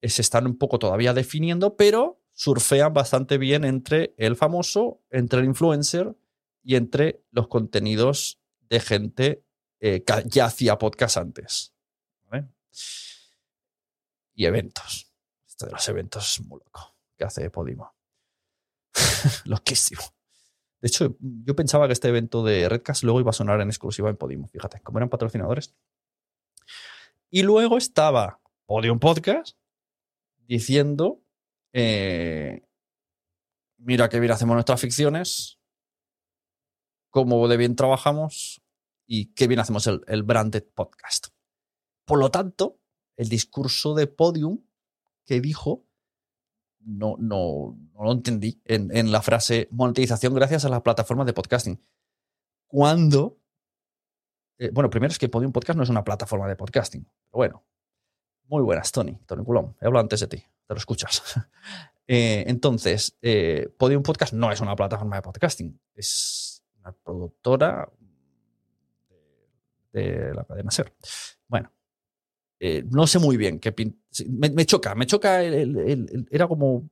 [0.00, 5.40] eh, se están un poco todavía definiendo, pero surfean bastante bien entre el famoso, entre
[5.40, 6.16] el influencer
[6.62, 9.44] y entre los contenidos de gente
[9.80, 11.74] eh, que ya hacía podcast antes.
[14.34, 15.12] Y eventos.
[15.46, 16.96] Esto de los eventos es muy loco.
[17.16, 17.94] que hace Podimo?
[19.44, 20.02] Loquísimo.
[20.80, 24.08] De hecho, yo pensaba que este evento de Redcast luego iba a sonar en exclusiva
[24.08, 24.48] en Podimo.
[24.48, 25.74] Fíjate, como eran patrocinadores.
[27.28, 29.58] Y luego estaba Podium Podcast
[30.38, 31.22] diciendo:
[31.74, 32.66] eh,
[33.76, 35.58] Mira qué bien hacemos nuestras ficciones,
[37.10, 38.62] cómo de bien trabajamos
[39.06, 41.28] y qué bien hacemos el, el branded podcast.
[42.06, 42.79] Por lo tanto,
[43.20, 44.60] el discurso de podium
[45.26, 45.84] que dijo,
[46.78, 51.78] no, no, no lo entendí en, la frase monetización gracias a las plataformas de podcasting.
[52.66, 53.36] Cuando,
[54.56, 57.64] eh, bueno, primero es que Podium Podcast no es una plataforma de podcasting, pero bueno,
[58.46, 61.22] muy buenas, Tony, Tony Culón, he hablado antes de ti, te lo escuchas.
[62.12, 67.88] Eh, entonces, eh, Podium Podcast no es una plataforma de podcasting, es una productora
[69.92, 70.92] de la cadena SER.
[72.62, 73.74] Eh, no sé muy bien qué
[74.28, 76.90] me, choca, me choca, era como,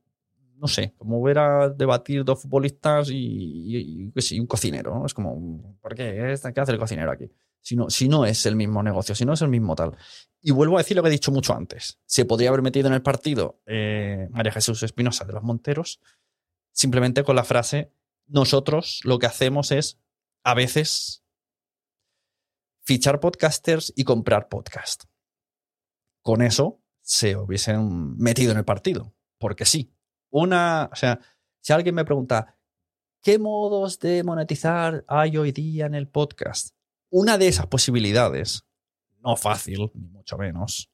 [0.57, 6.35] no sé, como ver a debatir dos futbolistas y, un cocinero, Es como, ¿por qué?
[6.53, 7.31] ¿Qué hace el cocinero aquí?
[7.61, 9.95] Si no, si no es el mismo negocio, si no es el mismo tal.
[10.41, 11.99] Y vuelvo a decir lo que he dicho mucho antes.
[12.05, 15.99] Se podría haber metido en el partido eh, María Jesús Espinosa de los Monteros
[16.71, 17.91] simplemente con la frase
[18.27, 19.99] nosotros lo que hacemos es,
[20.43, 21.23] a veces,
[22.83, 25.03] fichar podcasters y comprar podcast.
[26.21, 29.91] Con eso se hubiesen metido en el partido, porque sí.
[30.31, 31.19] Una, o sea,
[31.59, 32.57] si alguien me pregunta,
[33.21, 36.75] ¿qué modos de monetizar hay hoy día en el podcast?
[37.09, 38.65] Una de esas posibilidades,
[39.19, 40.91] no fácil, ni mucho menos,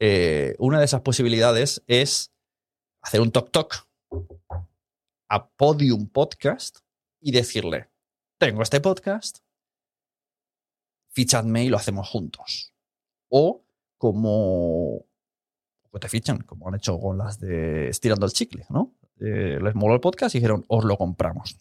[0.00, 2.32] eh, una de esas posibilidades es
[3.02, 3.88] hacer un talk
[5.28, 6.78] a Podium Podcast
[7.20, 7.90] y decirle,
[8.38, 9.40] tengo este podcast,
[11.10, 12.72] fichadme y lo hacemos juntos.
[13.28, 13.67] O
[13.98, 15.04] como
[15.98, 18.94] te fichan, como han hecho con las de Estirando el Chicle, ¿no?
[19.20, 21.58] Eh, les moló el podcast y dijeron, os lo compramos.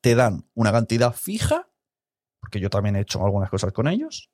[0.00, 1.68] Te dan una cantidad fija,
[2.40, 4.30] porque yo también he hecho algunas cosas con ellos,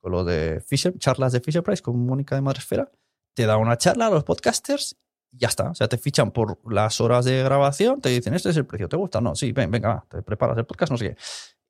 [0.00, 2.90] con lo de Fisher, charlas de Fisher Price con Mónica de Madresfera.
[3.34, 4.98] Te dan una charla a los podcasters
[5.30, 5.70] y ya está.
[5.70, 8.88] O sea, te fichan por las horas de grabación, te dicen, este es el precio,
[8.88, 9.20] ¿te gusta?
[9.20, 11.16] No, sí, ven, venga, te preparas el podcast, no sé qué.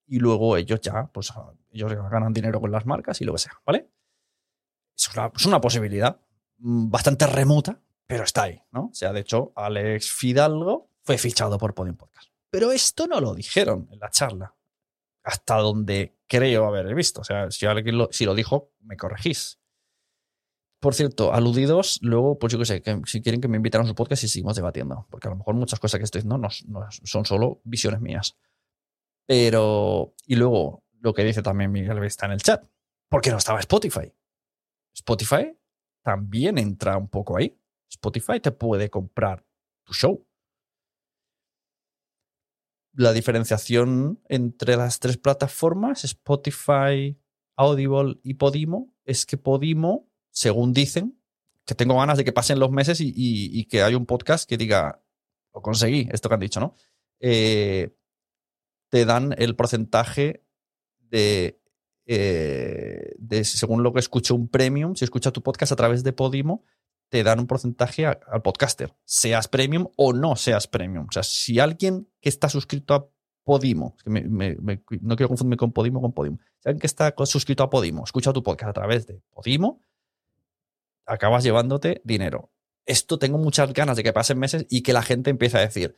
[0.06, 1.32] Y luego ellos ya, pues
[1.70, 3.88] ellos ganan dinero con las marcas y lo que sea, ¿vale?
[5.08, 6.20] Es una, posibilidad
[6.58, 8.86] mm, bastante remota, pero está ahí, ¿no?
[8.86, 12.28] O sea, de hecho, Alex Fidalgo fue fichado por Podium Podcast.
[12.50, 14.54] Pero esto no lo dijeron en la charla,
[15.24, 17.22] hasta donde creo haber visto.
[17.22, 19.58] O sea, si alguien lo, si lo dijo, me corregís.
[20.80, 23.86] Por cierto, aludidos, luego, pues yo qué sé, que si quieren que me inviten a
[23.86, 26.48] su podcast y seguimos debatiendo, porque a lo mejor muchas cosas que estoy diciendo no,
[26.90, 28.36] son solo visiones mías.
[29.26, 32.64] Pero, y luego, lo que dice también Miguel está en el chat,
[33.08, 34.12] ¿por qué no estaba Spotify?
[34.94, 35.56] Spotify
[36.02, 37.58] también entra un poco ahí.
[37.88, 39.44] Spotify te puede comprar
[39.84, 40.26] tu show.
[42.94, 47.18] La diferenciación entre las tres plataformas, Spotify,
[47.56, 51.18] Audible y Podimo, es que Podimo, según dicen,
[51.64, 55.02] que tengo ganas de que pasen los meses y, que hay un podcast que diga,
[55.54, 56.74] lo conseguí, esto que han dicho, ¿no?
[57.20, 57.96] Eh,
[58.90, 60.44] te dan el porcentaje
[60.98, 61.61] de
[62.06, 64.94] eh, de, según lo que escucho, un premium.
[64.94, 66.64] Si escucha tu podcast a través de Podimo,
[67.08, 71.06] te dan un porcentaje al podcaster, seas premium o no seas premium.
[71.10, 73.06] O sea, si alguien que está suscrito a
[73.44, 78.04] Podimo, no quiero confundirme con Podimo con Podimo, si alguien que está suscrito a Podimo
[78.04, 79.82] escucha tu podcast a través de Podimo,
[81.04, 82.50] acabas llevándote dinero.
[82.86, 85.96] Esto tengo muchas ganas de que pasen meses y que la gente empiece a decir,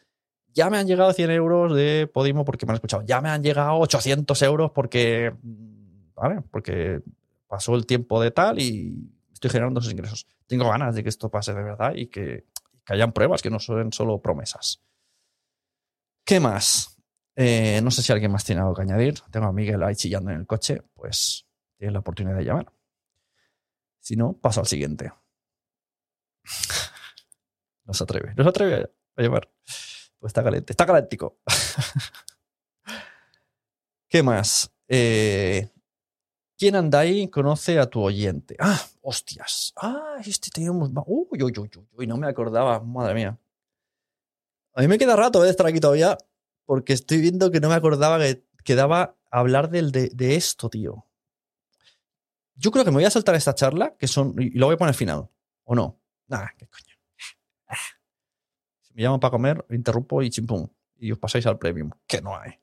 [0.52, 3.44] ya me han llegado 100 euros de Podimo porque me han escuchado, ya me han
[3.44, 5.32] llegado 800 euros porque
[6.14, 6.42] ¿vale?
[6.50, 7.02] Porque
[7.46, 10.26] pasó el tiempo de tal y estoy generando esos ingresos.
[10.46, 12.46] Tengo ganas de que esto pase de verdad y que,
[12.86, 14.82] hayan pruebas, que no son solo promesas.
[16.24, 16.98] ¿Qué más?
[17.36, 19.20] Eh, no sé si alguien más tiene algo que añadir.
[19.30, 21.46] Tengo a Miguel ahí chillando en el coche, pues
[21.76, 22.72] tiene la oportunidad de llamar.
[24.00, 25.12] Si no, paso al siguiente.
[27.86, 29.50] No atreve, no atreve a llamar.
[30.18, 31.36] Pues está caliente, está galáctico.
[34.08, 34.72] ¿Qué más?
[34.88, 35.68] Eh,
[36.64, 38.56] ¿Quién anda ahí conoce a tu oyente?
[38.58, 39.74] Ah, hostias.
[39.76, 40.88] Ah, este teníamos.
[41.04, 42.80] Uy, uy, uy, uy, no me acordaba.
[42.80, 43.38] Madre mía.
[44.72, 46.16] A mí me queda rato de estar aquí todavía
[46.64, 51.04] porque estoy viendo que no me acordaba que quedaba hablar del, de, de, esto, tío.
[52.54, 54.78] Yo creo que me voy a saltar esta charla que son, y lo voy a
[54.78, 55.28] poner al final.
[55.64, 56.00] ¿O no?
[56.28, 56.94] Nah, qué coño.
[58.80, 60.66] Si me llaman para comer, interrumpo y chimpum.
[60.96, 61.90] Y os pasáis al premium.
[62.06, 62.58] Que no hay.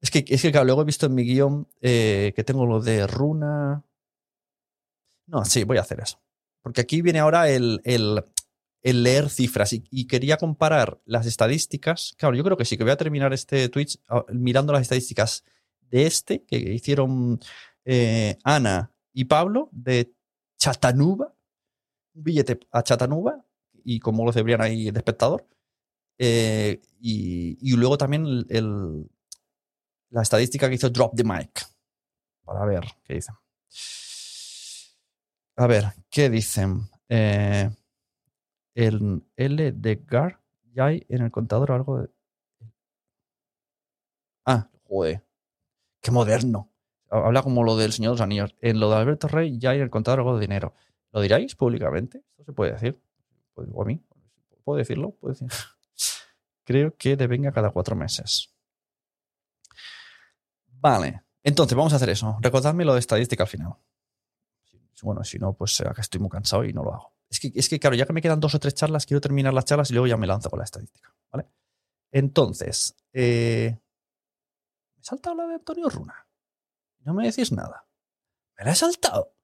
[0.00, 2.80] Es que, es que claro, luego he visto en mi guion eh, que tengo lo
[2.80, 3.84] de runa.
[5.26, 6.20] No, sí, voy a hacer eso.
[6.62, 8.22] Porque aquí viene ahora el, el,
[8.82, 12.14] leer cifras y, quería comparar las estadísticas.
[12.16, 15.44] Claro, yo creo que sí, que voy a terminar este Twitch ah, mirando las estadísticas
[15.80, 17.40] de este que hicieron
[17.84, 20.12] eh, Ana y Pablo de
[20.58, 21.34] Chattanooga.
[22.14, 23.44] Un billete a Chattanooga
[23.84, 25.46] y como lo cebrían ahí de espectador.
[26.18, 29.08] Eh, y, y, luego también el,
[30.10, 31.66] la estadística que hizo Drop the Mic.
[32.44, 33.34] Para ver qué dicen.
[35.56, 36.88] A ver, ¿qué dicen?
[37.08, 37.70] Eh,
[38.74, 40.40] el L de Gar,
[40.72, 42.10] ya hay en el contador algo de.
[44.46, 45.24] Ah, joder.
[46.00, 46.70] Qué moderno.
[47.10, 48.54] Habla como lo del Señor de los Anillos.
[48.60, 50.74] En lo de Alberto Rey ya hay en el contador algo de dinero.
[51.12, 52.22] ¿Lo diráis públicamente?
[52.30, 53.00] Esto se puede decir.
[53.54, 54.00] ¿O a mí?
[54.64, 55.10] ¿Puedo decirlo?
[55.12, 55.48] ¿Puedo decir?
[56.64, 58.49] Creo que devenga cada cuatro meses.
[60.80, 61.22] Vale.
[61.42, 62.36] Entonces, vamos a hacer eso.
[62.40, 63.74] Recordadme lo de estadística al final.
[65.02, 67.14] Bueno, si no, pues será que estoy muy cansado y no lo hago.
[67.30, 69.54] Es que, es que, claro, ya que me quedan dos o tres charlas, quiero terminar
[69.54, 71.14] las charlas y luego ya me lanzo con la estadística.
[71.32, 71.48] ¿Vale?
[72.10, 73.78] Entonces, eh,
[74.96, 76.26] me he saltado la de Antonio Runa.
[77.00, 77.86] No me decís nada.
[78.58, 79.34] Me la he saltado.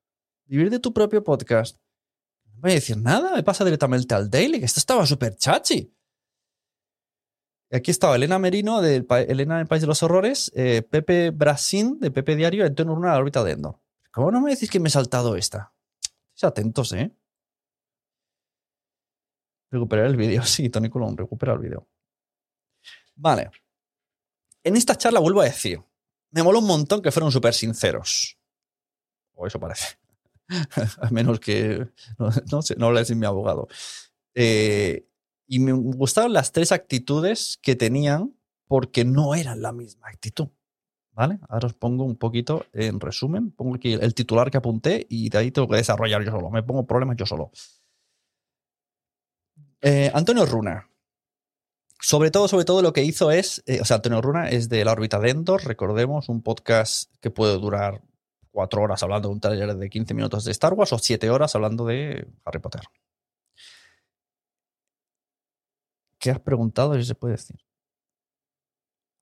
[0.44, 1.80] Vivir de tu propio podcast.
[2.44, 3.34] No me decir nada.
[3.34, 5.95] Me pasa directamente al daily, que esto estaba súper chachi.
[7.72, 12.10] Aquí estaba Elena Merino, de Elena del País de los Horrores, eh, Pepe Brasín, de
[12.12, 13.80] Pepe Diario, Antonio Runa de la órbita de Endor.
[14.12, 15.72] ¿Cómo no me decís que me he saltado esta?
[16.34, 17.10] Estéis atentos, ¿eh?
[19.70, 20.43] Recuperar el vídeo.
[20.44, 21.88] Sí, Tony Colón, recupera el vídeo.
[23.16, 23.51] Vale.
[24.62, 25.82] En esta charla vuelvo a decir,
[26.30, 28.38] me mola un montón que fueron súper sinceros.
[29.34, 29.98] O eso parece.
[31.02, 31.88] a menos que
[32.18, 33.66] no, sé, no sin mi abogado.
[34.34, 35.06] Eh,
[35.47, 38.35] y me gustaron las tres actitudes que tenían
[38.66, 40.48] porque no eran la misma actitud.
[41.12, 41.39] ¿Vale?
[41.48, 43.51] Ahora os pongo un poquito en resumen.
[43.51, 46.51] Pongo aquí el titular que apunté y de ahí tengo que desarrollar yo solo.
[46.51, 47.51] Me pongo problemas yo solo.
[49.81, 50.90] Eh, Antonio Runa.
[52.01, 54.85] Sobre todo, sobre todo lo que hizo es, eh, o sea, Antonio Runa es de
[54.85, 58.02] la órbita de Endor, recordemos, un podcast que puede durar
[58.51, 61.55] cuatro horas hablando de un taller de 15 minutos de Star Wars o siete horas
[61.55, 62.82] hablando de Harry Potter.
[66.27, 66.94] ¿Qué has preguntado?
[66.97, 67.57] Si se puede decir.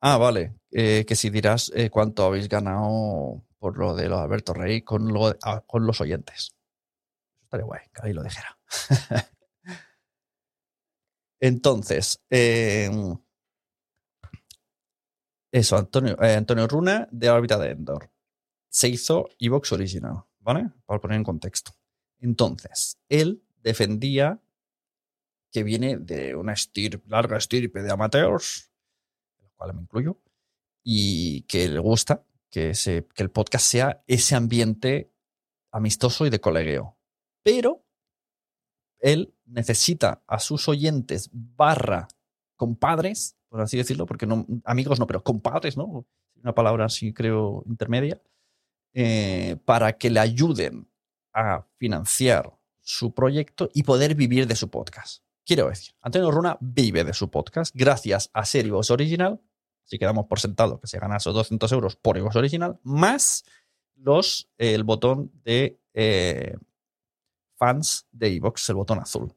[0.01, 0.55] Ah, vale.
[0.71, 4.83] Eh, que si dirás eh, cuánto habéis ganado por lo de los Alberto Rey
[5.43, 6.57] ah, con los oyentes.
[7.43, 8.59] Estaría guay, que ahí lo dijera.
[11.41, 13.19] Entonces, em,
[15.53, 18.11] eso, Antonio, eh, Antonio Runa de órbita de Endor.
[18.71, 20.71] Se hizo Evox Original, ¿vale?
[20.87, 21.73] Para poner en contexto.
[22.19, 24.41] Entonces, él defendía
[25.55, 26.57] que viene de una
[27.07, 28.73] larga estirpe de amateurs,
[29.39, 30.21] en los cuales me incluyo,
[30.83, 32.73] y que le gusta que,
[33.15, 35.13] que el podcast sea ese ambiente
[35.71, 36.99] amistoso y de colegueo.
[37.45, 37.87] Pero
[38.99, 42.09] él necesita a sus oyentes barra
[42.57, 46.05] compadres, por así decirlo, porque no, amigos no, pero compadres, ¿no?
[46.35, 48.21] Una palabra así creo intermedia,
[48.93, 50.91] eh, para que le ayuden
[51.33, 55.25] a financiar su proyecto y poder vivir de su podcast.
[55.47, 59.43] Quiero decir, Antonio Runa vive de su podcast gracias a ser Original.
[59.85, 63.45] Si quedamos por sentado que se gana esos 200 euros por Evox Original, más
[63.95, 66.57] los, el botón de eh,
[67.57, 69.35] fans de Evox, el botón azul.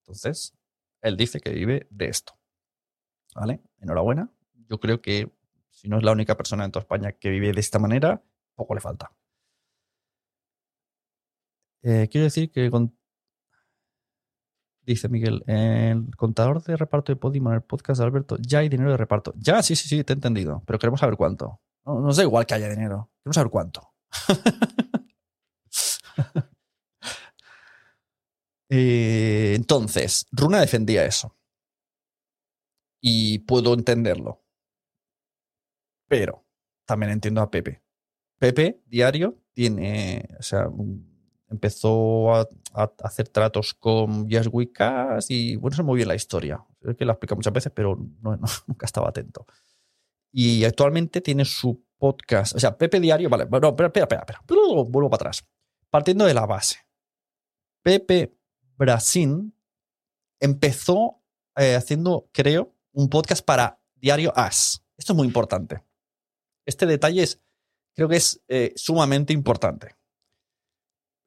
[0.00, 0.54] Entonces,
[1.00, 2.34] él dice que vive de esto.
[3.34, 3.62] ¿Vale?
[3.78, 4.30] Enhorabuena.
[4.68, 5.32] Yo creo que
[5.70, 8.22] si no es la única persona en toda España que vive de esta manera,
[8.54, 9.10] poco le falta.
[11.82, 12.94] Eh, quiero decir que con
[14.90, 18.68] Dice Miguel, el contador de reparto de Podimo en el podcast de Alberto, ya hay
[18.68, 19.32] dinero de reparto.
[19.36, 21.60] Ya, sí, sí, sí, te he entendido, pero queremos saber cuánto.
[21.84, 23.88] No, nos da igual que haya dinero, queremos saber cuánto.
[28.72, 31.36] Eh, entonces, Runa defendía eso.
[33.00, 34.44] Y puedo entenderlo.
[36.06, 36.46] Pero
[36.84, 37.82] también entiendo a Pepe.
[38.38, 40.68] Pepe, diario, tiene, o sea,
[41.50, 42.48] empezó a,
[43.02, 46.64] hacer tratos con Yes Wikas y bueno, se muy bien la historia.
[46.82, 47.96] Es que la explica muchas veces, pero
[48.66, 49.46] nunca estaba atento.
[50.32, 54.40] Y actualmente tiene su podcast, o sea, Pepe Diario, vale, bueno, espera, espera, espera, espera,
[54.46, 55.44] vuelvo para atrás.
[55.90, 56.76] Partiendo de la base,
[57.82, 58.38] Pepe
[58.76, 59.52] Brasil
[60.38, 61.20] empezó
[61.56, 64.84] eh, haciendo, creo, un podcast para Diario As.
[64.96, 65.82] Esto es muy importante.
[66.64, 67.42] Este detalle es,
[67.94, 69.99] creo que es eh, sumamente importante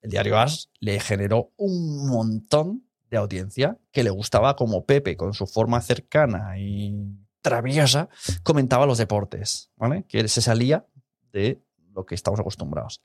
[0.04, 5.34] el diario As le generó un montón de audiencia que le gustaba como Pepe, con
[5.34, 6.94] su forma cercana y
[7.42, 8.10] traviesa,
[8.44, 10.06] comentaba los deportes, ¿vale?
[10.08, 10.86] Que se salía
[11.32, 11.64] de
[11.94, 13.02] lo que estamos acostumbrados.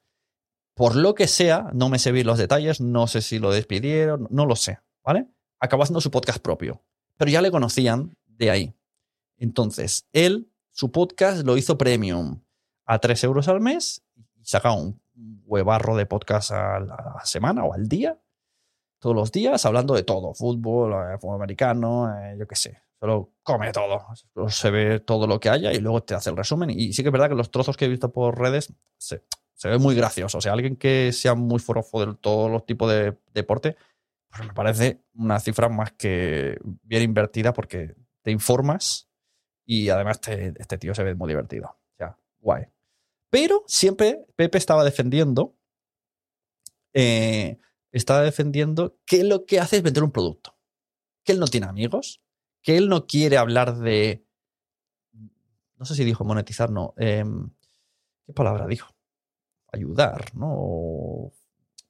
[0.75, 4.27] Por lo que sea, no me sé bien los detalles, no sé si lo despidieron,
[4.31, 5.27] no lo sé, ¿vale?
[5.61, 6.83] Acabó haciendo su podcast propio,
[7.17, 8.75] pero ya le conocían de ahí.
[9.37, 12.43] Entonces, él, su podcast lo hizo premium
[12.85, 15.01] a 3 euros al mes y sacaba un
[15.45, 18.19] huevarro de podcast a la semana o al día,
[18.99, 23.33] todos los días, hablando de todo, fútbol, eh, fútbol americano, eh, yo qué sé, solo
[23.43, 24.07] come todo,
[24.49, 26.71] se ve todo lo que haya y luego te hace el resumen.
[26.71, 29.23] Y sí que es verdad que los trozos que he visto por redes se,
[29.55, 30.39] se ve muy gracioso.
[30.39, 33.77] O sea, alguien que sea muy forofo de todos los tipos de deporte,
[34.31, 39.09] pues me parece una cifra más que bien invertida porque te informas
[39.65, 41.69] y además este tío se ve muy divertido.
[41.69, 42.67] O sea, guay.
[43.31, 45.57] Pero siempre Pepe estaba defendiendo,
[46.95, 47.59] eh,
[47.93, 50.57] estaba defendiendo que lo que hace es vender un producto.
[51.25, 52.23] Que él no tiene amigos,
[52.63, 54.25] que él no quiere hablar de.
[55.77, 56.95] No sé si dijo monetizar, no.
[56.97, 57.51] Em,
[58.27, 58.89] ¿Qué palabra dijo?
[59.73, 61.33] Ayudar, ¿no?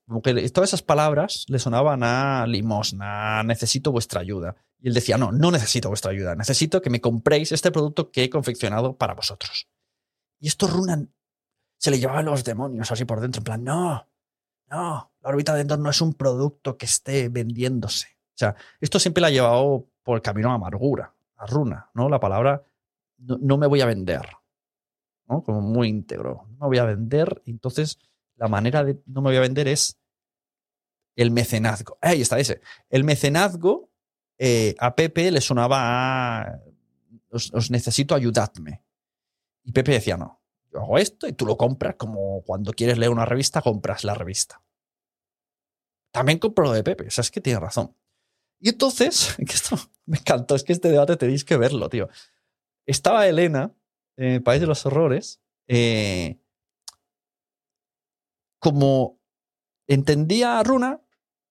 [0.06, 4.56] Como que todas esas palabras le sonaban a limosna, necesito vuestra ayuda.
[4.80, 8.24] Y él decía, no, no necesito vuestra ayuda, necesito que me compréis este producto que
[8.24, 9.68] he confeccionado para vosotros.
[10.40, 11.08] Y esto Runa
[11.78, 14.06] se le llevaban los demonios así por dentro, en plan, no,
[14.70, 18.08] no, la órbita de Endor no es un producto que esté vendiéndose.
[18.08, 22.08] O sea, esto siempre le ha llevado por el camino a amargura a runa, ¿no?
[22.08, 22.62] La palabra
[23.18, 24.28] no, no me voy a vender,
[25.28, 25.42] ¿no?
[25.42, 26.46] Como muy íntegro.
[26.50, 27.42] No me voy a vender.
[27.46, 27.98] Entonces,
[28.36, 29.98] la manera de no me voy a vender es
[31.16, 31.98] el mecenazgo.
[32.00, 32.60] Ahí está ese.
[32.90, 33.90] El mecenazgo
[34.36, 36.60] eh, a Pepe le sonaba
[37.30, 38.82] os, os necesito ayudadme.
[39.64, 40.37] Y Pepe decía, no,
[40.82, 44.62] hago esto y tú lo compras como cuando quieres leer una revista, compras la revista.
[46.12, 47.94] También compro lo de Pepe, o sea, es que tiene razón.
[48.60, 49.76] Y entonces, que esto
[50.06, 52.08] me encantó, es que este debate tenéis que verlo, tío.
[52.86, 53.74] Estaba Elena,
[54.16, 56.38] en País de los Horrores, eh,
[58.58, 59.20] como
[59.86, 61.00] entendía a Runa,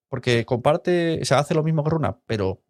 [0.10, 2.64] porque comparte, se hace lo mismo que Runa, pero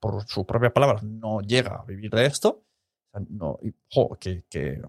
[0.00, 2.64] por sus propias palabras no llega a vivir de esto.
[3.12, 3.74] O No, y,
[4.18, 4.80] que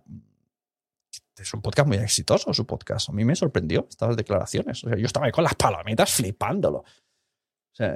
[1.37, 3.09] es un podcast muy exitoso, su podcast.
[3.09, 4.83] A mí me sorprendió estas declaraciones.
[4.83, 6.79] O sea, yo estaba ahí con las palomitas flipándolo.
[6.79, 6.85] O
[7.75, 7.95] sea,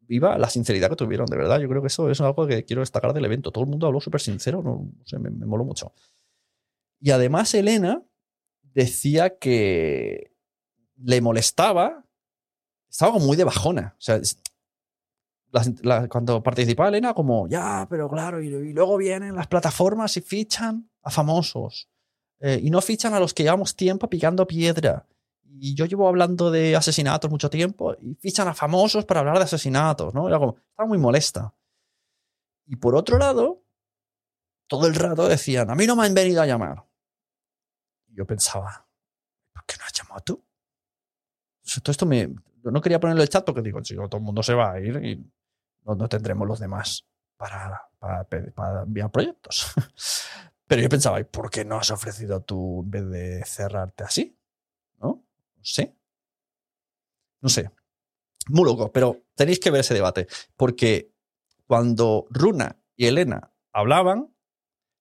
[0.00, 1.58] viva la sinceridad que tuvieron, de verdad.
[1.60, 3.50] Yo creo que eso es algo que quiero destacar del evento.
[3.50, 5.92] Todo el mundo habló súper sincero, no, no sé, me, me moló mucho.
[7.00, 8.02] Y además, Elena
[8.62, 10.32] decía que
[10.96, 12.04] le molestaba,
[12.90, 13.94] estaba como muy de bajona.
[13.98, 14.20] O sea,
[15.50, 20.16] la- la- cuando participaba Elena, como, ya, pero claro, y, y luego vienen las plataformas
[20.16, 21.88] y fichan a famosos.
[22.40, 25.06] Eh, y no fichan a los que llevamos tiempo picando piedra.
[25.60, 29.44] Y yo llevo hablando de asesinatos mucho tiempo y fichan a famosos para hablar de
[29.44, 30.28] asesinatos, ¿no?
[30.28, 31.52] Era como, estaba muy molesta.
[32.66, 33.64] Y por otro lado,
[34.68, 36.84] todo el rato decían, a mí no me han venido a llamar.
[38.06, 38.86] Y yo pensaba,
[39.52, 40.34] ¿por qué no has llamado tú?
[40.34, 42.28] O sea, todo esto me...
[42.62, 44.72] yo No quería ponerlo en el chat porque digo, chico, todo el mundo se va
[44.72, 45.16] a ir y
[45.84, 47.04] no, no tendremos los demás
[47.36, 49.72] para, para, para enviar proyectos.
[50.68, 54.38] Pero yo pensaba, ¿y por qué no has ofrecido tú en vez de cerrarte así?
[54.98, 55.24] ¿No?
[55.56, 55.96] No sé.
[57.40, 57.70] No sé.
[58.48, 60.28] Muy loco, pero tenéis que ver ese debate.
[60.56, 61.14] Porque
[61.66, 64.34] cuando Runa y Elena hablaban,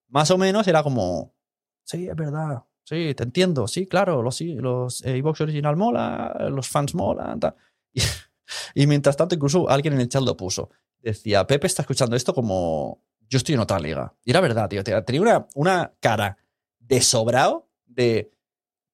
[0.07, 1.35] más o menos era como,
[1.83, 6.69] sí, es verdad, sí, te entiendo, sí, claro, los, los eh, Evox Original mola, los
[6.69, 7.39] fans molan.
[7.91, 8.01] Y,
[8.75, 10.69] y mientras tanto, incluso alguien en el chat lo puso.
[10.99, 14.13] Decía, Pepe está escuchando esto como, yo estoy en otra liga.
[14.23, 14.83] Y era verdad, tío.
[14.83, 16.37] Tenía una, una cara
[16.79, 18.31] de sobrado de,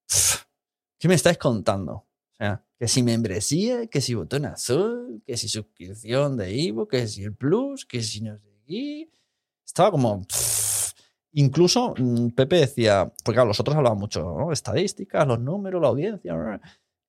[0.07, 0.43] "Pff,
[0.99, 1.93] ¿qué me estáis contando?
[1.93, 7.07] O sea, que si membresía, que si botón azul, que si suscripción de Ivo, que
[7.07, 9.09] si el Plus, que si no sé qué.
[9.65, 10.25] Estaba como.
[11.33, 14.51] Incluso mm, Pepe decía, porque claro, los otros hablaban mucho, ¿no?
[14.51, 16.35] Estadísticas, los números, la audiencia.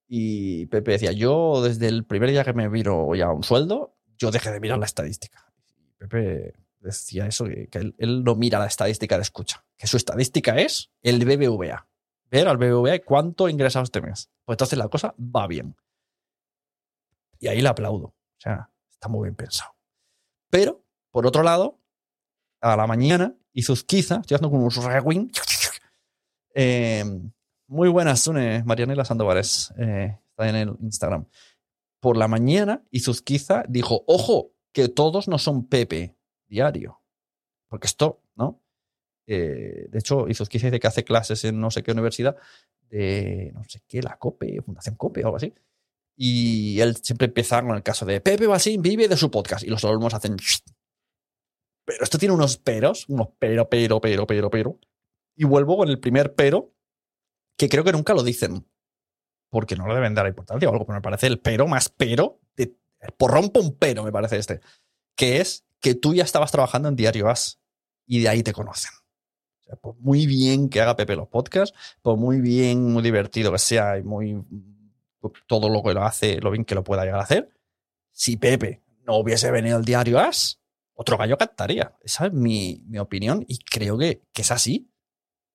[0.06, 4.30] Y Pepe decía, yo desde el primer día que me viro ya un sueldo, yo
[4.30, 5.52] dejé de mirar la estadística.
[5.98, 6.54] Pepe
[6.84, 11.24] decía eso, que, él, no mira la estadística de escucha, que su estadística es el
[11.24, 11.88] BBVA.
[12.30, 14.30] Ver al BBVA cuánto ha ingresado este mes.
[14.44, 15.76] Pues entonces la cosa va bien.
[17.38, 18.06] Y ahí le aplaudo.
[18.06, 19.74] O sea, está muy bien pensado.
[20.50, 21.80] Pero, por otro lado,
[22.60, 25.32] a la mañana, Izuzquiza, estoy haciendo como un rewind.
[26.56, 27.02] Eh,
[27.66, 29.74] muy buenas, Sune, Marianela Sandovares.
[29.76, 31.26] Eh, está en el Instagram.
[31.98, 36.14] Por la mañana, Izuzquiza dijo: Ojo, que todos no son Pepe
[36.46, 37.00] diario.
[37.68, 38.60] Porque esto, ¿no?
[39.26, 42.36] Eh, de hecho, Izuzquiza dice que hace clases en no sé qué universidad
[42.90, 45.52] de no sé qué, la COPE, Fundación COPE o algo así.
[46.16, 49.68] Y él siempre empieza con el caso de Pepe Basín vive de su podcast y
[49.68, 50.36] los alumnos hacen.
[51.84, 54.78] Pero esto tiene unos peros, unos pero, pero, pero, pero, pero.
[55.36, 56.72] Y vuelvo con el primer pero,
[57.58, 58.66] que creo que nunca lo dicen,
[59.50, 62.40] porque no le deben dar importancia o algo, pero me parece el pero más pero,
[62.56, 62.76] de,
[63.16, 64.60] porrón un pero, me parece este,
[65.16, 67.60] que es que tú ya estabas trabajando en Diario As
[68.06, 68.90] y de ahí te conocen.
[69.82, 73.98] Por muy bien que haga Pepe los podcasts, por muy bien, muy divertido que sea
[73.98, 74.42] y muy
[75.46, 77.50] todo lo que lo hace, lo bien que lo pueda llegar a hacer,
[78.12, 80.58] si Pepe no hubiese venido al Diario As,
[80.94, 81.94] otro gallo cantaría.
[82.00, 84.90] Esa es mi, mi opinión y creo que, que es así.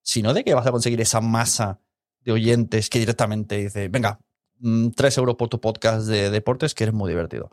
[0.04, 1.82] Si no, ¿de qué vas a conseguir esa masa
[2.20, 4.20] de oyentes que directamente dice, venga,
[4.60, 7.50] mm, tres euros por tu podcast de deportes que eres muy divertido?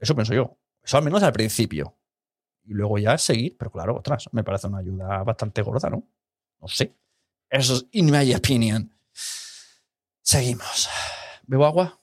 [0.00, 0.58] Eso pienso yo.
[0.84, 1.96] Eso al menos al principio.
[2.64, 6.04] Y luego ya seguir, pero claro, otras, me parece una ayuda bastante gorda, ¿no?
[6.60, 6.94] No sé.
[7.50, 8.90] Eso es in my opinion.
[10.22, 10.88] Seguimos.
[11.46, 12.00] ¿Bebo agua?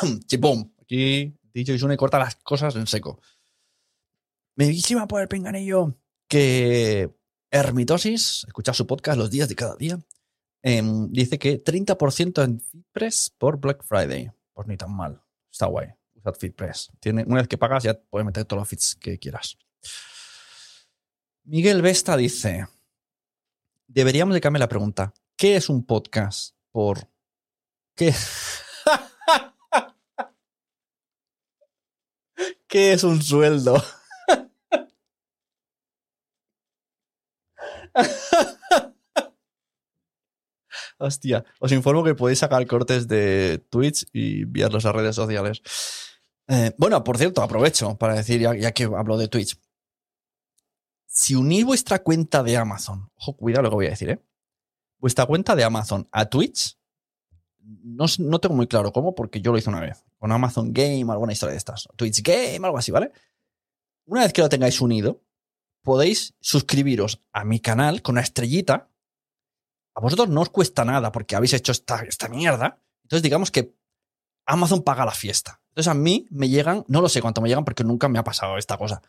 [0.26, 0.72] Chipum.
[0.80, 3.20] Aquí dicho y corta las cosas en seco.
[4.56, 5.96] Me víctima por el pinganillo
[6.28, 7.10] que
[7.50, 9.98] Hermitosis, escuchar su podcast los días de cada día,
[10.62, 14.30] Em, dice que 30% en FeedPress por Black Friday.
[14.52, 15.22] Pues ni tan mal.
[15.50, 15.88] Está guay.
[16.14, 16.92] Usad FeedPress.
[17.00, 19.56] Tiene, una vez que pagas ya puedes meter todos los feeds que quieras.
[21.44, 22.66] Miguel Vesta dice,
[23.86, 25.14] deberíamos de cambiar la pregunta.
[25.36, 27.08] ¿Qué es un podcast por
[27.96, 28.12] qué?
[32.70, 33.82] ¿Qué es un sueldo?
[40.98, 45.62] Hostia, os informo que podéis sacar cortes de Twitch y enviarlos a redes sociales.
[46.46, 49.58] Eh, bueno, por cierto, aprovecho para decir, ya, ya, que hablo de Twitch.
[51.06, 54.20] Si unís vuestra cuenta de Amazon, ojo, cuidado lo que voy a decir, ¿eh?
[54.98, 56.78] Vuestra cuenta de Amazon a Twitch,
[57.62, 61.06] no, no tengo muy claro cómo, porque yo lo hice una vez, con Amazon Game,
[61.10, 61.88] alguna historia de estas.
[61.96, 63.12] Twitch Game, algo así, ¿vale?
[64.06, 65.22] Una vez que lo tengáis unido,
[65.82, 68.90] podéis suscribiros a mi canal con una estrellita.
[69.94, 72.82] A vosotros no os cuesta nada porque habéis hecho esta, esta mierda.
[73.04, 73.74] Entonces, digamos que
[74.46, 75.60] Amazon paga la fiesta.
[75.68, 78.24] Entonces, a mí me llegan, no lo sé cuánto me llegan porque nunca me ha
[78.24, 79.02] pasado esta cosa.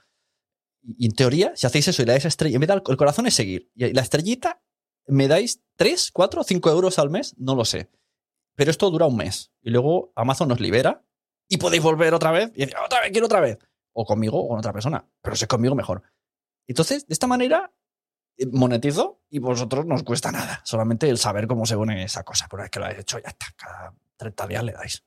[0.84, 3.36] Y en teoría, si hacéis eso y le dais estrella, en vez el corazón es
[3.36, 3.72] seguir.
[3.76, 4.62] Y la estrellita
[5.08, 7.90] me dais 3, 4, 5 euros al mes, no lo sé.
[8.62, 9.52] Pero esto dura un mes.
[9.64, 11.04] Y luego Amazon nos libera
[11.48, 13.58] y podéis volver otra vez y decir, otra vez, quiero otra vez.
[13.92, 15.04] O conmigo o con otra persona.
[15.20, 16.04] Pero si es conmigo, mejor.
[16.68, 17.74] Entonces, de esta manera,
[18.38, 20.62] eh, monetizo y vosotros no os cuesta nada.
[20.64, 22.48] Solamente el saber cómo se une esa cosa.
[22.52, 23.48] Una vez que lo habéis hecho, ya está.
[23.56, 25.04] Cada 30 días le dais.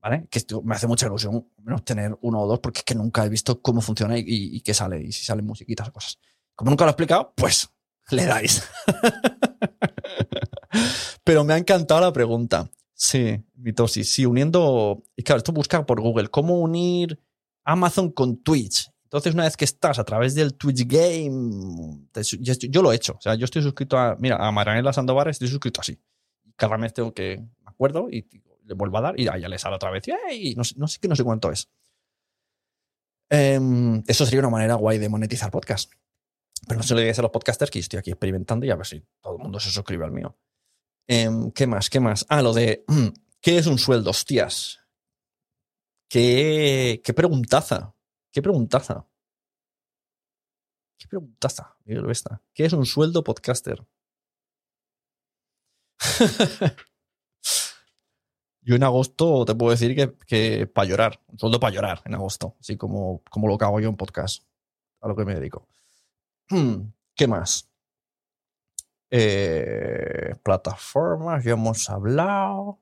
[0.00, 0.28] ¿Vale?
[0.30, 3.24] Que esto me hace mucha ilusión menos tener uno o dos porque es que nunca
[3.24, 6.20] he visto cómo funciona y, y, y qué sale y si salen musiquitas o cosas.
[6.54, 7.68] Como nunca lo he explicado, pues
[8.10, 8.62] le dais.
[11.28, 12.70] Pero me ha encantado la pregunta.
[12.94, 14.10] Sí, mitosis.
[14.10, 15.02] Sí, uniendo.
[15.14, 16.28] Y claro, esto busca por Google.
[16.28, 17.20] ¿Cómo unir
[17.64, 18.90] Amazon con Twitch?
[19.04, 22.08] Entonces, una vez que estás a través del Twitch Game,
[22.40, 23.12] yo, lo he hecho.
[23.18, 24.16] O sea, yo estoy suscrito a.
[24.18, 26.00] Mira, a Maranela Sandoval estoy suscrito así.
[26.56, 27.36] Cada mes tengo que.
[27.36, 28.26] Me acuerdo y
[28.64, 30.04] le vuelvo a dar y ya, le sale otra vez.
[30.32, 31.68] Y no, sé, no sé no sé cuánto es.
[33.28, 33.60] Eh,
[34.06, 35.92] eso sería una manera guay de monetizar podcast.
[36.66, 38.86] Pero no se lo digáis a los podcasters que estoy aquí experimentando y a ver
[38.86, 40.34] si todo el mundo se suscribe al mío.
[41.08, 41.88] Eh, ¿Qué más?
[41.90, 42.26] ¿Qué más?
[42.28, 42.84] Ah, lo de.
[43.40, 44.10] ¿Qué es un sueldo?
[44.10, 44.78] Hostias.
[46.08, 47.94] ¿Qué, qué preguntaza?
[48.32, 49.06] ¿Qué preguntaza?
[50.98, 51.76] ¿Qué preguntaza?
[52.54, 53.86] ¿Qué es un sueldo podcaster?
[58.62, 62.14] Yo en agosto te puedo decir que, que para llorar, un sueldo para llorar en
[62.14, 64.44] agosto, así como, como lo que hago yo en podcast,
[65.00, 65.66] a lo que me dedico.
[67.14, 67.67] ¿Qué más?
[69.10, 72.80] Eh, plataformas, ya hemos hablado.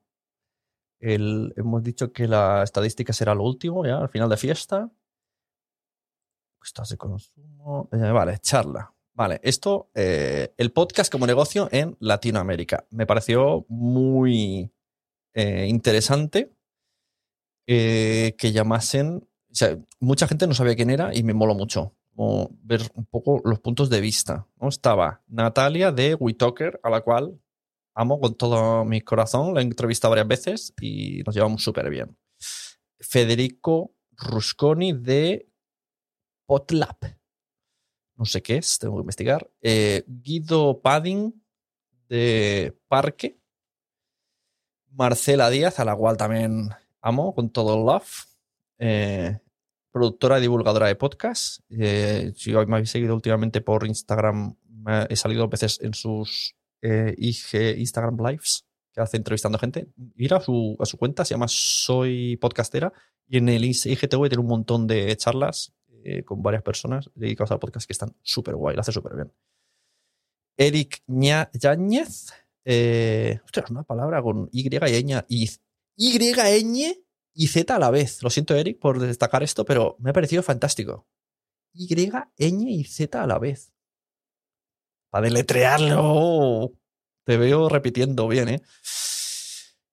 [0.99, 4.91] Hemos dicho que la estadística será lo último, ya, al final de fiesta.
[6.63, 7.89] Estás de consumo.
[7.93, 8.93] Eh, vale, charla.
[9.15, 12.87] Vale, esto, eh, el podcast como negocio en Latinoamérica.
[12.91, 14.73] Me pareció muy
[15.35, 16.55] interesante
[17.67, 19.29] que llamasen.
[19.51, 21.95] O sea, mucha gente no sabía quién era y me moló mucho
[22.63, 24.47] ver un poco los puntos de vista.
[24.61, 24.69] ¿no?
[24.69, 27.39] Estaba Natalia de WeTalker, a la cual
[27.95, 32.17] amo con todo mi corazón, la he entrevistado varias veces y nos llevamos súper bien.
[33.01, 35.49] Federico Rusconi de
[36.47, 37.05] Potlap.
[38.17, 39.51] No sé qué es, tengo que investigar.
[39.61, 41.43] Eh, Guido Padding
[42.09, 43.39] de Parque.
[44.91, 46.71] Marcela Díaz, a la cual también
[47.03, 48.25] amo con todo el love.
[48.79, 49.39] Eh,
[49.97, 51.61] productora y divulgadora de podcast.
[51.71, 56.55] Eh, si me habéis seguido últimamente por Instagram, me he salido a veces en sus
[56.83, 59.89] eh, Instagram Lives, que hace entrevistando gente.
[60.17, 62.93] Ir a su, a su cuenta, se llama Soy Podcastera,
[63.27, 65.73] y en el IGTV tiene un montón de charlas
[66.05, 69.33] eh, con varias personas dedicadas al podcast que están súper guay, lo hace súper bien.
[70.59, 72.35] Eric Yáñez,
[72.67, 74.79] eh, ostras, una palabra con Y y
[75.29, 75.49] y,
[75.97, 76.19] y,
[77.37, 78.23] y Z a la vez.
[78.23, 81.07] Lo siento, Eric, por destacar esto, pero me ha parecido fantástico.
[81.73, 83.73] Y, ñ y Z a la vez.
[85.11, 86.73] Para deletrearlo.
[87.25, 88.63] Te veo repitiendo bien, ¿eh?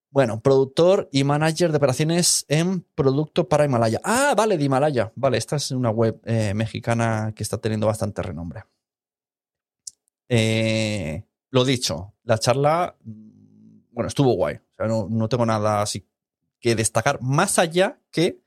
[0.09, 3.99] Bueno, productor y manager de operaciones en producto para Himalaya.
[4.03, 5.11] Ah, vale, de Himalaya.
[5.15, 8.63] Vale, esta es una web eh, mexicana que está teniendo bastante renombre.
[10.29, 14.55] Eh, lo dicho, la charla, bueno, estuvo guay.
[14.55, 16.07] O sea, no, no tengo nada así
[16.63, 18.39] que destacar más allá que.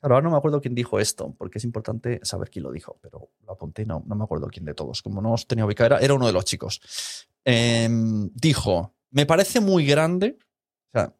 [0.00, 3.30] Ahora no me acuerdo quién dijo esto, porque es importante saber quién lo dijo, pero
[3.42, 5.02] lo apunté, no, no me acuerdo quién de todos.
[5.02, 7.26] Como no os tenía ubicado, era, era uno de los chicos.
[7.44, 7.88] Eh,
[8.34, 10.38] dijo: Me parece muy grande.
[10.38, 11.12] O sea,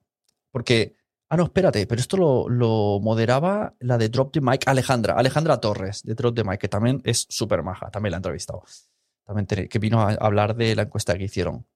[0.52, 0.96] porque.
[1.30, 5.58] Ah, no, espérate, pero esto lo, lo, moderaba la de Drop the Mic, Alejandra, Alejandra
[5.58, 8.62] Torres, de Drop the Mic, que también es súper maja, también la he entrevistado.
[9.24, 11.66] También que vino a hablar de la encuesta que hicieron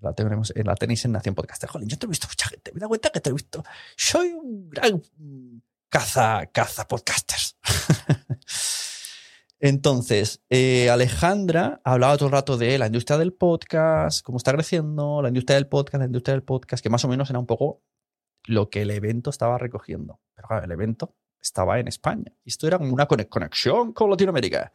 [0.00, 1.68] la tenemos, en la tenéis en Nación Podcaster.
[1.68, 3.62] Jolín, yo te he visto mucha gente, me da cuenta que te he visto.
[3.96, 5.02] Soy un gran
[5.88, 7.58] caza, caza podcasters.
[9.60, 15.22] Entonces, eh, Alejandra hablaba todo el rato de la industria del podcast, cómo está creciendo,
[15.22, 17.84] la industria del podcast, la industria del podcast, que más o menos era un poco
[18.44, 20.20] lo que el evento estaba recogiendo.
[20.34, 22.32] Pero claro, el evento estaba en España.
[22.44, 24.72] Y esto era una conexión con Latinoamérica.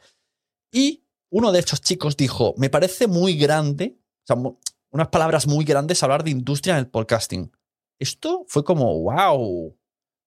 [0.72, 4.38] Y uno de estos chicos dijo, me parece muy grande, o sea,
[4.92, 7.52] unas palabras muy grandes hablar de industria en el podcasting.
[8.00, 9.78] Esto fue como, wow,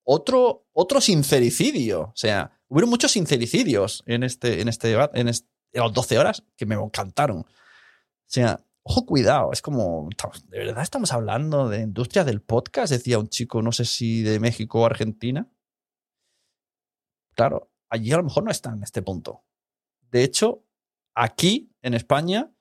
[0.05, 2.03] otro, otro sincericidio.
[2.03, 6.45] O sea, Hubo muchos sincericidios en este, en este en, este, en las 12 horas
[6.57, 7.39] que me encantaron.
[7.39, 7.47] O
[8.27, 10.09] sea, ojo, cuidado, es como,
[10.45, 12.93] ¿de verdad estamos hablando de industria del podcast?
[12.93, 15.51] Decía un chico, no sé si de México o Argentina.
[17.35, 19.45] Claro, allí a lo mejor no está en este punto.
[20.09, 20.65] De hecho,
[21.17, 22.53] aquí en España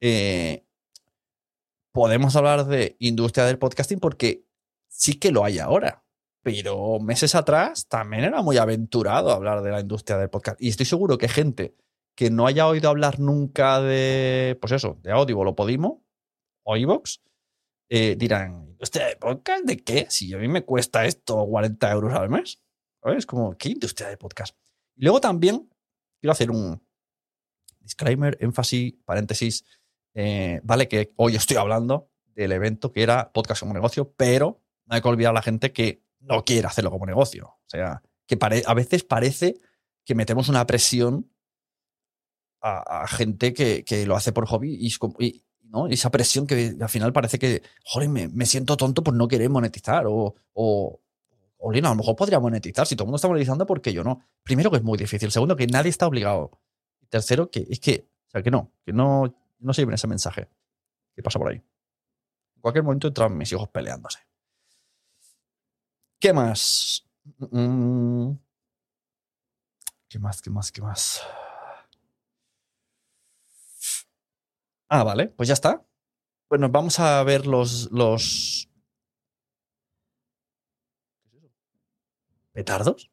[0.00, 0.66] eh,
[1.92, 4.44] podemos hablar de industria del podcasting porque
[4.88, 6.04] sí que lo hay ahora.
[6.42, 10.60] Pero meses atrás también era muy aventurado hablar de la industria del podcast.
[10.60, 11.76] Y estoy seguro que gente
[12.16, 16.04] que no haya oído hablar nunca de, pues eso, de Audible o Podimo
[16.64, 17.22] o Evox,
[17.88, 20.06] eh, dirán, ¿industria de podcast de qué?
[20.10, 22.60] Si a mí me cuesta esto 40 euros al mes.
[23.04, 24.56] Es como, ¿qué industria de podcast?
[24.96, 25.68] Y luego también
[26.20, 26.82] quiero hacer un
[27.80, 29.64] disclaimer, énfasis, paréntesis.
[30.14, 34.94] Eh, vale que hoy estoy hablando del evento que era podcast como negocio, pero no
[34.94, 37.46] hay que olvidar a la gente que no quiere hacerlo como negocio.
[37.46, 39.60] O sea, que a veces parece
[40.04, 41.30] que metemos una presión
[42.60, 45.88] a, gente que, lo hace por hobby y, ¿no?
[45.88, 50.06] esa presión que al final parece que, joder, me, siento tonto por no querer monetizar
[50.06, 51.00] o, o,
[51.58, 52.86] o a lo mejor podría monetizar.
[52.86, 54.20] Si todo el mundo está monetizando, ¿por qué yo no?
[54.44, 55.30] Primero, que es muy difícil.
[55.32, 56.52] Segundo, que nadie está obligado.
[57.08, 60.48] Tercero, que es que, o sea, que no, que no, no se ese mensaje.
[61.14, 61.56] ¿Qué pasa por ahí?
[61.56, 64.18] En cualquier momento entran mis hijos peleándose.
[66.18, 67.04] ¿Qué más?
[70.08, 70.42] ¿Qué más?
[70.42, 70.72] ¿Qué más?
[70.72, 71.22] ¿Qué más?
[74.88, 75.84] Ah, vale, pues ya está.
[76.48, 77.90] Bueno, vamos a ver los.
[77.92, 78.68] los...
[82.52, 83.11] ¿Petardos?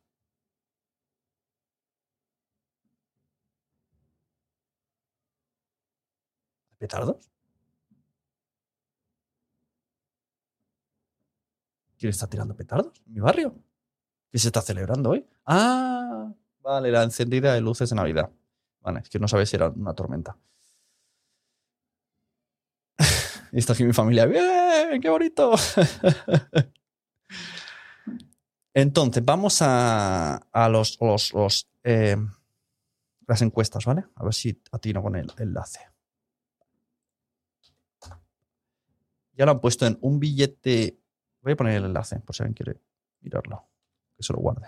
[6.80, 7.30] ¿Petardos?
[11.98, 12.94] ¿Quién está tirando petardos?
[13.06, 13.54] ¿En mi barrio?
[14.32, 15.28] ¿Qué se está celebrando hoy?
[15.46, 16.32] Ah,
[16.62, 18.32] vale, la encendida de luces de Navidad.
[18.80, 20.38] Vale, es que no sabes si era una tormenta.
[23.52, 24.26] y está aquí mi familia.
[24.26, 25.02] ¡Bien!
[25.02, 25.56] ¡Qué bonito!
[28.74, 30.40] Entonces, vamos a,
[30.72, 32.16] los, los, eh,
[33.28, 34.06] las encuestas, ¿vale?
[34.16, 35.82] A ver si atino con el enlace.
[39.40, 41.00] Ya lo han puesto en un billete
[41.42, 42.82] Voy a poner el enlace por si alguien quiere
[43.22, 43.70] mirarlo.
[44.18, 44.68] Que se lo guarde.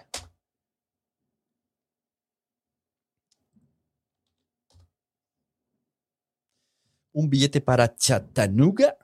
[7.13, 8.95] Un billete para Chattanooga,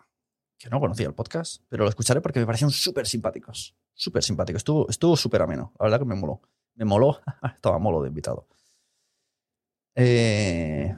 [0.58, 3.76] que no conocía el podcast, pero lo escucharé porque me parecían súper simpáticos.
[3.94, 4.62] Súper simpáticos.
[4.62, 5.74] Estuvo, estuvo súper ameno.
[5.78, 6.42] La verdad que me moló.
[6.76, 7.20] Me moló.
[7.56, 8.48] Estaba molo de invitado.
[9.96, 10.96] Eh,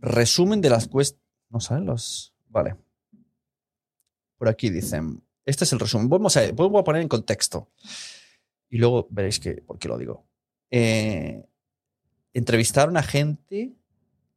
[0.00, 1.20] Resumen de las cuestas.
[1.50, 2.34] No saben los.
[2.48, 2.76] Vale.
[4.36, 5.22] Por aquí dicen.
[5.44, 6.08] Este es el resumen.
[6.08, 7.68] Vamos a, voy a poner en contexto.
[8.68, 10.26] Y luego veréis que, por qué lo digo.
[10.70, 11.46] Eh,
[12.34, 13.72] entrevistaron a gente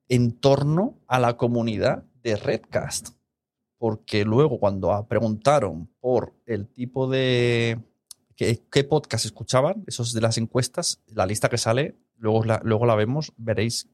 [0.07, 3.09] en torno a la comunidad de Redcast.
[3.77, 7.79] Porque luego, cuando preguntaron por el tipo de.
[8.35, 12.85] qué, qué podcast escuchaban, esos de las encuestas, la lista que sale, luego la, luego
[12.85, 13.89] la vemos, veréis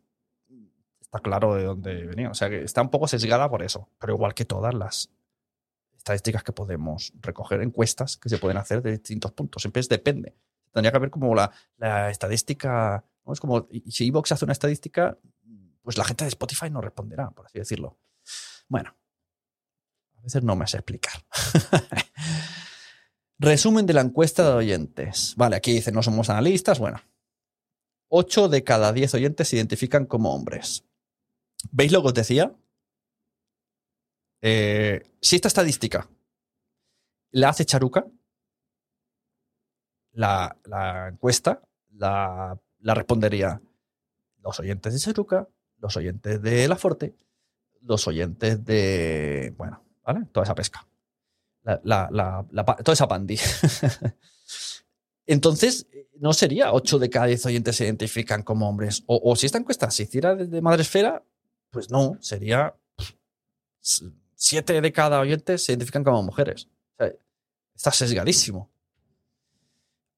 [1.07, 2.29] está claro de dónde venía.
[2.29, 5.09] O sea que está un poco sesgada por eso, pero igual que todas las
[5.97, 9.61] estadísticas que podemos recoger, encuestas que se pueden hacer de distintos puntos.
[9.61, 10.35] Siempre depende.
[10.71, 11.51] Tendría que haber como la,
[12.09, 13.03] estadística.
[13.25, 13.34] ¿no?
[13.34, 15.17] Es como si Evox hace una estadística,
[15.81, 17.97] pues la gente de Spotify no responderá, por así decirlo.
[18.67, 18.95] Bueno,
[20.17, 21.25] a veces no me sé explicar.
[23.39, 25.34] Resumen de la encuesta de oyentes.
[25.38, 26.79] Vale, aquí dice no somos analistas.
[26.79, 27.01] Bueno,
[28.09, 30.86] 8 de cada 10 oyentes se identifican como hombres.
[31.71, 32.53] ¿Veis lo que os decía?
[34.41, 36.07] Eh, si esta estadística
[37.31, 38.05] la hace Charuca,
[40.13, 40.55] la,
[41.11, 41.61] encuesta
[41.91, 43.61] la, respondería
[44.41, 45.47] los oyentes de Charuca,
[45.79, 47.15] los oyentes de La Forte,
[47.81, 49.53] los oyentes de.
[49.57, 50.25] Bueno, ¿vale?
[50.31, 50.88] Toda esa pesca.
[51.84, 53.39] toda esa pandi.
[55.25, 55.88] Entonces,
[56.19, 59.03] no sería 8 de cada 10 oyentes se identifican como hombres.
[59.07, 61.23] O, o si esta encuesta se hiciera desde Madresfera,
[61.69, 62.76] pues no, sería
[64.35, 66.68] 7 de cada oyente se identifican como mujeres.
[66.94, 67.14] O sea,
[67.76, 68.69] está sesgadísimo.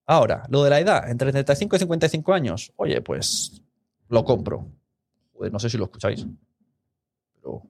[0.06, 3.62] Ahora, lo de la edad, entre 35 y 55 años, oye, pues
[4.08, 4.66] lo compro.
[5.32, 6.26] Joder, no sé si lo escucháis.
[7.34, 7.62] Pero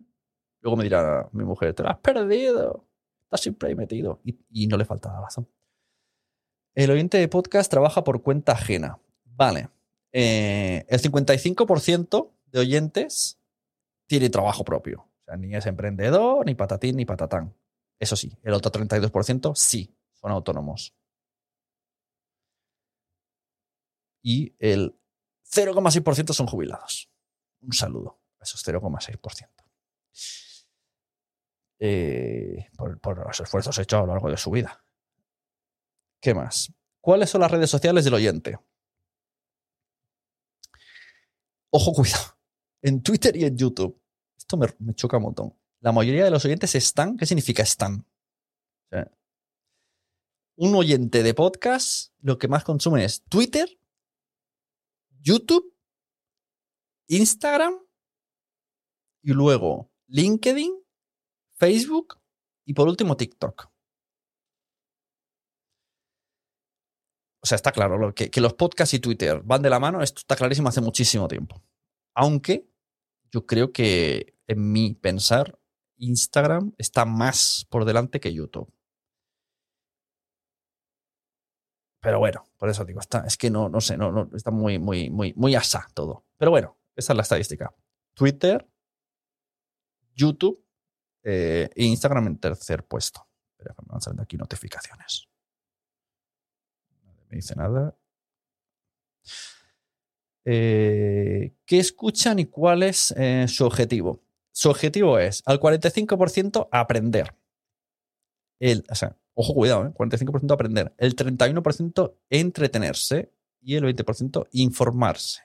[0.62, 2.86] luego me dirá mi mujer, te lo has perdido.
[3.24, 4.20] Estás siempre ahí metido.
[4.24, 5.46] Y, y no le falta la razón.
[6.74, 8.98] El oyente de podcast trabaja por cuenta ajena.
[9.24, 9.68] Vale.
[10.12, 13.39] Eh, el 55% de oyentes
[14.10, 15.02] tiene trabajo propio.
[15.02, 17.56] O sea, ni es emprendedor, ni patatín, ni patatán.
[17.96, 20.96] Eso sí, el otro 32% sí son autónomos.
[24.20, 24.98] Y el
[25.48, 27.08] 0,6% son jubilados.
[27.60, 29.48] Un saludo a esos 0,6%.
[31.78, 34.84] Eh, por, por los esfuerzos hechos a lo largo de su vida.
[36.20, 36.74] ¿Qué más?
[37.00, 38.58] ¿Cuáles son las redes sociales del oyente?
[41.70, 42.36] Ojo, cuidado.
[42.82, 43.99] En Twitter y en YouTube.
[44.50, 45.56] Esto me, choca un montón.
[45.78, 47.16] La mayoría de los oyentes están.
[47.16, 48.04] ¿Qué significa están?
[50.56, 53.78] Un oyente de podcast lo que más consume es Twitter,
[55.20, 55.72] YouTube,
[57.06, 57.74] Instagram
[59.22, 60.82] y luego LinkedIn,
[61.54, 62.20] Facebook
[62.66, 63.70] y por último TikTok.
[67.40, 70.34] O sea, está claro que los podcasts y Twitter van de la mano, esto está
[70.34, 71.62] clarísimo hace muchísimo tiempo.
[72.16, 72.68] Aunque
[73.30, 75.60] yo creo que en mi pensar,
[75.96, 78.72] Instagram está más por delante que YouTube.
[82.02, 84.80] Pero bueno, por eso digo, está, es que no, no sé, no, no, está muy,
[84.80, 86.24] muy, muy, muy asá todo.
[86.36, 87.72] Pero bueno, esa es la estadística.
[88.14, 88.68] Twitter,
[90.16, 90.66] YouTube
[91.22, 93.28] e Instagram en tercer puesto.
[93.56, 95.28] Pero me van saliendo aquí notificaciones.
[97.04, 97.96] Nadie me dice nada.
[100.44, 104.24] Eh, ¿Qué escuchan y cuál es eh, su objetivo?
[104.52, 107.36] Su objetivo es al 45% aprender.
[108.58, 109.90] El, o sea, ojo, cuidado, ¿eh?
[109.90, 110.94] 45% aprender.
[110.98, 115.42] El 31% entretenerse y el 20% informarse.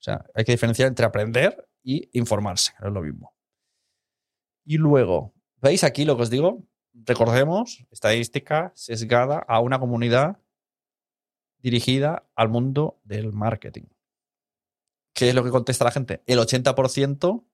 [0.00, 3.34] O sea, hay que diferenciar entre aprender y informarse, no es lo mismo.
[4.64, 6.66] Y luego, ¿veis aquí lo que os digo?
[6.92, 10.38] Recordemos, estadística sesgada a una comunidad
[11.58, 13.86] dirigida al mundo del marketing.
[15.14, 16.22] ¿Qué es lo que contesta la gente?
[16.26, 17.44] El 80%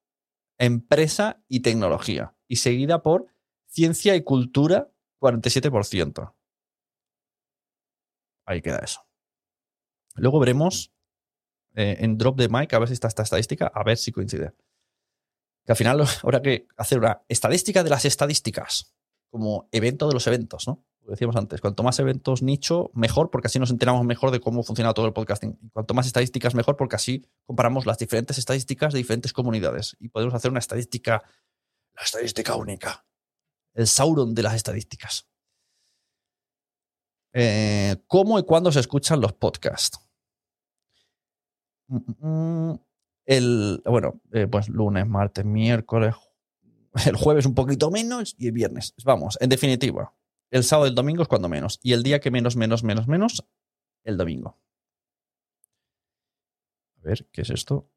[0.59, 2.37] empresa y tecnología.
[2.49, 3.27] Y seguida por
[3.67, 4.91] ciencia y cultura,
[5.21, 6.35] 47%.
[8.47, 9.01] Ahí queda eso.
[10.17, 10.93] Luego veremos
[11.75, 14.53] eh, en Drop the Mic, a ver si está esta estadística, a ver si coincide.
[15.65, 18.95] Que al final habrá que hacer una estadística de las estadísticas,
[19.31, 20.85] como evento de los eventos, ¿no?
[21.07, 24.95] Decíamos antes, cuanto más eventos nicho, mejor, porque así nos enteramos mejor de cómo funciona
[24.95, 25.59] todo el podcasting.
[25.63, 30.09] Y cuanto más estadísticas, mejor, porque así comparamos las diferentes estadísticas de diferentes comunidades y
[30.09, 31.23] podemos hacer una estadística,
[31.95, 33.05] la estadística única,
[33.75, 35.29] el Sauron de las estadísticas.
[37.35, 39.99] Eh, ¿Cómo y cuándo se escuchan los podcasts?
[43.27, 46.15] El, bueno, eh, pues lunes, martes, miércoles,
[47.07, 48.95] el jueves un poquito menos y el viernes.
[49.05, 50.15] Vamos, en definitiva,
[50.55, 51.81] el sábado y el domingo es cuando menos.
[51.83, 53.45] Y el día que menos, menos, menos, menos,
[54.05, 54.57] el domingo.
[56.99, 57.89] A ver, ¿qué es esto?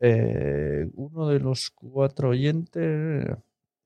[0.00, 3.24] Eh, uno de los cuatro oyentes.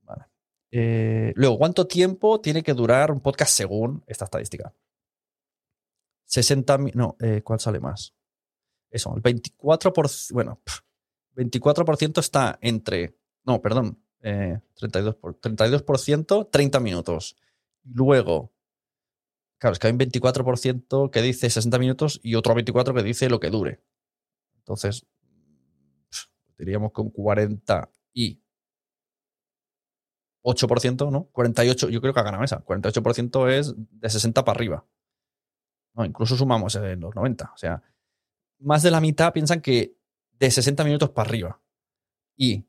[0.01, 0.25] Vale.
[0.71, 4.73] Eh, luego, ¿cuánto tiempo tiene que durar un podcast según esta estadística?
[6.25, 8.15] 60 No, eh, ¿cuál sale más?
[8.91, 10.33] Eso, el 24%.
[10.33, 10.61] Bueno,
[11.35, 13.17] 24% está entre.
[13.45, 13.99] No, perdón.
[14.23, 17.37] 32%, por, 32%, 30 minutos.
[17.85, 18.53] Luego,
[19.59, 23.31] claro, es que hay un 24% que dice 60 minutos y otro 24% que dice
[23.31, 23.83] lo que dure.
[24.59, 25.07] Entonces,
[26.59, 28.43] diríamos con 40 y
[30.43, 31.25] 8%, ¿no?
[31.27, 32.65] 48, yo creo que ha ganado esa.
[32.65, 34.85] 48% es de 60 para arriba.
[35.95, 37.53] No, incluso sumamos en los 90.
[37.55, 37.83] O sea,
[38.59, 39.97] más de la mitad piensan que
[40.39, 41.63] de 60 minutos para arriba.
[42.37, 42.67] Y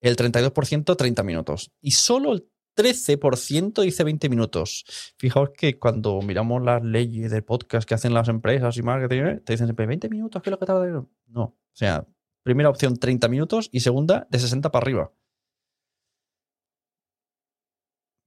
[0.00, 1.72] el 32% 30 minutos.
[1.80, 4.84] Y solo el 13% dice 20 minutos.
[5.18, 9.52] Fijaos que cuando miramos las leyes de podcast que hacen las empresas y marketing, te
[9.52, 11.06] dicen siempre 20 minutos, ¿qué es lo que tarda?
[11.26, 11.42] No.
[11.42, 12.06] O sea,
[12.42, 15.12] primera opción 30 minutos y segunda de 60 para arriba.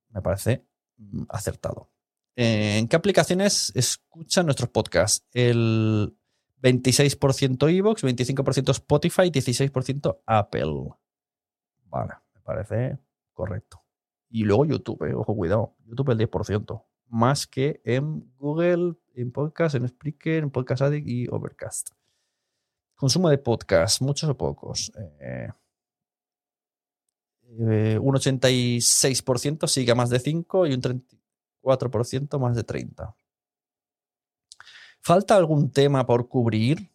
[0.09, 0.65] Me parece
[0.97, 1.89] mm, acertado.
[2.35, 5.25] ¿En qué aplicaciones escuchan nuestros podcasts?
[5.33, 6.15] El
[6.63, 10.95] 26% Evox, 25% Spotify, 16% Apple.
[11.85, 12.97] Vale, me parece
[13.33, 13.83] correcto.
[14.29, 15.75] Y luego YouTube, eh, ojo, cuidado.
[15.85, 16.85] YouTube el 10%.
[17.09, 21.89] Más que en Google, en Podcast, en Spreaker, en Podcast Addict y Overcast.
[22.95, 24.91] Consumo de podcast, muchos o pocos.
[25.19, 25.49] Eh,
[27.59, 33.15] eh, un 86% sigue a más de 5 y un 34% más de 30.
[35.03, 36.89] ¿Falta algún tema por cubrir?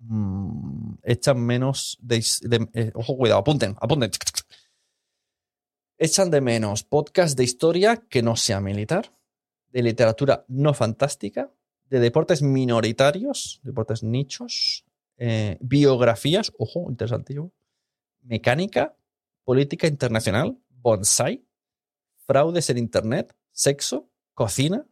[0.00, 2.22] Mm, echan menos de,
[2.74, 4.10] eh, ojo, cuidado, apunten, apunten.
[5.96, 9.16] Echan de menos podcast de historia que no sea militar,
[9.68, 11.50] de literatura no fantástica,
[11.88, 14.84] de deportes minoritarios, deportes nichos,
[15.16, 17.50] eh, biografías, ojo, interesantísimo,
[18.20, 18.94] mecánica,
[19.42, 21.46] política internacional, bonsai,
[22.26, 24.86] fraudes en Internet, sexo, cocina,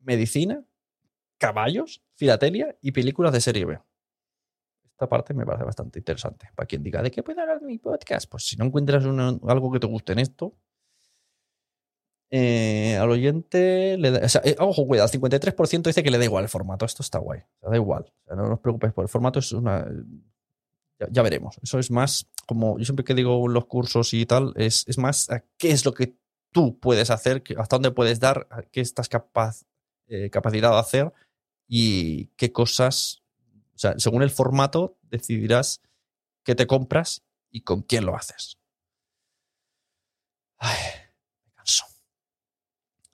[0.00, 0.66] medicina,
[1.40, 3.80] caballos, filatelia y películas de serie B.
[4.84, 6.50] Esta parte me parece bastante interesante.
[6.54, 8.30] Para quien diga, ¿de qué puede hablar mi podcast?
[8.30, 10.54] Pues si no encuentras algo que te guste en esto,
[12.30, 16.44] eh, al oyente le da, eh, ojo, cuidado, el 53% dice que le da igual
[16.44, 16.84] el formato.
[16.84, 17.40] Esto está guay.
[17.62, 18.12] da igual.
[18.28, 19.86] no os preocupéis por el formato, es una
[21.10, 21.58] ya, veremos.
[21.62, 25.70] Eso es más, como yo siempre que digo los cursos y tal, es, más qué
[25.70, 26.14] es lo que
[26.52, 29.62] tú puedes hacer, hasta dónde puedes dar, qué estás capaz,
[30.08, 31.12] eh, capacidad de hacer
[31.72, 33.22] y qué cosas,
[33.76, 35.80] o sea, según el formato decidirás
[36.42, 38.58] qué te compras y con quién lo haces.
[40.60, 41.84] Me canso.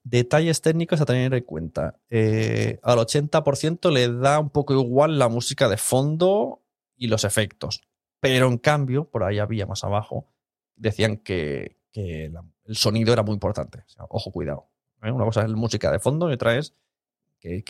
[0.05, 2.01] Detalles técnicos a tener en cuenta.
[2.09, 6.63] Eh, al 80% le da un poco igual la música de fondo
[6.97, 7.83] y los efectos.
[8.21, 10.33] Pero en cambio, por ahí había más abajo,
[10.77, 13.85] decían que, el sonido era muy importante.
[14.09, 14.71] ojo, cuidado.
[15.03, 15.11] ¿eh?
[15.11, 16.73] Una cosa es la música de fondo y otra es
[17.39, 17.63] que,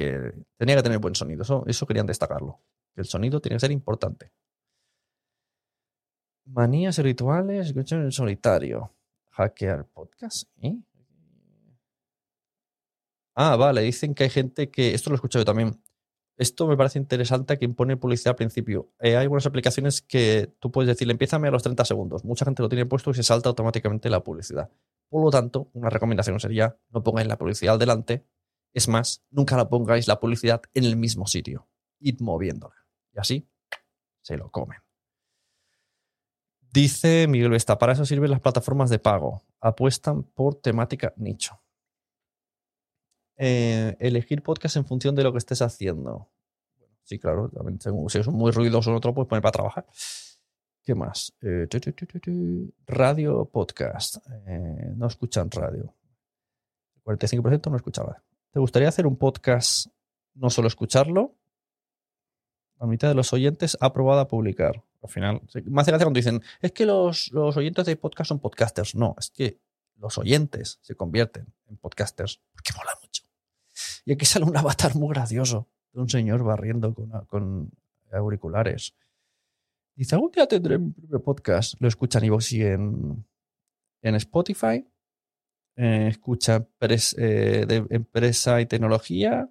[0.57, 1.43] tenía que tener buen sonido.
[1.67, 2.61] Eso, querían destacarlo.
[2.95, 4.33] Que el sonido tiene que ser importante.
[6.45, 8.95] Manías y rituales, escuchar en solitario.
[9.31, 10.49] Hackear podcast.
[10.63, 10.79] ¿eh?
[13.35, 14.95] Ah, vale, dicen que hay gente que.
[14.95, 15.81] Esto lo he escuchado yo también.
[16.39, 18.91] Esto me parece interesante que impone publicidad al principio.
[19.01, 22.25] Eh, hay algunas aplicaciones que tú puedes decirle, empiézame a los 30 segundos.
[22.25, 24.71] Mucha gente lo tiene puesto y se salta automáticamente la publicidad.
[25.09, 28.25] Por lo tanto, una recomendación sería no pongáis la publicidad al delante.
[28.77, 31.67] Es más, nunca la pongáis la publicidad en el mismo sitio.
[31.99, 32.75] Id moviéndola.
[33.15, 33.49] Y así
[34.21, 34.79] se lo comen.
[36.61, 39.41] Dice Miguel Vesta, para eso sirven las plataformas de pago.
[39.61, 41.59] Apuestan por temática nicho.
[43.39, 46.29] Eh, elegir podcast en función de lo que estés haciendo.
[47.03, 47.51] sí, claro,
[48.11, 49.87] si es muy ruidoso en otro, puedes poner para trabajar.
[50.83, 51.35] ¿Qué más?
[51.41, 51.67] Eh,
[52.87, 54.19] radio, podcast.
[54.47, 55.95] Eh, no escuchan radio.
[56.95, 58.23] El 45% no escuchaba.
[58.57, 59.89] ¿Te gustaría hacer un podcast,
[60.33, 61.37] no solo escucharlo?
[62.81, 64.83] La mitad de los oyentes ha probado a publicar.
[65.03, 68.95] Al final, me hace cuando dicen, es que los, los oyentes de podcast son podcasters.
[68.95, 69.61] No, es que
[69.97, 73.25] los oyentes se convierten en podcasters porque mola mucho.
[74.07, 76.95] Y aquí sale un avatar muy gracioso de un señor barriendo
[77.29, 77.71] con,
[78.11, 78.95] auriculares.
[79.95, 81.75] Dice, algún día tendré mi propio podcast.
[81.79, 83.23] Lo escuchan y en,
[84.01, 84.83] en Spotify.
[85.77, 89.49] Eh, escucha eh, de empresa y tecnología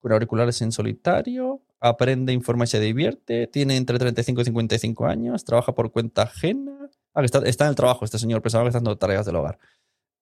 [0.00, 1.62] con auriculares en solitario.
[1.80, 3.46] Aprende, informa y se divierte.
[3.46, 5.44] Tiene entre 35 y 55 años.
[5.44, 6.90] Trabaja por cuenta ajena.
[7.14, 8.42] Ah, está, está en el trabajo este señor.
[8.42, 9.58] Pensaba que está haciendo tareas del hogar.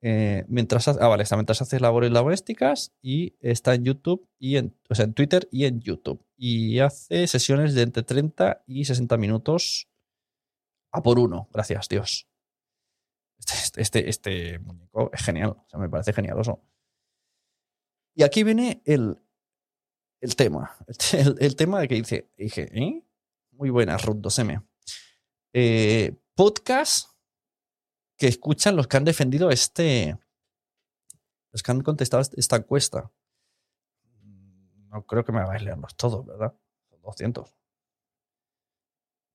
[0.02, 4.74] Eh, mientras, ah, vale, está mientras haces labores domésticas y está en YouTube y en,
[4.89, 6.24] o sea, en Twitter y en YouTube.
[6.36, 9.89] Y hace sesiones de entre 30 y 60 minutos
[10.93, 11.48] a por uno.
[11.52, 12.30] Gracias, Dios.
[13.40, 15.50] Este, este, este muñeco es genial.
[15.50, 16.62] O sea, me parece genialoso.
[18.14, 19.18] Y aquí viene el,
[20.20, 20.76] el tema.
[21.12, 23.02] El, tema de que dice, dije, ¿eh?
[23.52, 24.66] Muy buena, Ruth 2M.
[25.52, 27.10] Eh, podcast
[28.16, 30.18] que escuchan los que han defendido este.
[31.52, 33.10] Los que han contestado esta encuesta.
[34.22, 36.54] No creo que me hagáis leerlos todos, ¿verdad?
[36.90, 37.54] Son 200.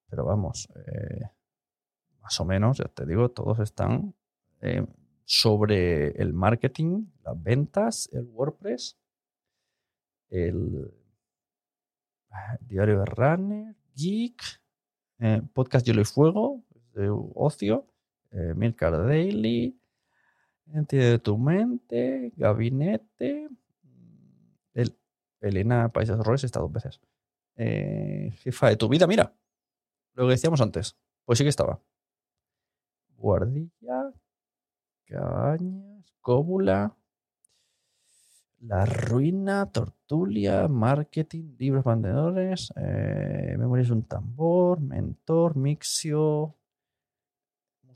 [0.09, 1.29] Pero vamos, eh,
[2.25, 4.15] más o menos, ya te digo, todos están
[4.59, 4.83] eh,
[5.25, 8.97] sobre el marketing, las ventas, el WordPress,
[10.29, 10.91] el
[12.31, 14.41] ah, diario de Runner, Geek,
[15.19, 16.63] eh, podcast Hielo y Fuego,
[16.95, 17.85] de ocio,
[18.31, 19.79] eh, Milcar Daily,
[20.73, 23.49] Entidad de tu mente, Gabinete,
[24.73, 24.97] el,
[25.41, 26.99] Elena Países Roles está dos veces.
[27.55, 29.31] Eh, jefa de tu vida, mira,
[30.15, 31.79] lo que decíamos antes, pues sí que estaba.
[33.17, 34.13] Guardilla,
[35.05, 36.95] Cabañas, Cóbula,
[38.59, 46.55] La Ruina, Tortuga tertulia, marketing, libros vendedores, eh, Memoria es un tambor, mentor, mixio,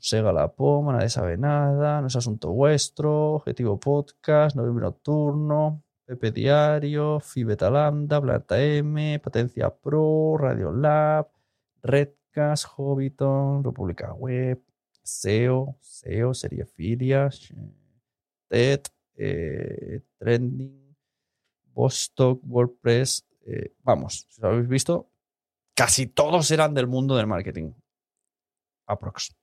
[0.00, 6.32] Sega la poma, nadie sabe nada, no es asunto vuestro, objetivo podcast, noviembre nocturno, Pepe
[6.32, 11.28] Diario, Fibeta Lambda, Plata M, Potencia Pro, Radio Lab,
[11.82, 14.62] Redcast, Hobbiton, República Web,
[15.20, 17.52] SEO, SEO, Serie Filias,
[18.48, 18.82] TED,
[19.16, 20.96] eh, Trending,
[21.72, 23.26] Bostock, WordPress.
[23.46, 25.10] eh, vamos, si lo habéis visto,
[25.74, 27.72] casi todos eran del mundo del marketing.
[28.86, 29.34] Aprox.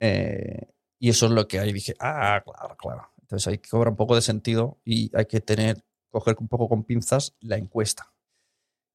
[0.00, 0.68] Eh,
[0.98, 3.12] y eso es lo que ahí dije, ah, claro, claro.
[3.20, 6.68] Entonces hay que cobrar un poco de sentido y hay que tener, coger un poco
[6.68, 8.12] con pinzas la encuesta.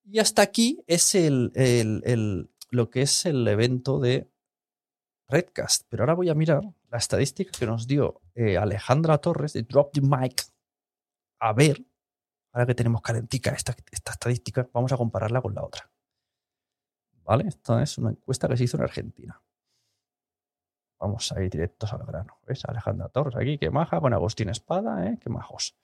[0.05, 4.29] Y hasta aquí es el- el- lo que es el evento de
[5.27, 5.85] Redcast.
[5.89, 9.91] Pero ahora voy a mirar la estadística que nos dio eh, Alejandra Torres de Drop
[9.93, 10.43] the Mic.
[11.39, 11.83] A ver,
[12.51, 15.89] ahora que tenemos calentica esta, esta estadística, vamos a compararla con la otra.
[17.23, 17.47] ¿Vale?
[17.47, 19.41] Esta es una encuesta que se hizo en Argentina.
[20.99, 22.39] Vamos a ir directos al grano.
[22.45, 22.63] ¿Ves?
[22.65, 25.17] Alejandra Torres aquí, que maja, con Agustín Espada, ¿eh?
[25.19, 25.75] Qué majos.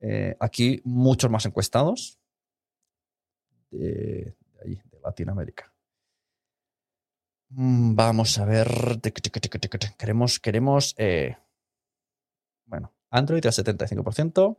[0.00, 2.18] Eh, aquí muchos más encuestados
[3.70, 5.75] de, de ahí, de Latinoamérica.
[7.50, 8.68] Mm, Vamos a ver.
[9.98, 10.94] Queremos, queremos.
[10.98, 11.36] eh,
[12.66, 14.58] bueno, Android al 75%.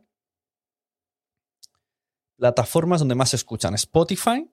[2.36, 4.50] Plataformas donde más se escuchan: Spotify,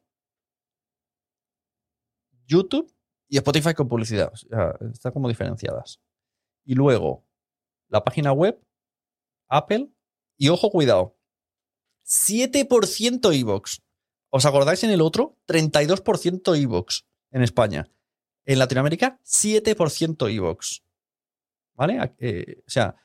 [2.46, 2.92] YouTube
[3.30, 4.34] y Spotify con publicidad.
[4.34, 6.02] O están como diferenciadas.
[6.66, 7.26] Y luego,
[7.90, 8.60] la página web,
[9.48, 9.90] Apple.
[10.38, 11.16] Y ojo, cuidado.
[12.04, 13.80] 7% iVoox.
[14.30, 15.38] ¿Os acordáis en el otro?
[15.48, 17.90] 32% iVoox en España.
[18.46, 20.82] En Latinoamérica, 7% iVoox.
[21.74, 22.16] ¿Vale?
[22.20, 22.96] Eh, o sea,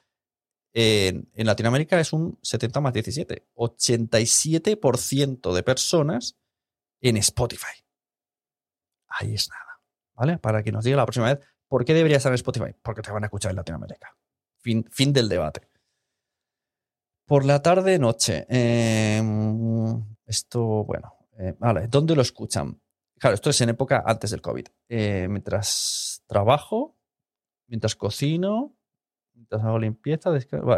[0.73, 3.49] en, Latinoamérica es un 70 más 17.
[3.55, 6.37] 87% de personas
[7.01, 7.85] en Spotify.
[9.09, 9.81] Ahí es nada.
[10.15, 10.39] ¿Vale?
[10.39, 12.75] Para que nos diga la próxima vez por qué debería estar en Spotify.
[12.83, 14.17] Porque te van a escuchar en Latinoamérica.
[14.59, 15.69] Fin, fin del debate.
[17.25, 18.47] Por la tarde, noche.
[18.49, 19.23] Eh,
[20.27, 21.15] esto, bueno.
[21.39, 22.81] eh, vale, ¿dónde lo escuchan?
[23.21, 24.67] Claro, esto es en época antes del COVID.
[24.89, 26.97] Eh, mientras trabajo,
[27.69, 28.75] mientras cocino,
[29.35, 30.31] mientras hago limpieza,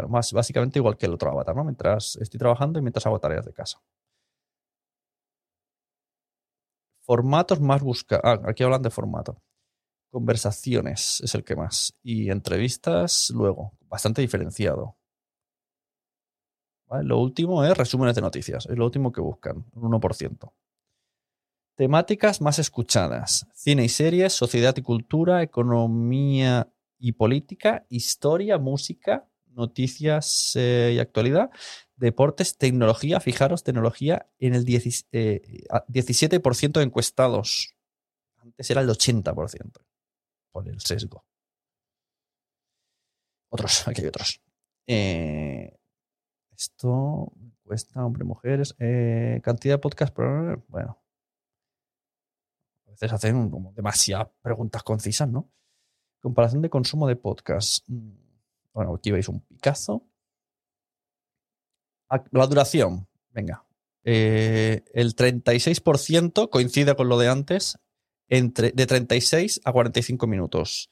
[0.09, 1.63] más básicamente igual que el otro avatar, ¿no?
[1.63, 3.81] Mientras estoy trabajando y mientras hago tareas de casa.
[7.05, 8.19] Formatos más busca.
[8.23, 9.41] Ah, aquí hablan de formato.
[10.11, 11.93] Conversaciones es el que más.
[12.03, 13.73] Y entrevistas luego.
[13.81, 14.97] Bastante diferenciado.
[17.03, 18.67] Lo último es resúmenes de noticias.
[18.67, 19.65] Es lo último que buscan.
[19.73, 20.53] Un 1%.
[21.75, 23.47] Temáticas más escuchadas.
[23.55, 31.49] Cine y series, sociedad y cultura, economía y política, historia, música, noticias eh, y actualidad,
[31.95, 33.19] deportes, tecnología.
[33.19, 35.41] Fijaros, tecnología en el 10 eh,
[35.71, 37.75] a- 17% de encuestados.
[38.37, 39.81] Antes era el 80%
[40.51, 41.25] por el sesgo.
[43.49, 44.41] Otros, aquí hay otros.
[44.87, 45.75] Eh,
[46.55, 47.31] esto
[47.63, 48.75] cuesta, hombre, mujeres.
[48.79, 50.15] eh, cantidad de podcast,
[50.67, 50.99] bueno.
[52.93, 55.49] A veces hacen demasiadas preguntas concisas, ¿no?
[56.21, 57.83] Comparación de consumo de podcast.
[57.87, 58.11] Mm,
[58.73, 60.03] Bueno, aquí veis un Picasso.
[62.09, 63.65] Ah, La duración, venga.
[64.03, 67.79] Eh, el 36% coincide con lo de antes,
[68.27, 70.89] entre, de 36 a 45 minutos.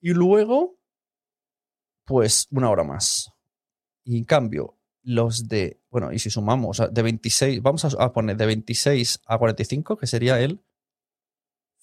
[0.00, 0.78] Y luego,
[2.04, 3.32] pues una hora más.
[4.04, 8.46] Y en cambio, los de, bueno, y si sumamos de 26, vamos a poner de
[8.46, 10.60] 26 a 45, que sería el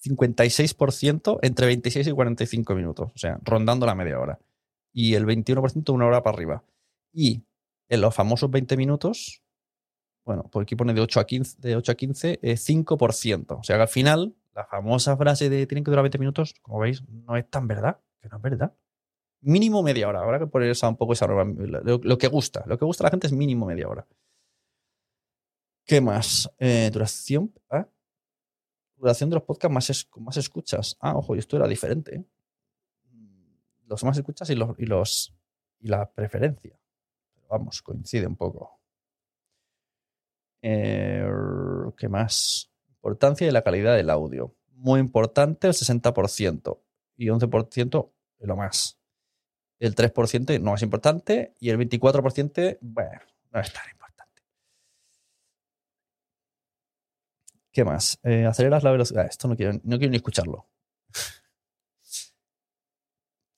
[0.04, 4.38] 56% entre 26 y 45 minutos, o sea, rondando la media hora.
[4.92, 6.64] Y el 21% una hora para arriba.
[7.12, 7.42] Y
[7.88, 9.42] en los famosos 20 minutos,
[10.24, 13.58] bueno, pues aquí pone de 8 a 15, de 8 a 15 eh, 5%.
[13.58, 16.80] O sea que al final, la famosa frase de tienen que durar 20 minutos, como
[16.80, 18.74] veis, no es tan verdad, que no es verdad.
[19.40, 20.20] Mínimo media hora.
[20.20, 21.52] Habrá que poner esa, un poco esa norma.
[21.82, 22.64] Lo, lo que gusta.
[22.66, 24.06] Lo que gusta a la gente es mínimo media hora.
[25.86, 26.50] ¿Qué más?
[26.58, 27.52] Eh, duración.
[27.70, 27.86] ¿ah?
[28.96, 30.96] Duración de los podcasts más, es- con más escuchas.
[31.00, 32.16] Ah, ojo, y esto era diferente.
[32.16, 32.24] ¿eh?
[33.86, 35.34] Los más escuchas y los, y los
[35.80, 36.78] y la preferencia.
[37.34, 38.80] Pero vamos, coincide un poco.
[40.62, 41.24] Eh,
[41.96, 42.70] ¿Qué más?
[42.88, 44.54] Importancia y la calidad del audio.
[44.72, 46.80] Muy importante el 60%
[47.16, 48.98] y 11% lo más.
[49.78, 53.20] El 3% no es importante y el 24%, bueno,
[53.52, 54.03] no es tan importante.
[57.74, 58.18] ¿Qué más?
[58.22, 59.26] Eh, aceleras la velocidad.
[59.26, 60.68] Esto no quiero, no ni escucharlo.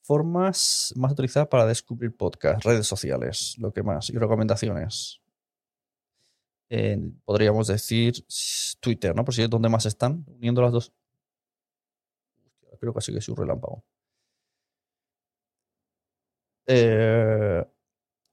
[0.03, 5.21] formas más utilizadas para descubrir podcasts, redes sociales, lo que más, y recomendaciones.
[7.25, 8.15] Podríamos decir
[8.81, 9.25] Twitter, ¿no?
[9.25, 10.93] Por si es donde más están, uniendo las dos.
[12.81, 13.85] Creo que sí que es un relámpago.
[16.67, 17.65] Eh,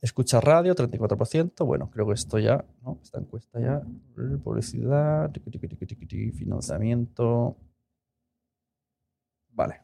[0.03, 1.65] escucha radio, 34%.
[1.65, 2.99] Bueno, creo que esto ya, ¿no?
[3.01, 3.81] Esta encuesta ya.
[4.43, 5.31] Publicidad,
[6.37, 7.57] financiamiento.
[9.49, 9.81] Vale.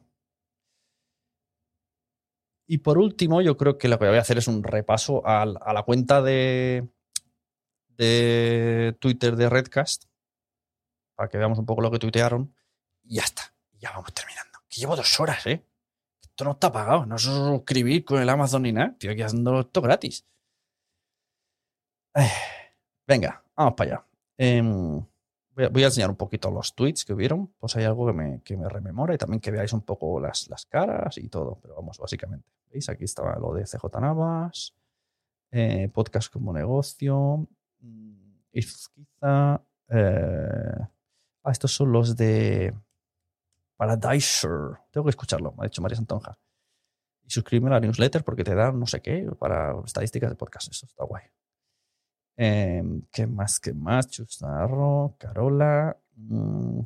[2.66, 5.44] Y por último, yo creo que lo que voy a hacer es un repaso a,
[5.46, 6.86] la cuenta de,
[7.88, 10.04] de Twitter de Redcast
[11.16, 12.54] para que veamos un poco lo que tuitearon.
[13.02, 13.54] Y ya está.
[13.72, 14.58] Ya vamos terminando.
[14.68, 15.64] Que llevo dos horas, ¿eh?
[16.40, 17.04] Esto no está pagado.
[17.04, 18.92] No suscribir con el Amazon ni nada.
[18.92, 20.26] Estoy aquí haciendo esto gratis.
[23.06, 24.06] venga, vamos para allá.
[24.38, 25.04] Em,
[25.70, 27.48] voy, a, enseñar un poquito los tweets que hubieron.
[27.58, 30.48] Pues hay algo que me, que me rememora y también que veáis un poco las,
[30.48, 31.58] las caras y todo.
[31.60, 32.48] Pero vamos, básicamente.
[32.70, 32.88] ¿Veis?
[32.88, 34.74] Aquí estaba lo de CJ Navas.
[35.50, 37.46] Eh, podcast como negocio.
[37.80, 39.60] Mm, quizá.
[39.90, 40.78] Eh,
[41.44, 42.72] ah, estos son los de
[43.80, 44.76] Paradiser.
[44.90, 46.36] Tengo que escucharlo, me ha dicho María Santonja.
[47.24, 50.70] Y suscríbeme a la newsletter porque te dan no sé qué para estadísticas de podcast.
[50.70, 51.22] Eso está guay.
[52.36, 53.58] Em, ¿Qué más?
[53.58, 54.06] ¿Qué más?
[54.08, 55.96] Chusnarro, Carola.
[56.14, 56.80] Mm.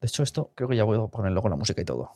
[0.00, 2.14] De hecho, esto creo que ya voy a poner luego la música y todo.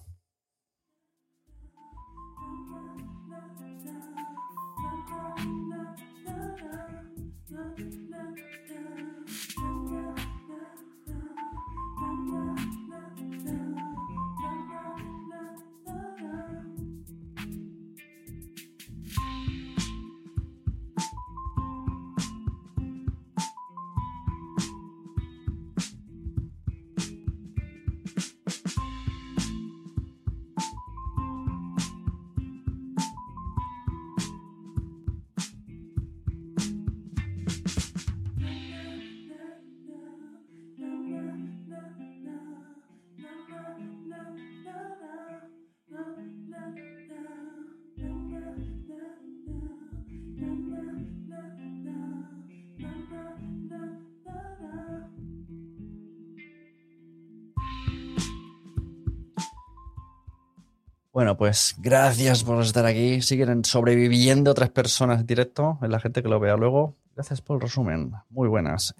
[61.21, 63.21] Bueno, pues gracias por estar aquí.
[63.21, 66.97] Siguen sobreviviendo tres personas en directo, en la gente que lo vea luego.
[67.15, 68.13] Gracias por el resumen.
[68.31, 68.95] Muy buenas.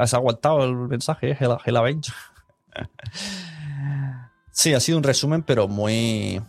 [0.00, 1.84] has aguantado el mensaje, Hela, Hela
[4.50, 6.42] sí, ha sido un resumen, pero muy.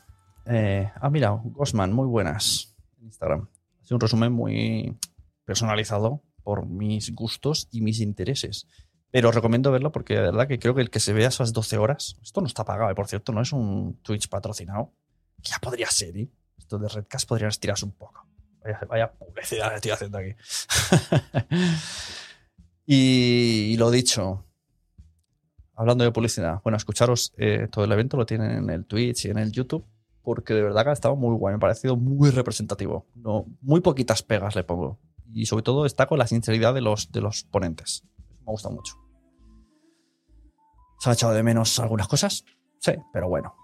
[0.47, 2.75] Eh, ah, mira, Gosman, muy buenas.
[2.99, 3.47] En Instagram.
[3.81, 4.97] Ha sido un resumen muy
[5.45, 8.65] personalizado por mis gustos y mis intereses.
[9.11, 11.77] Pero recomiendo verlo porque de verdad que creo que el que se vea esas 12
[11.77, 12.95] horas, esto no está pagado, ¿eh?
[12.95, 14.93] por cierto, no es un Twitch patrocinado.
[15.43, 16.29] Ya podría ser, ¿eh?
[16.57, 18.25] Esto de Redcast podría estirarse un poco.
[18.87, 20.35] Vaya, publicidad que estoy haciendo aquí.
[22.85, 24.45] y, lo dicho,
[25.75, 29.29] hablando de publicidad, bueno, escucharos eh, todo el evento, lo tienen en el Twitch y
[29.29, 29.83] en el YouTube,
[30.21, 33.07] porque de verdad que ha estado muy guay, me ha parecido muy representativo.
[33.15, 34.99] No, muy poquitas pegas le pongo.
[35.33, 38.03] Y sobre todo destaco la sinceridad de los, de los ponentes.
[38.45, 39.00] Me gusta mucho.
[41.01, 42.45] Se ha echado de menos algunas cosas,
[42.77, 43.55] sí, pero bueno,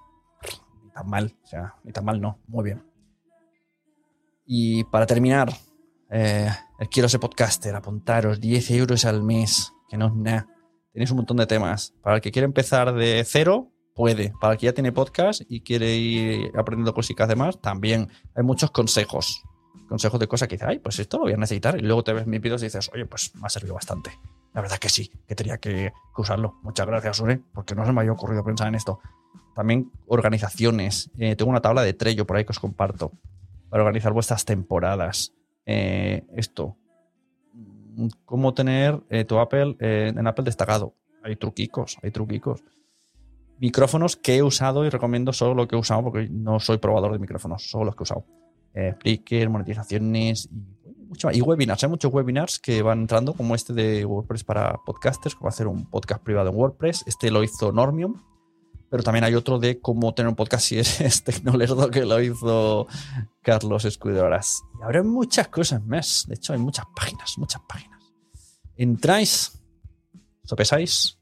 [0.83, 2.83] ni tan mal, o sea, ni tan mal no, muy bien.
[4.43, 5.53] Y para terminar,
[6.09, 6.49] eh,
[6.89, 10.47] quiero ese podcaster, apuntaros 10 euros al mes, que no es nada.
[10.91, 11.93] Tenéis un montón de temas.
[12.01, 14.33] Para el que quiere empezar de cero, puede.
[14.41, 18.09] Para el que ya tiene podcast y quiere ir aprendiendo cositas de más, también.
[18.33, 19.43] Hay muchos consejos.
[19.87, 21.77] Consejos de cosas que dices, ay, pues esto lo voy a necesitar.
[21.77, 24.09] Y luego te ves mis vídeos y dices, oye, pues me ha servido bastante.
[24.53, 26.55] La verdad que sí, que tenía que, usarlo.
[26.63, 28.99] Muchas gracias, Ure, porque no se me había ocurrido pensar en esto.
[29.55, 31.11] También organizaciones.
[31.17, 33.11] Eh, tengo una tabla de Trello por ahí que os comparto
[33.69, 35.33] para organizar vuestras temporadas.
[35.65, 36.75] Eh, esto.
[38.25, 40.95] Cómo tener eh, tu Apple en Apple destacado.
[41.23, 42.63] Hay truquicos, hay truquicos.
[43.59, 47.11] Micrófonos que he usado y recomiendo solo lo que he usado porque no soy probador
[47.11, 48.25] de micrófonos, solo los que he usado.
[48.79, 50.76] Eh, monetizaciones y
[51.33, 55.49] y webinars, hay muchos webinars que van entrando, como este de WordPress para podcasters, como
[55.49, 57.03] hacer un podcast privado en WordPress.
[57.07, 58.21] Este lo hizo Normium,
[58.89, 62.87] pero también hay otro de cómo tener un podcast si eres tecnolerdo, que lo hizo
[63.41, 64.61] Carlos Escuderas.
[64.79, 66.25] Y habrá muchas cosas más.
[66.27, 68.01] De hecho, hay muchas páginas, muchas páginas.
[68.75, 69.59] Entráis,
[70.43, 71.17] sopesáis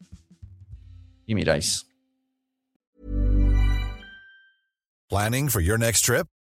[1.26, 1.88] y miráis.
[5.10, 6.28] Planning for your next trip?